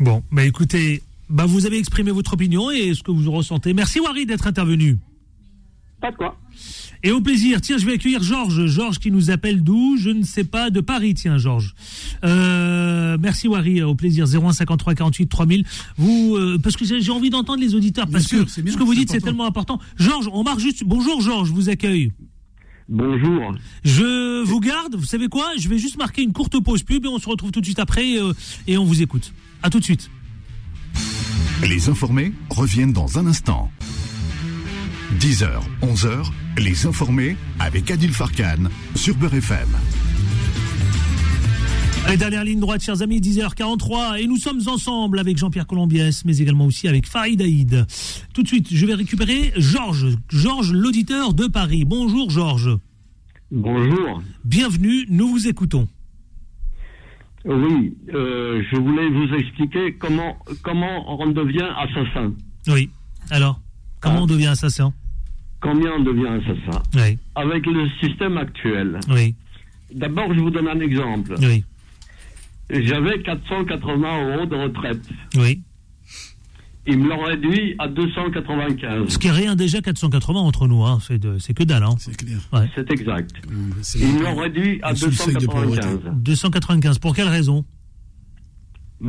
Bon, 0.00 0.22
bah 0.32 0.42
écoutez, 0.46 1.02
bah 1.28 1.44
vous 1.46 1.66
avez 1.66 1.78
exprimé 1.78 2.10
votre 2.12 2.32
opinion 2.32 2.70
et 2.70 2.94
ce 2.94 3.02
que 3.02 3.10
vous 3.10 3.30
ressentez. 3.30 3.74
Merci 3.74 4.00
Wari 4.00 4.24
d'être 4.24 4.46
intervenu. 4.46 4.96
Pas 6.00 6.10
de 6.10 6.16
quoi. 6.16 6.36
Et 7.02 7.10
au 7.10 7.20
plaisir, 7.20 7.60
tiens, 7.60 7.76
je 7.76 7.84
vais 7.84 7.94
accueillir 7.94 8.22
Georges. 8.22 8.66
Georges 8.66 8.98
qui 8.98 9.10
nous 9.10 9.30
appelle 9.30 9.62
d'où? 9.62 9.96
Je 9.98 10.10
ne 10.10 10.22
sais 10.22 10.44
pas, 10.44 10.70
de 10.70 10.80
Paris, 10.80 11.14
tiens, 11.14 11.36
Georges. 11.36 11.74
Euh, 12.24 13.18
merci 13.20 13.46
Wari, 13.46 13.82
au 13.82 13.94
plaisir. 13.94 14.26
0153 14.26 14.94
48 14.94 15.26
3000. 15.26 15.64
Vous, 15.98 16.34
euh, 16.36 16.58
parce 16.62 16.76
que 16.76 16.84
j'ai 16.84 17.10
envie 17.10 17.30
d'entendre 17.30 17.60
les 17.60 17.74
auditeurs, 17.74 18.06
parce 18.08 18.26
que 18.26 18.36
bien, 18.60 18.72
ce 18.72 18.78
que 18.78 18.82
vous 18.82 18.94
dites, 18.94 19.10
c'est 19.10 19.20
tellement 19.20 19.46
important. 19.46 19.78
Georges, 19.96 20.30
on 20.32 20.42
marque 20.44 20.60
juste. 20.60 20.84
Bonjour 20.84 21.20
Georges, 21.20 21.48
je 21.48 21.52
vous 21.52 21.68
accueille. 21.68 22.12
Bonjour. 22.88 23.54
Je 23.82 24.42
vous 24.42 24.60
garde, 24.60 24.94
vous 24.94 25.04
savez 25.04 25.28
quoi? 25.28 25.52
Je 25.58 25.68
vais 25.68 25.78
juste 25.78 25.96
marquer 25.96 26.22
une 26.22 26.32
courte 26.32 26.62
pause 26.62 26.82
pub 26.82 27.04
et 27.04 27.08
on 27.08 27.18
se 27.18 27.28
retrouve 27.28 27.50
tout 27.50 27.60
de 27.60 27.64
suite 27.66 27.78
après 27.78 28.18
euh, 28.18 28.32
et 28.66 28.76
on 28.76 28.84
vous 28.84 29.02
écoute. 29.02 29.32
À 29.62 29.70
tout 29.70 29.78
de 29.78 29.84
suite. 29.84 30.10
Les 31.62 31.88
informés 31.88 32.32
reviennent 32.50 32.92
dans 32.92 33.18
un 33.18 33.26
instant. 33.26 33.70
10h, 35.20 35.48
11h, 35.82 36.30
les 36.58 36.86
informés 36.86 37.36
avec 37.60 37.90
Adil 37.90 38.10
Farkan 38.12 38.64
sur 38.94 39.14
Beurre 39.16 39.34
FM. 39.34 39.68
Allez, 42.06 42.16
dernière 42.18 42.44
ligne 42.44 42.60
droite, 42.60 42.82
chers 42.82 43.00
amis, 43.00 43.20
10h43. 43.20 44.20
Et 44.22 44.26
nous 44.26 44.36
sommes 44.36 44.60
ensemble 44.66 45.18
avec 45.18 45.38
Jean-Pierre 45.38 45.66
Colombiès, 45.66 46.24
mais 46.24 46.36
également 46.38 46.66
aussi 46.66 46.88
avec 46.88 47.06
Farid 47.06 47.40
Aïd. 47.40 47.86
Tout 48.34 48.42
de 48.42 48.48
suite, 48.48 48.68
je 48.70 48.84
vais 48.86 48.94
récupérer 48.94 49.52
Georges. 49.56 50.08
Georges, 50.28 50.72
l'auditeur 50.72 51.32
de 51.32 51.46
Paris. 51.46 51.84
Bonjour, 51.86 52.28
Georges. 52.30 52.76
Bonjour. 53.50 54.22
Bienvenue, 54.44 55.06
nous 55.08 55.28
vous 55.28 55.48
écoutons. 55.48 55.88
Oui, 57.46 57.94
euh, 58.14 58.62
je 58.70 58.76
voulais 58.76 59.08
vous 59.10 59.34
expliquer 59.34 59.94
comment 59.98 60.36
comment 60.62 61.20
on 61.20 61.26
devient 61.30 61.68
assassin. 61.78 62.32
Oui. 62.68 62.88
Alors, 63.30 63.60
comment 64.00 64.20
Ah. 64.20 64.22
on 64.22 64.26
devient 64.26 64.46
assassin? 64.46 64.92
Combien 65.64 65.92
on 65.98 66.02
devient 66.02 66.28
assassin 66.28 66.82
Oui, 66.94 67.18
Avec 67.34 67.64
le 67.66 67.88
système 68.02 68.36
actuel. 68.36 69.00
oui, 69.08 69.34
D'abord, 69.94 70.32
je 70.34 70.38
vous 70.40 70.50
donne 70.50 70.68
un 70.68 70.78
exemple. 70.80 71.34
oui, 71.40 71.64
J'avais 72.70 73.22
480 73.22 74.36
euros 74.36 74.46
de 74.46 74.54
retraite. 74.56 75.02
oui. 75.36 75.60
Ils 76.86 76.98
me 76.98 77.08
l'ont 77.08 77.22
réduit 77.22 77.74
à 77.78 77.88
295. 77.88 79.08
Ce 79.08 79.18
qui 79.18 79.28
est 79.28 79.30
rien 79.30 79.56
déjà 79.56 79.80
480 79.80 80.38
entre 80.40 80.66
nous, 80.68 80.84
hein. 80.84 80.98
c'est, 81.00 81.16
de- 81.18 81.38
c'est 81.38 81.54
que 81.54 81.62
dalle. 81.64 81.82
Hein. 81.82 81.94
C'est 81.98 82.14
clair. 82.14 82.36
C'est 82.74 82.90
exact. 82.90 83.30
C'est- 83.80 84.00
Ils 84.00 84.12
me 84.12 84.22
l'ont 84.22 84.34
réduit 84.36 84.80
à 84.82 84.94
Sous 84.94 85.06
le 85.06 85.12
seuil 85.12 85.34
de 85.34 85.40
295. 85.46 86.00
295, 86.16 86.98
pour 86.98 87.16
quelle 87.16 87.28
raison? 87.28 87.64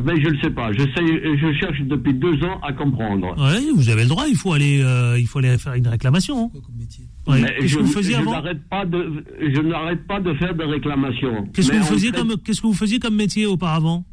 Mais 0.04 0.20
je 0.20 0.28
ne 0.28 0.38
sais 0.42 0.50
pas. 0.50 0.70
Je 0.72 1.52
cherche 1.58 1.80
depuis 1.80 2.12
deux 2.12 2.34
ans 2.44 2.60
à 2.62 2.72
comprendre. 2.74 3.34
Oui, 3.38 3.70
vous 3.74 3.88
avez 3.88 4.02
le 4.02 4.08
droit, 4.10 4.24
il 4.28 4.36
faut 4.36 4.52
aller, 4.52 4.82
euh, 4.82 5.18
il 5.18 5.26
faut 5.26 5.38
aller 5.38 5.56
faire 5.56 5.72
une 5.74 5.88
réclamation. 5.88 6.50
hein. 6.54 7.32
Ouais. 7.32 7.40
Qu'est-ce 7.60 7.66
je, 7.68 7.76
que 7.78 7.82
vous 7.82 7.92
faisiez 7.92 8.14
je 8.14 8.18
avant 8.20 8.32
n'arrête 8.32 8.62
pas 8.68 8.84
de, 8.84 9.24
je 9.40 9.60
n'arrête 9.62 10.06
pas 10.06 10.20
de 10.20 10.34
faire 10.34 10.54
des 10.54 10.64
réclamations. 10.64 11.46
Qu'est-ce 11.54 11.70
que 11.72 11.76
vous 11.76 11.82
faisiez 11.84 12.10
fait, 12.12 12.18
comme, 12.18 12.36
qu'est-ce 12.44 12.60
que 12.60 12.66
vous 12.66 12.74
faisiez 12.74 12.98
comme 12.98 13.16
métier 13.16 13.46
auparavant 13.46 14.04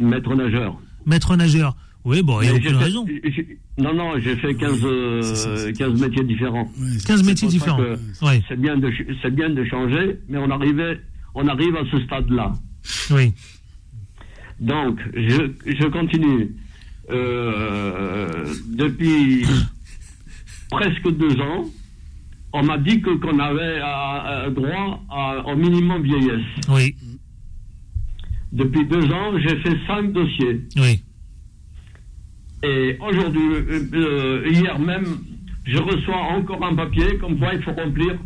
maître 0.00 0.34
nageur. 0.34 0.76
Maître 1.06 1.36
nageur. 1.36 1.76
Oui, 2.04 2.22
bon, 2.22 2.40
il 2.42 2.48
n'y 2.48 2.50
a 2.50 2.54
aucune 2.56 2.70
fait- 2.70 2.84
raison. 2.84 3.06
Non, 3.78 3.94
non, 3.94 4.18
j'ai 4.18 4.36
fait 4.36 4.54
15, 4.54 4.80
euh, 4.84 5.22
C'est 5.22 5.34
ça, 5.36 5.56
c'est 5.56 5.72
15 5.72 6.00
métiers 6.00 6.24
différents. 6.24 6.64
Ouais, 6.64 6.88
c'est- 6.98 7.06
15 7.06 7.20
C'est 7.20 7.26
métiers 7.26 7.48
différents. 7.48 7.80
Oui, 8.22 8.42
C'est 8.48 8.60
bien 8.60 8.76
de, 8.76 8.90
bien 9.30 9.48
de 9.50 9.64
changer, 9.64 10.18
mais 10.28 10.38
on 10.38 10.50
arrivait, 10.50 11.00
on 11.34 11.46
arrive 11.48 11.74
à 11.76 11.82
ce 11.90 12.00
stade-là. 12.04 12.52
oui, 13.12 13.32
Donc, 14.60 14.98
je, 15.14 15.50
je 15.66 15.86
continue. 15.88 16.54
euh, 17.10 18.46
depuis 18.68 19.44
presque 20.70 21.10
deux 21.16 21.38
ans, 21.40 21.64
on 22.52 22.62
m'a 22.62 22.78
dit 22.78 23.00
que 23.00 23.10
qu'on 23.16 23.38
avait 23.38 23.60
euh, 23.60 24.46
euh, 24.46 24.50
droit 24.50 25.02
à, 25.10 25.44
au 25.46 25.56
minimum 25.56 26.02
vieillesse. 26.02 26.46
Oui, 26.68 26.94
Depuis 28.52 28.86
deux 28.86 29.04
ans, 29.12 29.38
j'ai 29.38 29.56
fait 29.62 29.76
cinq 29.86 30.12
dossiers. 30.12 30.60
oui. 30.76 31.02
Et 32.66 32.96
aujourd'hui, 32.98 33.42
euh, 33.92 34.48
hier 34.50 34.78
même, 34.78 35.04
je 35.66 35.76
reçois 35.76 36.16
encore 36.16 36.64
un 36.64 36.74
papier 36.74 37.18
comme 37.18 37.38
quoi 37.38 37.52
il 37.52 37.62
faut 37.62 37.72
remplir 37.74 38.16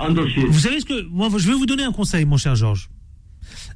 un 0.00 0.10
dossier. 0.12 0.46
Vous 0.46 0.60
savez 0.60 0.80
ce 0.80 0.86
que. 0.86 1.06
Moi, 1.10 1.28
je 1.36 1.46
vais 1.48 1.52
vous 1.54 1.66
donner 1.66 1.82
un 1.84 1.92
conseil, 1.92 2.24
mon 2.24 2.38
cher 2.38 2.54
Georges. 2.54 2.88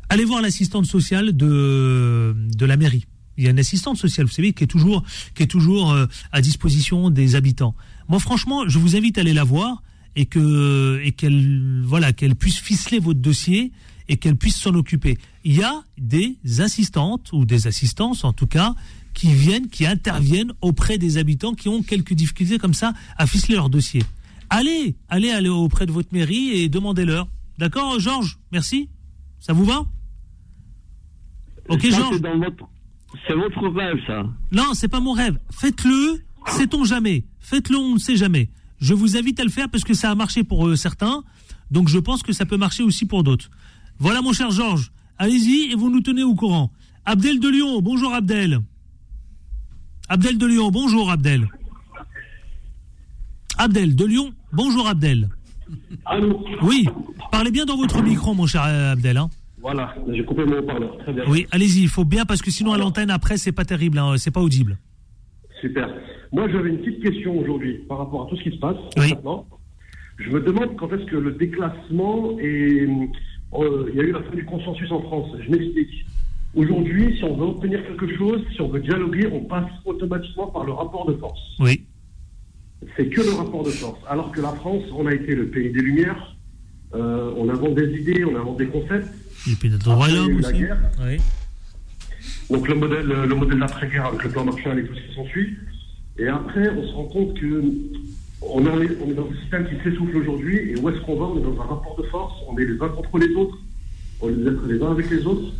Allez 0.09 0.25
voir 0.25 0.41
l'assistante 0.43 0.87
sociale 0.87 1.37
de, 1.37 2.35
de 2.37 2.67
la 2.67 2.77
mairie. 2.77 3.07
Il 3.37 3.45
y 3.45 3.49
a 3.49 3.51
une 3.51 3.59
assistante 3.59 3.99
sociale, 3.99 4.27
vous 4.27 4.33
savez, 4.33 4.53
qui 4.53 4.65
est 4.65 4.69
toujours, 4.69 5.03
qui 5.35 5.43
est 5.43 5.47
toujours 5.47 5.93
euh, 5.93 6.07
à 6.33 6.41
disposition 6.41 7.11
des 7.11 7.35
habitants. 7.35 7.75
Moi, 8.09 8.19
franchement, 8.19 8.69
je 8.69 8.79
vous 8.79 8.97
invite 8.97 9.19
à 9.19 9.21
aller 9.21 9.35
la 9.35 9.45
voir 9.45 9.83
et 10.15 10.25
que 10.27 10.99
et 11.05 11.13
qu'elle 11.13 11.83
voilà 11.85 12.15
qu'elle 12.15 12.35
puisse 12.35 12.59
ficeler 12.59 12.99
votre 12.99 13.21
dossier 13.21 13.73
et 14.09 14.17
qu'elle 14.17 14.37
puisse 14.37 14.57
s'en 14.57 14.75
occuper. 14.75 15.19
Il 15.45 15.55
y 15.57 15.63
a 15.63 15.83
des 15.99 16.39
assistantes 16.61 17.33
ou 17.33 17.45
des 17.45 17.67
assistances, 17.67 18.25
en 18.25 18.33
tout 18.33 18.47
cas, 18.47 18.75
qui 19.13 19.35
viennent, 19.35 19.69
qui 19.69 19.85
interviennent 19.87 20.53
auprès 20.61 20.97
des 20.97 21.19
habitants 21.19 21.55
qui 21.55 21.69
ont 21.69 21.83
quelques 21.83 22.15
difficultés 22.15 22.59
comme 22.59 22.75
ça 22.75 22.95
à 23.19 23.27
ficeler 23.27 23.57
leur 23.57 23.69
dossier. 23.69 24.03
Allez, 24.49 24.97
allez, 25.09 25.31
allez 25.31 25.49
auprès 25.49 25.87
de 25.87 25.93
votre 25.93 26.13
mairie 26.13 26.51
et 26.51 26.69
demandez-leur. 26.69 27.29
D'accord, 27.59 27.99
Georges? 27.99 28.39
Merci. 28.53 28.89
Ça 29.41 29.53
vous 29.53 29.65
va? 29.65 29.87
Ok, 31.69 31.83
Ça, 31.91 31.99
c'est 33.27 33.35
votre, 33.35 33.69
rêve, 33.69 33.97
ça. 34.07 34.23
Non, 34.53 34.75
c'est 34.75 34.89
pas 34.89 35.01
mon 35.01 35.13
rêve. 35.13 35.39
Faites-le, 35.51 36.23
sait-on 36.49 36.85
jamais. 36.85 37.25
Faites-le, 37.41 37.77
on 37.77 37.95
ne 37.95 37.99
sait 37.99 38.17
jamais. 38.17 38.51
Je 38.79 38.95
vous 38.95 39.17
invite 39.17 39.41
à 39.41 39.45
le 39.45 39.51
faire 39.51 39.69
parce 39.71 39.85
que 39.85 39.95
ça 39.95 40.11
a 40.11 40.15
marché 40.15 40.45
pour 40.45 40.67
euh, 40.69 40.77
certains. 40.77 41.25
Donc 41.71 41.89
je 41.89 41.99
pense 41.99 42.23
que 42.23 42.33
ça 42.33 42.45
peut 42.47 42.57
marcher 42.59 42.83
aussi 42.83 43.07
pour 43.07 43.23
d'autres. 43.25 43.51
Voilà, 43.99 44.21
mon 44.23 44.33
cher 44.33 44.51
Georges. 44.51 44.93
Allez-y 45.19 45.71
et 45.73 45.75
vous 45.75 45.91
nous 45.91 46.01
tenez 46.03 46.23
au 46.23 46.35
courant. 46.35 46.71
Abdel 47.07 47.41
de 47.41 47.49
Lyon, 47.49 47.81
bonjour 47.81 48.13
Abdel. 48.13 48.61
Abdel 50.09 50.39
de 50.39 50.47
Lyon, 50.47 50.71
bonjour 50.71 51.11
Abdel. 51.11 51.49
Abdel 53.59 53.97
de 53.97 54.05
Lyon, 54.05 54.33
bonjour 54.53 54.87
Abdel. 54.87 55.31
Allô 56.05 56.45
Oui, 56.63 56.87
parlez 57.33 57.51
bien 57.51 57.65
dans 57.65 57.77
votre 57.77 58.03
micro, 58.03 58.35
mon 58.35 58.47
cher 58.47 58.63
euh, 58.67 58.93
Abdel. 58.93 59.17
hein. 59.17 59.31
Voilà, 59.67 59.93
j'ai 60.13 60.25
coupé 60.25 60.45
mon 60.45 60.59
haut-parleur. 60.61 60.97
Très 60.99 61.13
bien. 61.13 61.25
Oui, 61.27 61.45
allez-y, 61.51 61.83
il 61.83 61.89
faut 61.89 62.05
bien 62.05 62.25
parce 62.25 62.41
que 62.41 62.53
sinon 62.53 62.73
à 62.73 62.79
l'antenne 62.79 63.11
après 63.11 63.37
c'est 63.37 63.51
pas 63.51 63.65
terrible, 63.65 63.99
hein, 63.99 64.15
c'est 64.17 64.31
pas 64.31 64.41
audible. 64.41 64.79
Super. 65.61 65.93
Moi, 66.31 66.49
j'avais 66.53 66.69
une 66.69 66.79
petite 66.79 67.03
question 67.03 67.37
aujourd'hui 67.37 67.79
par 67.89 67.99
rapport 67.99 68.27
à 68.27 68.31
tout 68.31 68.37
ce 68.37 68.45
qui 68.45 68.53
se 68.53 68.61
passe 68.61 68.77
Oui. 68.97 69.11
maintenant. 69.11 69.45
Je 70.19 70.31
me 70.31 70.39
demande 70.41 70.77
quand 70.77 70.93
est-ce 70.93 71.05
que 71.07 71.17
le 71.17 71.33
déclassement 71.33 72.39
et 72.39 72.87
euh, 73.55 73.91
il 73.91 73.97
y 73.97 74.01
a 74.01 74.05
eu 74.05 74.13
la 74.13 74.23
fin 74.23 74.37
du 74.37 74.45
consensus 74.45 74.89
en 74.93 75.03
France. 75.03 75.31
Je 75.45 75.51
m'explique. 75.51 76.07
Aujourd'hui, 76.55 77.17
si 77.19 77.25
on 77.25 77.35
veut 77.37 77.47
obtenir 77.47 77.85
quelque 77.89 78.17
chose, 78.17 78.43
si 78.55 78.61
on 78.61 78.69
veut 78.69 78.81
dialoguer, 78.81 79.27
on 79.33 79.41
passe 79.47 79.69
automatiquement 79.85 80.47
par 80.47 80.65
le 80.65 80.73
rapport 80.75 81.07
de 81.07 81.15
force. 81.15 81.41
Oui, 81.59 81.83
C'est 82.97 83.09
que 83.09 83.21
le 83.21 83.33
rapport 83.33 83.65
de 83.65 83.71
force. 83.71 83.99
Alors 84.09 84.31
que 84.31 84.41
la 84.41 84.53
France, 84.53 84.85
on 84.97 85.07
a 85.07 85.13
été 85.13 85.35
le 85.35 85.49
pays 85.49 85.71
des 85.73 85.81
Lumières. 85.81 86.37
Euh, 86.95 87.33
on 87.37 87.49
invente 87.49 87.75
des 87.75 87.99
idées, 88.01 88.25
on 88.25 88.37
invente 88.37 88.59
des 88.59 88.69
concepts. 88.69 89.09
Et 89.53 89.55
puis 89.55 89.71
a 89.87 89.95
royaume 89.95 90.31
eu 90.31 90.41
la 90.41 90.49
aussi. 90.49 90.59
guerre. 90.59 90.79
Oui. 91.01 91.17
Donc 92.51 92.69
le 92.69 92.75
modèle, 92.75 93.07
le 93.07 93.35
modèle 93.35 93.59
d'après-guerre 93.59 94.07
avec 94.07 94.23
le 94.25 94.31
plan 94.31 94.45
Marshall 94.45 94.79
et 94.79 94.85
tout 94.87 94.95
ce 94.95 95.01
qui 95.09 95.15
s'ensuit. 95.15 95.57
Et 96.19 96.29
après, 96.29 96.69
on 96.71 96.87
se 96.89 96.93
rend 96.95 97.05
compte 97.05 97.35
que 97.41 97.63
on 98.43 98.61
est, 98.65 98.89
on 99.05 99.11
est 99.11 99.15
dans 99.15 99.29
un 99.29 99.41
système 99.43 99.67
qui 99.69 99.75
s'essouffle 99.83 100.17
aujourd'hui. 100.17 100.57
Et 100.71 100.77
où 100.79 100.89
est-ce 100.89 101.01
qu'on 101.01 101.17
va? 101.19 101.27
On 101.27 101.39
est 101.39 101.43
dans 101.43 101.61
un 101.61 101.67
rapport 101.67 101.97
de 101.99 102.07
force. 102.09 102.35
On 102.49 102.57
est 102.59 102.65
les 102.65 102.75
uns 102.81 102.89
contre 102.89 103.19
les 103.19 103.35
autres. 103.35 103.59
On 104.21 104.29
est 104.29 104.33
être 104.33 104.67
les 104.69 104.81
uns 104.81 104.93
avec 104.93 105.11
les 105.11 105.25
autres. 105.27 105.53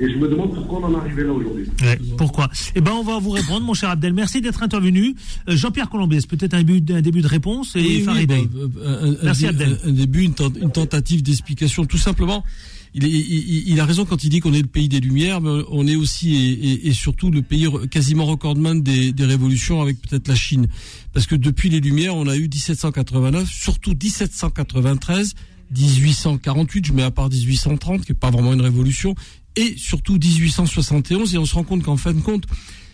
Et 0.00 0.08
je 0.08 0.16
me 0.16 0.28
demande 0.28 0.54
pourquoi 0.54 0.78
on 0.80 0.84
en 0.84 0.92
est 0.92 1.00
arrivé 1.00 1.24
là 1.24 1.32
aujourd'hui. 1.32 1.64
Ouais, 1.82 1.98
pourquoi? 2.16 2.48
Eh 2.76 2.80
ben, 2.80 2.92
on 2.92 3.02
va 3.02 3.18
vous 3.18 3.30
répondre, 3.30 3.62
mon 3.66 3.74
cher 3.74 3.90
Abdel. 3.90 4.12
Merci 4.12 4.40
d'être 4.40 4.62
intervenu. 4.62 5.16
Euh, 5.48 5.56
Jean-Pierre 5.56 5.90
Colombès, 5.90 6.24
peut-être 6.26 6.54
un, 6.54 6.62
début- 6.62 6.92
un 6.92 7.00
début 7.00 7.20
de 7.20 7.26
réponse 7.26 7.74
et 7.74 7.80
Oui, 8.06 8.26
bah, 8.26 8.34
euh, 8.34 8.46
un, 8.84 9.10
un- 9.12 9.16
Merci, 9.24 9.46
un- 9.46 9.50
Abdel. 9.50 9.78
un 9.84 9.90
début, 9.90 10.22
une 10.22 10.34
tentative 10.34 11.22
d'explication. 11.24 11.84
Tout 11.84 11.98
simplement, 11.98 12.44
il, 13.06 13.80
a 13.80 13.84
raison 13.84 14.04
quand 14.04 14.24
il 14.24 14.30
dit 14.30 14.40
qu'on 14.40 14.52
est 14.52 14.62
le 14.62 14.68
pays 14.68 14.88
des 14.88 15.00
Lumières, 15.00 15.40
mais 15.40 15.62
on 15.70 15.86
est 15.86 15.96
aussi 15.96 16.80
et, 16.84 16.92
surtout 16.92 17.30
le 17.30 17.42
pays 17.42 17.66
quasiment 17.90 18.24
recordman 18.26 18.82
des, 18.82 19.12
révolutions 19.20 19.80
avec 19.80 20.00
peut-être 20.00 20.28
la 20.28 20.34
Chine. 20.34 20.68
Parce 21.12 21.26
que 21.26 21.34
depuis 21.34 21.68
les 21.68 21.80
Lumières, 21.80 22.16
on 22.16 22.26
a 22.26 22.36
eu 22.36 22.48
1789, 22.48 23.48
surtout 23.50 23.90
1793, 23.90 25.34
1848, 25.76 26.86
je 26.86 26.92
mets 26.92 27.02
à 27.02 27.10
part 27.10 27.28
1830, 27.28 28.04
qui 28.04 28.12
est 28.12 28.14
pas 28.14 28.30
vraiment 28.30 28.52
une 28.52 28.62
révolution, 28.62 29.14
et 29.56 29.74
surtout 29.76 30.14
1871, 30.14 31.34
et 31.34 31.38
on 31.38 31.44
se 31.44 31.54
rend 31.54 31.64
compte 31.64 31.82
qu'en 31.82 31.96
fin 31.96 32.12
de 32.12 32.20
compte, 32.20 32.44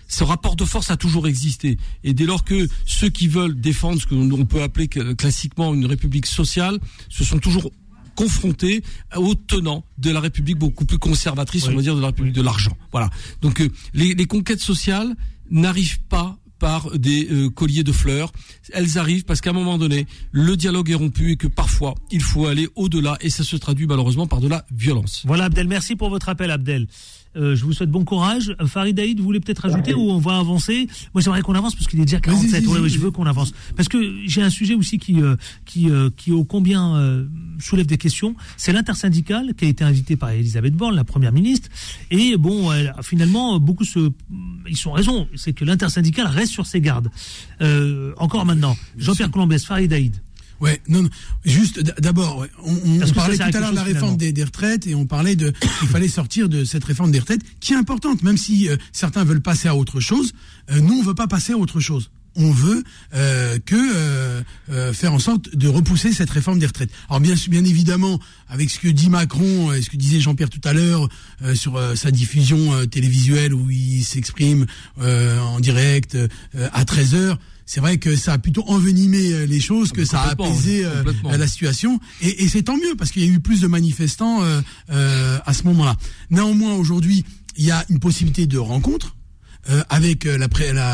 ce 0.09 0.25
rapport 0.25 0.57
de 0.57 0.65
force 0.65 0.91
a 0.91 0.97
toujours 0.97 1.27
existé. 1.27 1.79
Et 2.03 2.15
dès 2.15 2.27
lors 2.27 2.45
que 2.45 2.69
ceux 2.85 3.09
qui 3.09 3.29
veulent 3.29 3.59
défendre 3.61 4.01
ce 4.01 4.07
que 4.07 4.15
l'on 4.15 4.45
peut 4.45 4.63
appeler 4.63 4.89
que- 4.89 5.13
classiquement 5.15 5.75
une 5.75 5.87
république 5.87 6.27
sociale, 6.27 6.79
se 7.09 7.25
sont 7.25 7.39
toujours 7.39 7.71
confrontés 8.15 8.83
aux 9.17 9.35
tenants 9.35 9.85
de 9.99 10.11
la 10.11 10.21
république 10.21 10.59
beaucoup 10.59 10.85
plus 10.85 10.99
conservatrice, 10.99 11.67
Oui. 11.67 11.73
on 11.73 11.77
va 11.77 11.83
dire, 11.83 11.97
de 11.97 12.01
la 12.01 12.09
république 12.09 12.35
de 12.35 12.43
l'argent. 12.43 12.77
Voilà. 12.93 13.11
Donc 13.43 13.61
euh, 13.61 13.69
les, 13.93 14.15
les 14.15 14.27
conquêtes 14.27 14.61
sociales 14.61 15.15
n'arrivent 15.51 16.01
pas 16.09 16.39
par 16.59 16.97
des 16.97 17.29
euh, 17.31 17.51
colliers 17.51 17.83
de 17.85 17.93
fleurs. 17.93 18.33
Elles 18.73 18.97
arrivent 18.97 19.25
parce 19.25 19.41
qu'à 19.41 19.51
un 19.51 19.55
moment 19.55 19.77
donné, 19.77 20.07
le 20.33 20.57
dialogue 20.57 20.89
est 20.91 20.95
rompu 20.95 21.33
et 21.33 21.37
que 21.37 21.49
parfois, 21.49 21.95
il 22.11 22.23
faut 22.23 22.47
aller 22.47 22.69
au-delà 22.77 23.19
et 23.21 23.29
ça 23.29 23.45
se 23.45 23.57
traduit 23.57 23.87
malheureusement 23.87 24.27
par 24.27 24.41
de 24.41 24.49
la 24.49 24.65
violence. 24.75 25.23
Voilà, 25.27 25.45
Abdel. 25.45 25.69
Merci 25.69 25.97
pour 25.97 26.09
votre 26.11 26.29
appel, 26.29 26.51
Abdel. 26.51 26.87
Euh, 27.37 27.57
je 27.57 27.65
vous 27.65 27.73
souhaite 27.73 27.91
bon 27.91 28.05
courage. 28.05 28.55
Farid 28.67 28.99
Aïd, 29.01 29.19
vous 29.19 29.25
voulez 29.25 29.41
peut-être 29.41 29.65
ajouter 29.67 29.93
ou 29.95 30.11
on 30.11 30.19
va 30.19 30.39
avancer 30.39 30.87
Moi, 31.15 31.21
j'aimerais 31.23 31.43
qu'on 31.43 31.55
avance 31.55 31.75
parce 31.75 31.87
qu'il 31.89 32.01
est 32.01 32.05
déjà 32.05 32.21
47. 32.21 32.51
Vas-y, 32.51 32.67
Ouais, 32.67 32.73
vas-y. 32.75 32.83
ouais, 32.83 32.89
je 32.89 32.99
veux 32.99 33.11
qu'on 33.11 33.27
avance. 33.27 33.53
Parce 33.77 33.89
que 33.89 34.15
j'ai 34.27 34.43
un 34.43 34.51
sujet 34.51 34.75
aussi 34.75 34.99
qui, 34.99 35.21
euh, 35.21 35.37
qui, 35.65 35.91
euh, 35.91 36.11
qui 36.17 36.33
ô 36.33 36.45
combien 36.45 36.95
euh, 36.97 37.27
soulève 37.59 37.87
des 37.87 37.99
questions. 37.99 38.35
C'est 38.57 38.73
l'intersyndicale 38.73 39.55
qui 39.57 39.65
a 39.65 39.69
été 39.69 39.83
invité 39.85 40.17
par 40.17 40.31
Elisabeth 40.31 40.75
Borne, 40.75 40.95
la 40.95 41.05
première 41.05 41.33
ministre. 41.33 41.69
Et 42.11 42.37
bon, 42.37 42.73
elle- 42.73 42.95
finalement, 43.03 43.59
beaucoup 43.59 43.85
se, 43.85 44.11
ils 44.69 44.89
ont 44.89 44.93
raison. 44.93 45.27
C'est 45.35 45.53
que 45.53 45.65
l'intersyndicale 45.65 46.27
reste 46.27 46.53
sur 46.53 46.67
ses 46.67 46.81
gardes. 46.81 47.09
Euh, 47.61 48.13
encore 48.17 48.45
maintenant. 48.47 48.77
Jean-Pierre 48.97 49.31
Colombès, 49.31 49.65
Farid 49.65 49.93
Aïd. 49.93 50.15
Ouais, 50.61 50.81
non, 50.89 51.03
non. 51.03 51.09
Juste, 51.45 51.81
d'abord, 52.01 52.39
ouais, 52.39 52.51
on, 52.65 53.13
parlait 53.13 53.37
tout 53.37 53.43
à 53.43 53.61
l'heure 53.61 53.71
de 53.71 53.77
la 53.77 53.83
réforme 53.83 54.17
des 54.17 54.45
retraites 54.45 54.87
et 54.87 54.95
on 54.95 55.07
parlait 55.07 55.37
de 55.37 55.53
qu'il 55.79 55.89
fallait 55.89 56.09
sortir 56.09 56.49
de 56.49 56.65
cette 56.65 56.85
réforme 56.85 57.11
des 57.11 57.19
retraites 57.19 57.43
qui 57.61 57.73
est 57.73 57.77
importante, 57.77 58.23
même 58.23 58.37
si 58.37 58.69
euh, 58.69 58.77
certains 58.93 59.25
veulent 59.25 59.43
passer 59.43 59.69
à 59.69 59.77
autre 59.77 60.01
chose. 60.01 60.33
Euh, 60.71 60.81
nous, 60.81 60.95
on 60.95 61.03
veut 61.03 61.15
pas 61.15 61.27
passer 61.27 61.53
à 61.53 61.59
autre 61.59 61.81
chose. 61.81 62.11
On 62.37 62.51
veut 62.51 62.83
euh, 63.15 63.59
que 63.65 63.75
euh, 63.77 64.43
euh, 64.71 64.93
faire 64.93 65.13
en 65.13 65.19
sorte 65.19 65.55
de 65.55 65.69
repousser 65.69 66.13
cette 66.13 66.31
réforme 66.31 66.59
des 66.59 66.67
retraites. 66.67 66.91
Alors 67.09 67.21
bien, 67.21 67.35
bien 67.49 67.65
évidemment, 67.65 68.19
avec 68.49 68.71
ce 68.71 68.79
que 68.79 68.89
dit 68.89 69.09
Macron 69.11 69.73
et 69.73 69.83
ce 69.83 69.91
que 69.91 69.97
disait 69.97 70.21
Jean-Pierre 70.21 70.51
tout 70.51 70.61
à 70.65 70.73
l'heure 70.73 71.09
euh, 71.43 71.55
sur 71.55 71.77
euh, 71.77 71.95
sa 71.95 72.11
diffusion 72.11 72.75
euh, 72.75 72.87
télévisuelle 72.87 73.55
où 73.55 73.71
il 73.71 74.03
s'exprime 74.05 74.67
euh, 75.01 75.39
en 75.41 75.61
direct 75.61 76.15
euh, 76.15 76.29
à 76.73 76.85
13 76.85 77.15
heures, 77.15 77.39
c'est 77.67 77.81
vrai 77.81 77.97
que 77.97 78.15
ça 78.15 78.35
a 78.35 78.39
plutôt 78.39 78.65
envenimé 78.69 79.47
les 79.47 79.61
choses, 79.61 79.91
que 79.93 80.05
ça 80.05 80.21
a 80.21 80.31
apaisé 80.31 80.85
euh, 80.85 81.03
la 81.25 81.47
situation. 81.47 81.99
Et, 82.21 82.45
et 82.45 82.49
c'est 82.49 82.65
tant 82.65 82.77
mieux 82.77 82.95
parce 82.99 83.11
qu'il 83.11 83.25
y 83.25 83.27
a 83.27 83.31
eu 83.31 83.41
plus 83.41 83.61
de 83.63 83.67
manifestants 83.67 84.43
euh, 84.43 84.61
euh, 84.91 85.39
à 85.47 85.55
ce 85.55 85.63
moment-là. 85.65 85.97
Néanmoins, 86.31 86.75
aujourd'hui, 86.75 87.25
il 87.57 87.65
y 87.65 87.71
a 87.71 87.85
une 87.89 88.01
possibilité 88.01 88.47
de 88.47 88.59
rencontre 88.59 89.17
euh, 89.71 89.83
avec 89.89 90.25
la, 90.25 90.49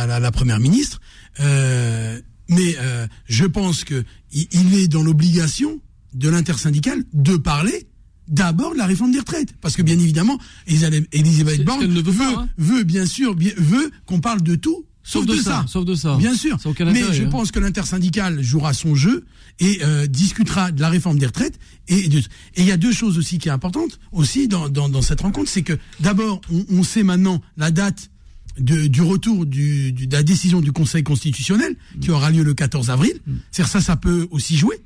la, 0.07 0.21
la 0.21 0.31
première 0.31 0.61
ministre. 0.61 1.01
Euh, 1.39 2.21
mais 2.49 2.75
euh, 2.81 3.07
je 3.27 3.45
pense 3.45 3.85
que 3.85 4.05
il, 4.33 4.47
il 4.53 4.75
est 4.75 4.89
dans 4.89 5.03
l'obligation 5.03 5.81
de 6.15 6.29
l'intersyndicale 6.29 7.05
de 7.13 7.37
parler 7.37 7.87
d'abord 8.27 8.73
de 8.73 8.79
la 8.79 8.87
réforme 8.87 9.13
des 9.13 9.19
retraites, 9.21 9.55
parce 9.61 9.77
que 9.77 9.83
bien 9.83 9.99
évidemment, 9.99 10.39
Elisabeth 10.67 11.65
Borne 11.65 11.87
veut 11.87 12.25
hein. 12.37 12.49
veut 12.59 12.83
bien 12.85 13.07
sûr 13.07 13.35
bien- 13.35 13.53
veut 13.57 13.91
qu'on 14.07 14.21
parle 14.21 14.43
de 14.43 14.55
tout, 14.55 14.85
sauf, 15.03 15.27
Sauf 15.27 15.37
de 15.37 15.43
ça, 15.43 15.65
sauf 15.69 15.85
de 15.85 15.95
ça. 15.95 16.17
Bien 16.17 16.35
sûr. 16.35 16.59
Mais 16.93 17.01
intérêt, 17.03 17.15
je 17.15 17.25
hein. 17.25 17.29
pense 17.31 17.51
que 17.51 17.59
l'intersyndicale 17.59 18.43
jouera 18.43 18.73
son 18.73 18.95
jeu 18.95 19.25
et 19.59 19.81
euh, 19.83 20.07
discutera 20.07 20.71
de 20.73 20.81
la 20.81 20.89
réforme 20.89 21.19
des 21.19 21.27
retraites. 21.27 21.59
Et 21.89 22.09
de- 22.09 22.19
et 22.19 22.25
il 22.59 22.65
y 22.67 22.73
a 22.73 22.77
deux 22.77 22.93
choses 22.93 23.19
aussi 23.19 23.39
qui 23.39 23.49
est 23.49 23.53
importante 23.53 23.99
aussi 24.13 24.47
dans, 24.49 24.69
dans, 24.69 24.89
dans 24.89 25.03
cette 25.03 25.21
rencontre, 25.23 25.49
c'est 25.51 25.63
que 25.63 25.79
d'abord 26.01 26.41
on, 26.53 26.65
on 26.71 26.83
sait 26.85 27.03
maintenant 27.03 27.41
la 27.57 27.71
date 27.71 28.11
de- 28.59 28.87
du 28.89 29.03
retour 29.03 29.47
du, 29.47 29.93
du- 29.93 30.07
de 30.07 30.13
la 30.17 30.23
décision 30.23 30.61
du 30.61 30.73
Conseil 30.73 31.03
constitutionnel 31.03 31.77
qui 32.01 32.11
aura 32.11 32.31
lieu 32.31 32.43
le 32.43 32.55
14 32.55 32.91
avril. 32.91 33.13
C'est-à-dire 33.51 33.71
ça, 33.73 33.81
ça 33.81 33.97
peut 33.97 34.27
aussi 34.31 34.57
jouer. 34.57 34.77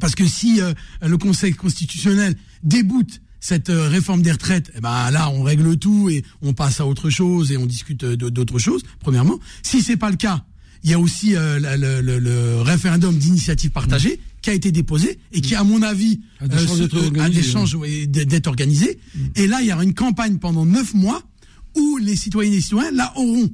Parce 0.00 0.14
que 0.14 0.26
si 0.26 0.60
euh, 0.60 0.72
le 1.02 1.16
Conseil 1.18 1.52
constitutionnel 1.54 2.34
déboute 2.62 3.20
cette 3.40 3.70
euh, 3.70 3.88
réforme 3.88 4.22
des 4.22 4.32
retraites, 4.32 4.72
eh 4.76 4.80
ben 4.80 5.10
là, 5.10 5.30
on 5.30 5.42
règle 5.42 5.76
tout 5.76 6.08
et 6.10 6.24
on 6.42 6.52
passe 6.54 6.80
à 6.80 6.86
autre 6.86 7.10
chose 7.10 7.52
et 7.52 7.56
on 7.58 7.66
discute 7.66 8.02
euh, 8.04 8.16
d'autres 8.16 8.58
choses. 8.58 8.82
Premièrement, 9.00 9.38
si 9.62 9.82
c'est 9.82 9.96
pas 9.98 10.10
le 10.10 10.16
cas, 10.16 10.44
il 10.82 10.90
y 10.90 10.94
a 10.94 10.98
aussi 10.98 11.36
euh, 11.36 11.60
le, 11.60 12.00
le- 12.00 12.18
le 12.18 12.60
référendum 12.62 13.16
d'initiative 13.16 13.70
partagée 13.70 14.18
qui 14.42 14.50
a 14.50 14.52
été 14.52 14.72
déposé 14.72 15.18
et 15.32 15.40
qui, 15.40 15.54
à 15.54 15.62
mon 15.64 15.80
avis, 15.82 16.20
A 16.40 16.48
des 16.48 16.56
euh, 16.56 16.66
chances 16.66 16.78
organisé, 17.06 17.76
ouais, 17.76 18.06
d'être 18.06 18.46
organisé. 18.46 18.98
Et 19.36 19.46
là, 19.46 19.60
il 19.62 19.68
y 19.68 19.72
aura 19.72 19.84
une 19.84 19.94
campagne 19.94 20.38
pendant 20.38 20.66
neuf 20.66 20.92
mois 20.92 21.22
où 21.76 21.96
les 21.98 22.16
citoyennes 22.16 22.52
et 22.52 22.56
les 22.56 22.62
citoyens 22.62 22.90
là 22.92 23.12
auront 23.16 23.50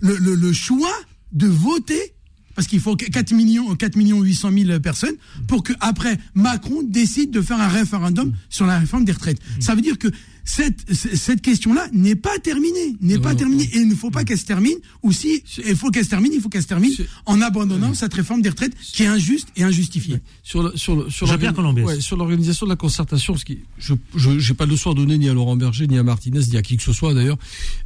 le, 0.00 0.16
le- 0.16 0.34
le 0.34 0.52
choix 0.52 0.92
de 1.32 1.46
voter 1.46 2.12
parce 2.54 2.68
qu'il 2.68 2.78
faut 2.78 2.94
4 2.94 3.32
millions, 3.34 3.74
4 3.74 3.96
millions 3.96 4.20
800 4.22 4.50
000 4.66 4.78
personnes 4.80 5.16
pour 5.48 5.64
que 5.64 5.72
après 5.80 6.16
Macron 6.34 6.82
décide 6.84 7.32
de 7.32 7.40
faire 7.42 7.60
un 7.60 7.66
référendum 7.66 8.32
sur 8.48 8.64
la 8.66 8.78
réforme 8.78 9.04
des 9.04 9.10
retraites. 9.12 9.40
Ça 9.58 9.74
veut 9.74 9.80
dire 9.80 9.98
que 9.98 10.06
cette, 10.44 10.92
cette 10.94 11.40
question-là 11.40 11.88
n'est 11.92 12.16
pas 12.16 12.38
terminée, 12.38 12.96
n'est 13.00 13.18
pas 13.18 13.34
terminée. 13.34 13.64
et 13.72 13.78
il 13.78 13.88
ne 13.88 13.94
faut 13.94 14.10
pas 14.10 14.24
qu'elle 14.24 14.38
se 14.38 14.44
termine 14.44 14.76
ou 15.02 15.10
si 15.12 15.42
il 15.66 15.74
faut 15.76 15.90
qu'elle 15.90 16.04
se 16.04 16.10
termine, 16.10 16.32
il 16.34 16.40
faut 16.40 16.48
qu'elle 16.48 16.62
se 16.62 16.66
termine 16.68 16.92
en 17.26 17.40
abandonnant 17.40 17.94
cette 17.94 18.12
réforme 18.14 18.42
des 18.42 18.50
retraites 18.50 18.74
qui 18.78 19.02
est 19.04 19.06
injuste 19.06 19.48
et 19.56 19.62
injustifiée. 19.64 20.18
sur 20.42 20.62
le- 20.62 20.76
sur 20.76 20.96
le- 20.96 21.10
ouais, 21.86 22.00
l'organisation 22.18 22.66
de 22.66 22.70
la 22.70 22.76
concertation 22.76 23.32
parce 23.32 23.44
que 23.44 23.54
je 23.78 23.94
je 24.14 24.38
j'ai 24.38 24.54
pas 24.54 24.66
de 24.66 24.70
leçon 24.72 24.90
à 24.90 24.94
donner 24.94 25.16
ni 25.18 25.28
à 25.28 25.34
Laurent 25.34 25.56
Berger 25.56 25.86
ni 25.86 25.96
à 25.98 26.02
Martinez 26.02 26.40
ni 26.50 26.56
à 26.56 26.62
qui 26.62 26.76
que 26.76 26.82
ce 26.82 26.92
soit 26.92 27.14
d'ailleurs. 27.14 27.38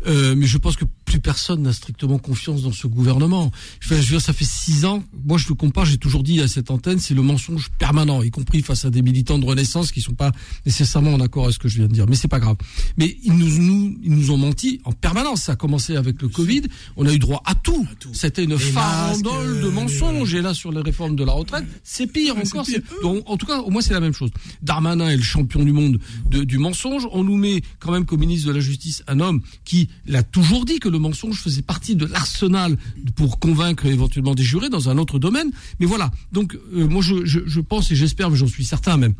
Euh, 0.06 0.34
mais 0.36 0.46
je 0.46 0.58
pense 0.58 0.76
que 0.76 0.84
plus 1.08 1.20
personne 1.20 1.62
n'a 1.62 1.72
strictement 1.72 2.18
confiance 2.18 2.62
dans 2.62 2.72
ce 2.72 2.86
gouvernement. 2.86 3.50
Enfin, 3.82 3.96
je 3.96 4.02
veux 4.02 4.06
dire 4.18 4.20
ça 4.20 4.32
fait 4.32 4.44
six 4.44 4.84
ans 4.84 5.02
moi 5.26 5.38
je 5.38 5.48
le 5.48 5.54
compare 5.54 5.84
j'ai 5.86 5.96
toujours 5.96 6.22
dit 6.22 6.40
à 6.40 6.48
cette 6.48 6.70
antenne 6.70 6.98
c'est 6.98 7.14
le 7.14 7.22
mensonge 7.22 7.68
permanent 7.78 8.22
y 8.22 8.30
compris 8.30 8.60
face 8.62 8.84
à 8.84 8.90
des 8.90 9.00
militants 9.02 9.38
de 9.38 9.44
Renaissance 9.46 9.90
qui 9.92 10.00
sont 10.02 10.12
pas 10.14 10.32
nécessairement 10.66 11.14
en 11.14 11.20
accord 11.20 11.44
avec 11.44 11.54
ce 11.54 11.58
que 11.58 11.68
je 11.68 11.78
viens 11.78 11.88
de 11.88 11.92
dire. 11.94 12.06
Mais 12.08 12.16
c'est 12.16 12.28
pas 12.28 12.40
grave. 12.40 12.56
Mais 12.96 13.16
ils 13.24 13.32
nous 13.32 13.48
nous 13.58 13.98
ils 14.02 14.12
nous 14.14 14.30
ont 14.30 14.36
menti 14.36 14.80
en 14.84 14.92
permanence. 14.92 15.42
Ça 15.42 15.52
a 15.52 15.56
commencé 15.56 15.96
avec 15.96 16.20
le 16.22 16.28
Covid. 16.28 16.62
On 16.96 17.06
a 17.06 17.12
eu 17.12 17.18
droit 17.18 17.42
à 17.46 17.54
tout, 17.54 17.86
c'était 18.12 18.44
une 18.44 18.50
Les 18.50 18.58
farandole 18.58 19.46
masques, 19.48 19.62
de 19.62 19.66
euh, 19.68 19.70
mensonges. 19.70 20.34
Et 20.34 20.42
là 20.42 20.52
sur 20.54 20.70
les 20.72 20.80
réformes 20.82 21.16
de 21.16 21.24
la 21.24 21.32
retraite 21.32 21.64
c'est 21.84 22.06
pire 22.06 22.36
Ouais, 22.36 22.46
encore. 22.46 22.66
pire. 22.66 22.80
donc, 23.02 23.22
en 23.26 23.36
tout 23.36 23.46
cas, 23.46 23.60
au 23.60 23.70
moins, 23.70 23.80
c'est 23.80 23.94
la 23.94 24.00
même 24.00 24.12
chose. 24.12 24.30
Darmanin 24.62 25.08
est 25.08 25.16
le 25.16 25.22
champion 25.22 25.64
du 25.64 25.72
monde 25.72 25.98
de- 26.30 26.44
du 26.44 26.58
mensonge. 26.58 27.06
On 27.12 27.24
nous 27.24 27.36
met 27.36 27.62
quand 27.78 27.92
même 27.92 28.04
comme 28.04 28.20
ministre 28.20 28.48
de 28.48 28.52
la 28.52 28.60
Justice 28.60 29.02
un 29.06 29.20
homme 29.20 29.40
qui 29.64 29.88
l'a 30.06 30.22
toujours 30.22 30.64
dit 30.64 30.78
que 30.78 30.88
le 30.88 30.97
mensonge 30.98 31.40
faisait 31.40 31.62
partie 31.62 31.96
de 31.96 32.06
l'arsenal 32.06 32.76
pour 33.16 33.38
convaincre 33.38 33.86
éventuellement 33.86 34.34
des 34.34 34.42
jurés 34.42 34.68
dans 34.68 34.88
un 34.88 34.98
autre 34.98 35.18
domaine. 35.18 35.50
Mais 35.80 35.86
voilà. 35.86 36.10
Donc, 36.32 36.56
euh, 36.74 36.86
moi, 36.86 37.02
je, 37.02 37.24
je, 37.24 37.40
je 37.46 37.60
pense 37.60 37.90
et 37.90 37.96
j'espère, 37.96 38.30
mais 38.30 38.36
j'en 38.36 38.46
suis 38.46 38.64
certain 38.64 38.96
même, 38.96 39.14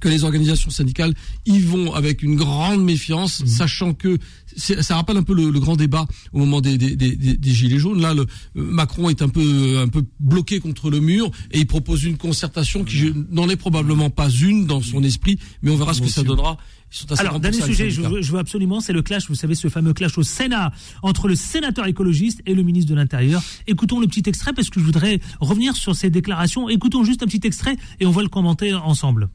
que 0.00 0.08
les 0.08 0.24
organisations 0.24 0.70
syndicales 0.70 1.14
y 1.46 1.58
vont 1.60 1.92
avec 1.94 2.22
une 2.22 2.36
grande 2.36 2.82
méfiance, 2.84 3.44
sachant 3.46 3.94
que 3.94 4.18
ça 4.56 4.96
rappelle 4.96 5.16
un 5.16 5.22
peu 5.22 5.34
le, 5.34 5.50
le 5.50 5.60
grand 5.60 5.76
débat 5.76 6.06
au 6.32 6.38
moment 6.38 6.60
des, 6.60 6.78
des, 6.78 6.96
des, 6.96 7.14
des- 7.16 7.36
des 7.36 7.50
gilets 7.50 7.78
jaunes. 7.78 8.00
Là, 8.00 8.14
le, 8.14 8.22
euh, 8.22 8.26
Macron 8.54 9.08
est 9.08 9.22
un 9.22 9.28
peu 9.28 9.78
un 9.78 9.88
peu 9.88 10.04
bloqué 10.20 10.60
contre 10.60 10.90
le 10.90 11.00
mur 11.00 11.30
et 11.52 11.58
il 11.58 11.66
propose 11.66 12.04
une 12.04 12.16
concertation 12.16 12.84
qui 12.84 13.12
n'en 13.30 13.48
est 13.48 13.56
probablement 13.56 14.10
pas 14.10 14.28
une 14.30 14.66
dans 14.66 14.80
son 14.82 15.02
esprit, 15.02 15.38
mais 15.62 15.70
on 15.70 15.76
verra 15.76 15.94
ce 15.94 16.00
que 16.00 16.08
ça 16.08 16.22
donnera. 16.22 16.56
Alors, 17.18 17.36
50% 17.36 17.40
dernier 17.40 17.60
sujet, 17.60 17.90
je 17.90 17.96
syndicats. 17.96 18.08
veux, 18.14 18.22
je 18.22 18.32
veux 18.32 18.38
absolument, 18.38 18.80
c'est 18.80 18.94
le 18.94 19.02
clash, 19.02 19.28
vous 19.28 19.34
savez, 19.34 19.54
ce 19.54 19.68
fameux 19.68 19.92
clash 19.92 20.16
au 20.16 20.22
Sénat 20.22 20.72
entre 21.02 21.28
le 21.28 21.34
sénateur 21.36 21.86
écologiste 21.86 22.40
et 22.46 22.54
le 22.54 22.62
ministre 22.62 22.90
de 22.90 22.96
l'Intérieur. 22.96 23.42
Écoutons 23.66 24.00
le 24.00 24.06
petit 24.06 24.22
extrait 24.26 24.54
parce 24.54 24.70
que 24.70 24.80
je 24.80 24.84
voudrais 24.86 25.20
revenir 25.40 25.76
sur 25.76 25.94
ces 25.94 26.08
déclarations. 26.08 26.68
Écoutons 26.70 27.04
juste 27.04 27.22
un 27.22 27.26
petit 27.26 27.46
extrait 27.46 27.76
et 28.00 28.06
on 28.06 28.10
va 28.10 28.22
le 28.22 28.28
commenter 28.28 28.72
ensemble. 28.72 29.28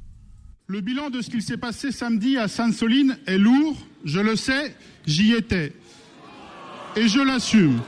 Le 0.67 0.79
bilan 0.79 1.09
de 1.09 1.21
ce 1.21 1.29
qu'il 1.29 1.41
s'est 1.41 1.57
passé 1.57 1.91
samedi 1.91 2.37
à 2.37 2.47
Sainte-Soline 2.47 3.17
est 3.25 3.37
lourd, 3.37 3.75
je 4.05 4.21
le 4.21 4.37
sais, 4.37 4.73
j'y 5.05 5.33
étais. 5.33 5.73
Et 6.95 7.09
je 7.09 7.19
l'assume. 7.19 7.81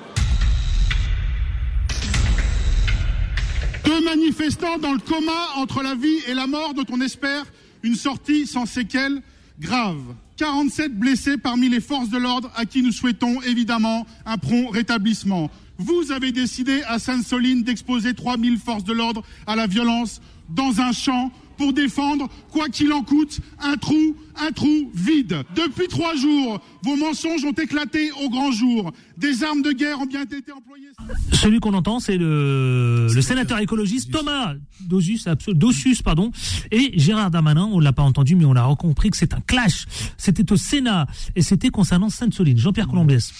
Deux 3.85 4.03
manifestants 4.03 4.77
dans 4.77 4.91
le 4.91 4.99
coma 4.99 5.31
entre 5.55 5.83
la 5.83 5.95
vie 5.95 6.19
et 6.27 6.33
la 6.33 6.47
mort 6.47 6.73
dont 6.73 6.83
on 6.91 6.99
espère 6.99 7.45
une 7.81 7.95
sortie 7.95 8.45
sans 8.45 8.65
séquelles 8.65 9.21
graves. 9.57 10.13
47 10.35 10.99
blessés 10.99 11.37
parmi 11.37 11.69
les 11.69 11.79
forces 11.79 12.09
de 12.09 12.17
l'ordre 12.17 12.51
à 12.57 12.65
qui 12.65 12.83
nous 12.83 12.91
souhaitons 12.91 13.41
évidemment 13.43 14.05
un 14.25 14.37
prompt 14.37 14.69
rétablissement. 14.69 15.49
Vous 15.77 16.11
avez 16.11 16.33
décidé 16.33 16.83
à 16.87 16.99
Sainte-Soline 16.99 17.63
d'exposer 17.63 18.13
3000 18.13 18.57
forces 18.57 18.83
de 18.83 18.91
l'ordre 18.91 19.23
à 19.47 19.55
la 19.55 19.65
violence 19.65 20.19
dans 20.49 20.81
un 20.81 20.91
champ 20.91 21.31
pour 21.57 21.73
défendre, 21.73 22.27
quoi 22.51 22.69
qu'il 22.69 22.91
en 22.93 23.03
coûte, 23.03 23.39
un 23.59 23.75
trou, 23.77 24.15
un 24.39 24.51
trou 24.51 24.91
vide. 24.93 25.43
Depuis 25.55 25.87
trois 25.87 26.15
jours, 26.15 26.61
vos 26.83 26.95
mensonges 26.95 27.43
ont 27.45 27.51
éclaté 27.51 28.11
au 28.23 28.29
grand 28.29 28.51
jour. 28.51 28.91
Des 29.17 29.43
armes 29.43 29.61
de 29.61 29.71
guerre 29.71 29.99
ont 30.01 30.05
bien 30.05 30.23
été 30.23 30.51
employées. 30.51 30.89
Celui 31.33 31.59
qu'on 31.59 31.73
entend, 31.73 31.99
c'est 31.99 32.17
le, 32.17 33.07
le 33.13 33.21
sénateur 33.21 33.59
écologiste 33.59 34.11
Thomas 34.11 34.55
Dosius, 34.81 36.01
pardon, 36.03 36.31
et 36.71 36.97
Gérard 36.99 37.31
Darmanin. 37.31 37.69
On 37.71 37.79
l'a 37.79 37.93
pas 37.93 38.03
entendu, 38.03 38.35
mais 38.35 38.45
on 38.45 38.55
a 38.55 38.75
compris 38.75 39.09
que 39.09 39.17
c'est 39.17 39.33
un 39.33 39.41
clash. 39.41 39.85
C'était 40.17 40.51
au 40.51 40.57
Sénat 40.57 41.07
et 41.35 41.41
c'était 41.41 41.69
concernant 41.69 42.09
Sainte-Soline. 42.09 42.57
Jean-Pierre 42.57 42.87
Colombès. 42.87 43.31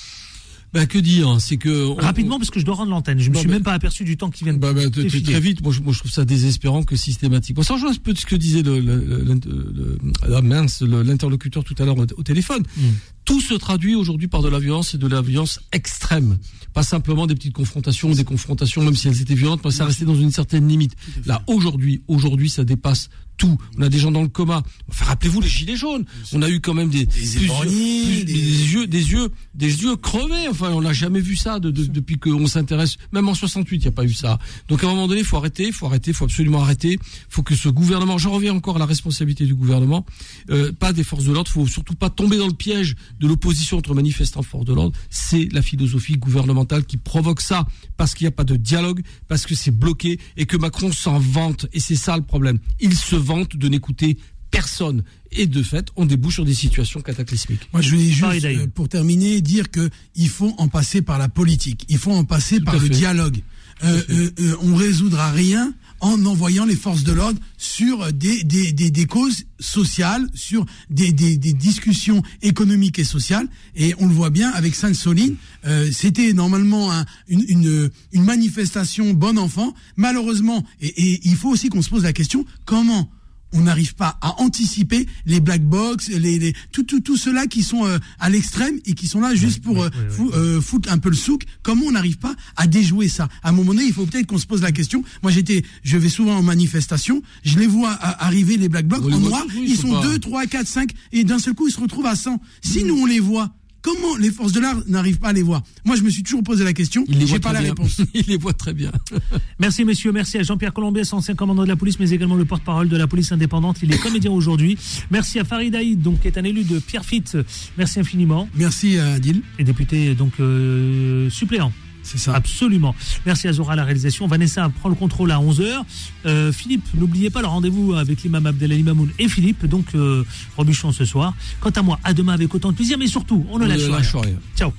Bah, 0.75 0.85
que 0.85 0.97
dire 0.99 1.37
C'est 1.39 1.55
que 1.57 1.85
on- 1.87 1.95
Rapidement, 1.95 2.37
parce 2.37 2.51
que 2.51 2.59
je 2.59 2.65
dois 2.65 2.75
rendre 2.75 2.91
l'antenne. 2.91 3.17
Je 3.19 3.29
me 3.29 3.33
Non, 3.35 3.39
suis 3.39 3.47
mais- 3.47 3.55
même 3.55 3.63
pas 3.63 3.71
aperçu 3.73 4.03
du 4.03 4.17
temps 4.17 4.29
qui 4.29 4.43
vient 4.43 4.53
de 4.53 4.59
Bah, 4.59 4.73
bah, 4.73 4.81
très 4.91 5.39
vite, 5.39 5.63
moi 5.63 5.71
je, 5.71 5.79
moi 5.79 5.93
je 5.93 5.99
trouve 5.99 6.11
ça 6.11 6.25
désespérant 6.25 6.83
que 6.83 6.95
systématique. 6.97 7.55
Bon, 7.55 7.63
ça 7.63 7.75
rejoint 7.75 7.91
un 7.91 7.95
peu 7.95 8.13
ce 8.13 8.25
que 8.25 8.35
disait 8.35 8.61
le, 8.61 8.79
le- 8.81 8.99
le- 8.99 9.97
le- 10.27 10.41
mince, 10.41 10.81
l'interlocuteur 10.81 11.63
tout 11.63 11.75
à 11.79 11.85
l'heure 11.85 11.97
au, 11.97 12.03
au 12.17 12.23
téléphone. 12.23 12.63
Mm. 12.77 12.81
Tout 13.23 13.39
se 13.41 13.53
traduit 13.55 13.95
aujourd'hui 13.95 14.27
par 14.27 14.41
de 14.43 14.49
la 14.49 14.59
violence 14.59 14.93
et 14.93 14.97
de 14.97 15.07
la 15.07 15.21
violence 15.21 15.59
extrême. 15.71 16.37
Pas 16.73 16.83
simplement 16.83 17.25
des 17.25 17.35
petites 17.35 17.53
confrontations, 17.53 18.11
des 18.11 18.25
confrontations, 18.25 18.83
même 18.83 18.95
si 18.95 19.07
elles 19.07 19.21
étaient 19.21 19.33
violentes, 19.33 19.61
mais 19.63 19.71
ça 19.71 19.85
restait 19.85 20.05
dans 20.05 20.13
une 20.15 20.29
certaine 20.31 20.67
limite. 20.67 20.93
Là, 21.25 21.41
aujourd'hui, 21.47 22.01
aujourd'hui, 22.07 22.49
ça 22.49 22.63
dépasse 22.65 23.09
tout. 23.37 23.57
On 23.77 23.81
a 23.81 23.89
des 23.89 23.99
gens 23.99 24.11
dans 24.11 24.21
le 24.21 24.27
coma. 24.27 24.63
Enfin, 24.89 25.05
rappelez-vous 25.05 25.41
les 25.41 25.47
gilets 25.47 25.75
jaunes. 25.75 26.05
On 26.33 26.41
a 26.41 26.49
eu 26.49 26.59
quand 26.59 26.73
même 26.73 26.89
des, 26.89 27.05
plusieurs- 27.05 27.43
éborgnés, 27.43 28.03
plus- 28.05 28.23
des- 28.25 28.33
des 28.33 28.73
yeux, 28.73 28.87
des 28.87 29.11
yeux, 29.11 29.29
des 29.53 29.83
yeux 29.83 29.95
crevés. 29.95 30.47
Enfin, 30.49 30.71
on 30.71 30.81
n'a 30.81 30.93
jamais 30.93 31.19
vu 31.21 31.35
ça 31.35 31.59
de- 31.59 31.71
de- 31.71 31.85
depuis 31.85 32.17
qu'on 32.17 32.47
s'intéresse. 32.47 32.97
Même 33.11 33.27
en 33.29 33.33
68, 33.33 33.77
il 33.77 33.81
n'y 33.81 33.87
a 33.87 33.91
pas 33.91 34.03
eu 34.05 34.13
ça. 34.13 34.39
Donc, 34.67 34.83
à 34.83 34.87
un 34.87 34.89
moment 34.91 35.07
donné, 35.07 35.21
il 35.21 35.25
faut 35.25 35.37
arrêter, 35.37 35.67
il 35.67 35.73
faut 35.73 35.85
arrêter, 35.85 36.11
il 36.11 36.13
faut 36.13 36.25
absolument 36.25 36.61
arrêter. 36.61 36.93
Il 36.93 36.99
faut 37.29 37.43
que 37.43 37.55
ce 37.55 37.69
gouvernement, 37.69 38.17
j'en 38.17 38.31
reviens 38.31 38.53
encore 38.53 38.75
à 38.77 38.79
la 38.79 38.85
responsabilité 38.85 39.45
du 39.45 39.55
gouvernement, 39.55 40.05
euh, 40.49 40.71
pas 40.71 40.93
des 40.93 41.03
forces 41.03 41.23
de 41.25 41.31
l'ordre. 41.31 41.49
Il 41.49 41.53
faut 41.53 41.67
surtout 41.67 41.95
pas 41.95 42.09
tomber 42.09 42.37
dans 42.37 42.47
le 42.47 42.53
piège 42.53 42.95
de 43.19 43.27
l'opposition 43.27 43.77
entre 43.77 43.93
manifestants 43.93 44.41
et 44.41 44.45
forces 44.45 44.65
de 44.65 44.73
l'ordre. 44.73 44.97
C'est 45.09 45.49
la 45.51 45.61
philosophie 45.61 46.17
gouvernementale 46.17 46.85
qui 46.85 46.97
provoque 46.97 47.41
ça 47.41 47.65
parce 47.97 48.13
qu'il 48.13 48.25
n'y 48.25 48.29
a 48.29 48.31
pas 48.31 48.43
de 48.43 48.55
dialogue, 48.55 49.01
parce 49.27 49.45
que 49.45 49.55
c'est 49.55 49.71
bloqué 49.71 50.19
et 50.37 50.45
que 50.45 50.57
Macron 50.57 50.91
s'en 50.91 51.19
vante. 51.19 51.65
Et 51.73 51.79
c'est 51.79 51.95
ça 51.95 52.15
le 52.17 52.23
problème. 52.23 52.59
Il 52.79 52.95
se 52.95 53.15
vante 53.25 53.57
de 53.57 53.67
n'écouter 53.67 54.17
personne. 54.51 55.03
Et 55.31 55.47
de 55.47 55.61
fait, 55.61 55.87
on 55.97 56.05
débouche 56.05 56.35
sur 56.35 56.45
des 56.45 56.53
situations 56.53 57.01
cataclysmiques. 57.01 57.67
Moi, 57.73 57.81
je 57.81 57.89
voulais 57.89 58.09
juste, 58.09 58.45
euh, 58.45 58.67
pour 58.73 58.87
terminer, 58.87 59.41
dire 59.41 59.69
que 59.69 59.89
il 60.15 60.29
faut 60.29 60.53
en 60.57 60.69
passer 60.69 61.01
par 61.01 61.17
la 61.19 61.27
politique. 61.27 61.85
Il 61.89 61.97
faut 61.97 62.13
en 62.13 62.23
passer 62.23 62.59
Tout 62.59 62.65
par 62.65 62.75
le 62.75 62.79
fait. 62.81 62.89
dialogue. 62.89 63.41
Euh, 63.83 64.01
euh, 64.09 64.29
euh, 64.39 64.55
on 64.61 64.75
résoudra 64.75 65.31
rien 65.31 65.73
en 65.99 66.25
envoyant 66.25 66.65
les 66.65 66.75
forces 66.75 67.03
de 67.03 67.11
l'ordre 67.13 67.39
sur 67.57 68.11
des, 68.13 68.43
des, 68.43 68.71
des, 68.71 68.91
des 68.91 69.05
causes 69.05 69.43
sociales, 69.59 70.27
sur 70.33 70.65
des, 70.89 71.11
des, 71.11 71.37
discussions 71.53 72.21
économiques 72.41 72.99
et 72.99 73.03
sociales. 73.03 73.47
Et 73.75 73.93
on 73.99 74.07
le 74.07 74.13
voit 74.13 74.29
bien 74.29 74.51
avec 74.51 74.75
Sainte-Soline. 74.75 75.35
Euh, 75.65 75.89
C'était 75.91 76.33
normalement 76.33 76.91
un- 76.91 77.05
une, 77.27 77.45
une, 77.47 77.89
une 78.11 78.23
manifestation 78.23 79.13
bon 79.13 79.37
enfant. 79.37 79.73
Malheureusement, 79.95 80.63
et, 80.81 80.87
et 80.87 81.21
il 81.23 81.35
faut 81.35 81.49
aussi 81.49 81.69
qu'on 81.69 81.81
se 81.81 81.89
pose 81.89 82.03
la 82.03 82.13
question, 82.13 82.45
comment 82.65 83.09
on 83.55 83.61
n'arrive 83.61 83.95
pas 83.95 84.17
à 84.21 84.39
anticiper 84.41 85.07
les 85.25 85.39
black 85.39 85.63
box, 85.63 86.09
les, 86.09 86.37
les 86.39 86.53
tout, 86.71 86.83
tout, 86.83 86.99
tout 86.99 87.17
ceux-là 87.17 87.47
qui 87.47 87.63
sont 87.63 87.85
euh, 87.85 87.97
à 88.19 88.29
l'extrême 88.29 88.79
et 88.85 88.93
qui 88.93 89.07
sont 89.07 89.19
là 89.21 89.33
juste 89.33 89.61
pour 89.63 89.81
euh, 89.83 89.89
fou- 90.09 90.31
euh, 90.33 90.61
foutre 90.61 90.91
un 90.91 90.97
peu 90.97 91.09
le 91.09 91.15
souk. 91.15 91.43
Comment 91.63 91.85
on 91.87 91.91
n'arrive 91.93 92.17
pas 92.17 92.35
à 92.55 92.67
déjouer 92.67 93.07
ça? 93.07 93.27
À 93.43 93.49
un 93.49 93.51
moment 93.51 93.73
donné, 93.73 93.85
il 93.85 93.93
faut 93.93 94.05
peut-être 94.05 94.27
qu'on 94.27 94.37
se 94.37 94.45
pose 94.45 94.61
la 94.61 94.71
question. 94.71 95.03
Moi, 95.23 95.31
j'étais, 95.31 95.63
je 95.83 95.97
vais 95.97 96.09
souvent 96.09 96.35
en 96.37 96.43
manifestation, 96.43 97.21
je 97.43 97.57
les 97.59 97.67
vois 97.67 97.91
arriver 98.01 98.57
les 98.57 98.69
black 98.69 98.85
les 99.09 99.15
en 99.15 99.19
noir, 99.29 99.43
ils 99.63 99.77
sont 99.77 99.91
pas- 100.01 100.07
2, 100.07 100.19
3, 100.19 100.45
4, 100.47 100.67
5 100.67 100.91
et 101.13 101.23
d'un 101.23 101.39
seul 101.39 101.53
coup, 101.53 101.67
ils 101.67 101.71
se 101.73 101.79
retrouvent 101.79 102.05
à 102.05 102.15
100. 102.15 102.39
Si 102.61 102.83
nous 102.83 102.95
on 102.97 103.05
les 103.05 103.19
voit, 103.19 103.53
comment 103.85 104.17
les 104.17 104.31
forces 104.31 104.51
de 104.51 104.59
l'art 104.59 104.77
n'arrivent 104.87 105.19
pas 105.19 105.27
à 105.29 105.33
les 105.33 105.43
voir 105.43 105.61
Moi, 105.85 105.95
je 105.95 106.01
me 106.01 106.09
suis 106.09 106.23
toujours 106.23 106.41
posé 106.41 106.63
la 106.63 106.73
question. 106.73 107.05
Il 107.07 107.19
les 107.19 107.25
voit 107.25 107.35
J'ai 107.35 107.39
pas 107.39 107.53
la 107.53 107.59
bien. 107.61 107.69
réponse. 107.69 108.01
Il 108.15 108.23
les 108.27 108.37
voit 108.37 108.53
très 108.53 108.73
bien. 108.73 108.91
Merci 109.59 109.85
messieurs, 109.85 110.11
merci 110.11 110.37
à 110.39 110.43
Jean-Pierre 110.43 110.73
Colombès, 110.73 111.13
ancien 111.13 111.35
commandant 111.35 111.63
de 111.63 111.67
la 111.67 111.75
police, 111.75 111.99
mais 111.99 112.09
également 112.09 112.35
le 112.35 112.45
porte-parole 112.45 112.89
de 112.89 112.97
la 112.97 113.05
police 113.05 113.31
indépendante. 113.31 113.77
Il 113.83 113.93
est 113.93 113.99
comédien 113.99 114.31
aujourd'hui. 114.31 114.77
Merci 115.11 115.39
à 115.39 115.43
Farid 115.43 115.75
Haïd, 115.75 116.01
donc 116.01 116.21
qui 116.21 116.27
est 116.27 116.37
un 116.37 116.43
élu 116.43 116.63
de 116.63 116.79
Pierrefitte. 116.79 117.37
Merci 117.77 117.99
infiniment. 117.99 118.49
Merci, 118.55 118.97
euh, 118.97 119.15
Adil. 119.15 119.43
Et 119.59 119.63
député 119.63 120.15
donc 120.15 120.33
euh, 120.39 121.29
suppléant. 121.29 121.71
C'est 122.05 122.19
ça. 122.19 122.33
Absolument. 122.35 122.95
Merci 123.25 123.47
Azora 123.47 123.73
à 123.73 123.75
la 123.75 123.83
réalisation. 123.83 124.27
Vanessa 124.27 124.69
prend 124.69 124.89
le 124.89 124.95
contrôle 124.95 125.31
à 125.31 125.39
11h. 125.39 125.83
Euh, 126.25 126.51
Philippe, 126.51 126.85
n'oubliez 126.93 127.29
pas 127.29 127.41
le 127.41 127.47
rendez-vous 127.47 127.93
avec 127.93 128.21
l'imam 128.23 128.45
Abdelali 128.45 128.83
Mamoun 128.83 129.09
et 129.19 129.27
Philippe, 129.27 129.65
donc 129.65 129.87
euh, 129.95 130.23
Robuchon 130.55 130.91
ce 130.91 131.03
soir. 131.03 131.33
Quant 131.59 131.71
à 131.71 131.81
moi, 131.81 131.99
à 132.03 132.13
demain 132.13 132.33
avec 132.33 132.53
autant 132.53 132.71
de 132.71 132.75
plaisir, 132.75 132.97
mais 132.97 133.07
surtout, 133.07 133.45
on 133.51 133.57
ne 133.59 133.65
On 133.65 133.67
lâche 133.67 134.13
rien. 134.13 134.21
rien. 134.21 134.37
Ciao. 134.55 134.71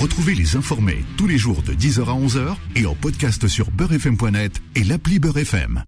Retrouvez 0.00 0.34
les 0.34 0.56
informés 0.56 1.04
tous 1.16 1.26
les 1.26 1.38
jours 1.38 1.62
de 1.62 1.72
10h 1.74 2.00
à 2.04 2.14
11h 2.18 2.56
et 2.76 2.86
en 2.86 2.94
podcast 2.94 3.46
sur 3.48 3.70
beurrefm.net 3.70 4.62
et 4.76 4.84
l'appli 4.84 5.18
Beurre 5.18 5.38
FM. 5.38 5.84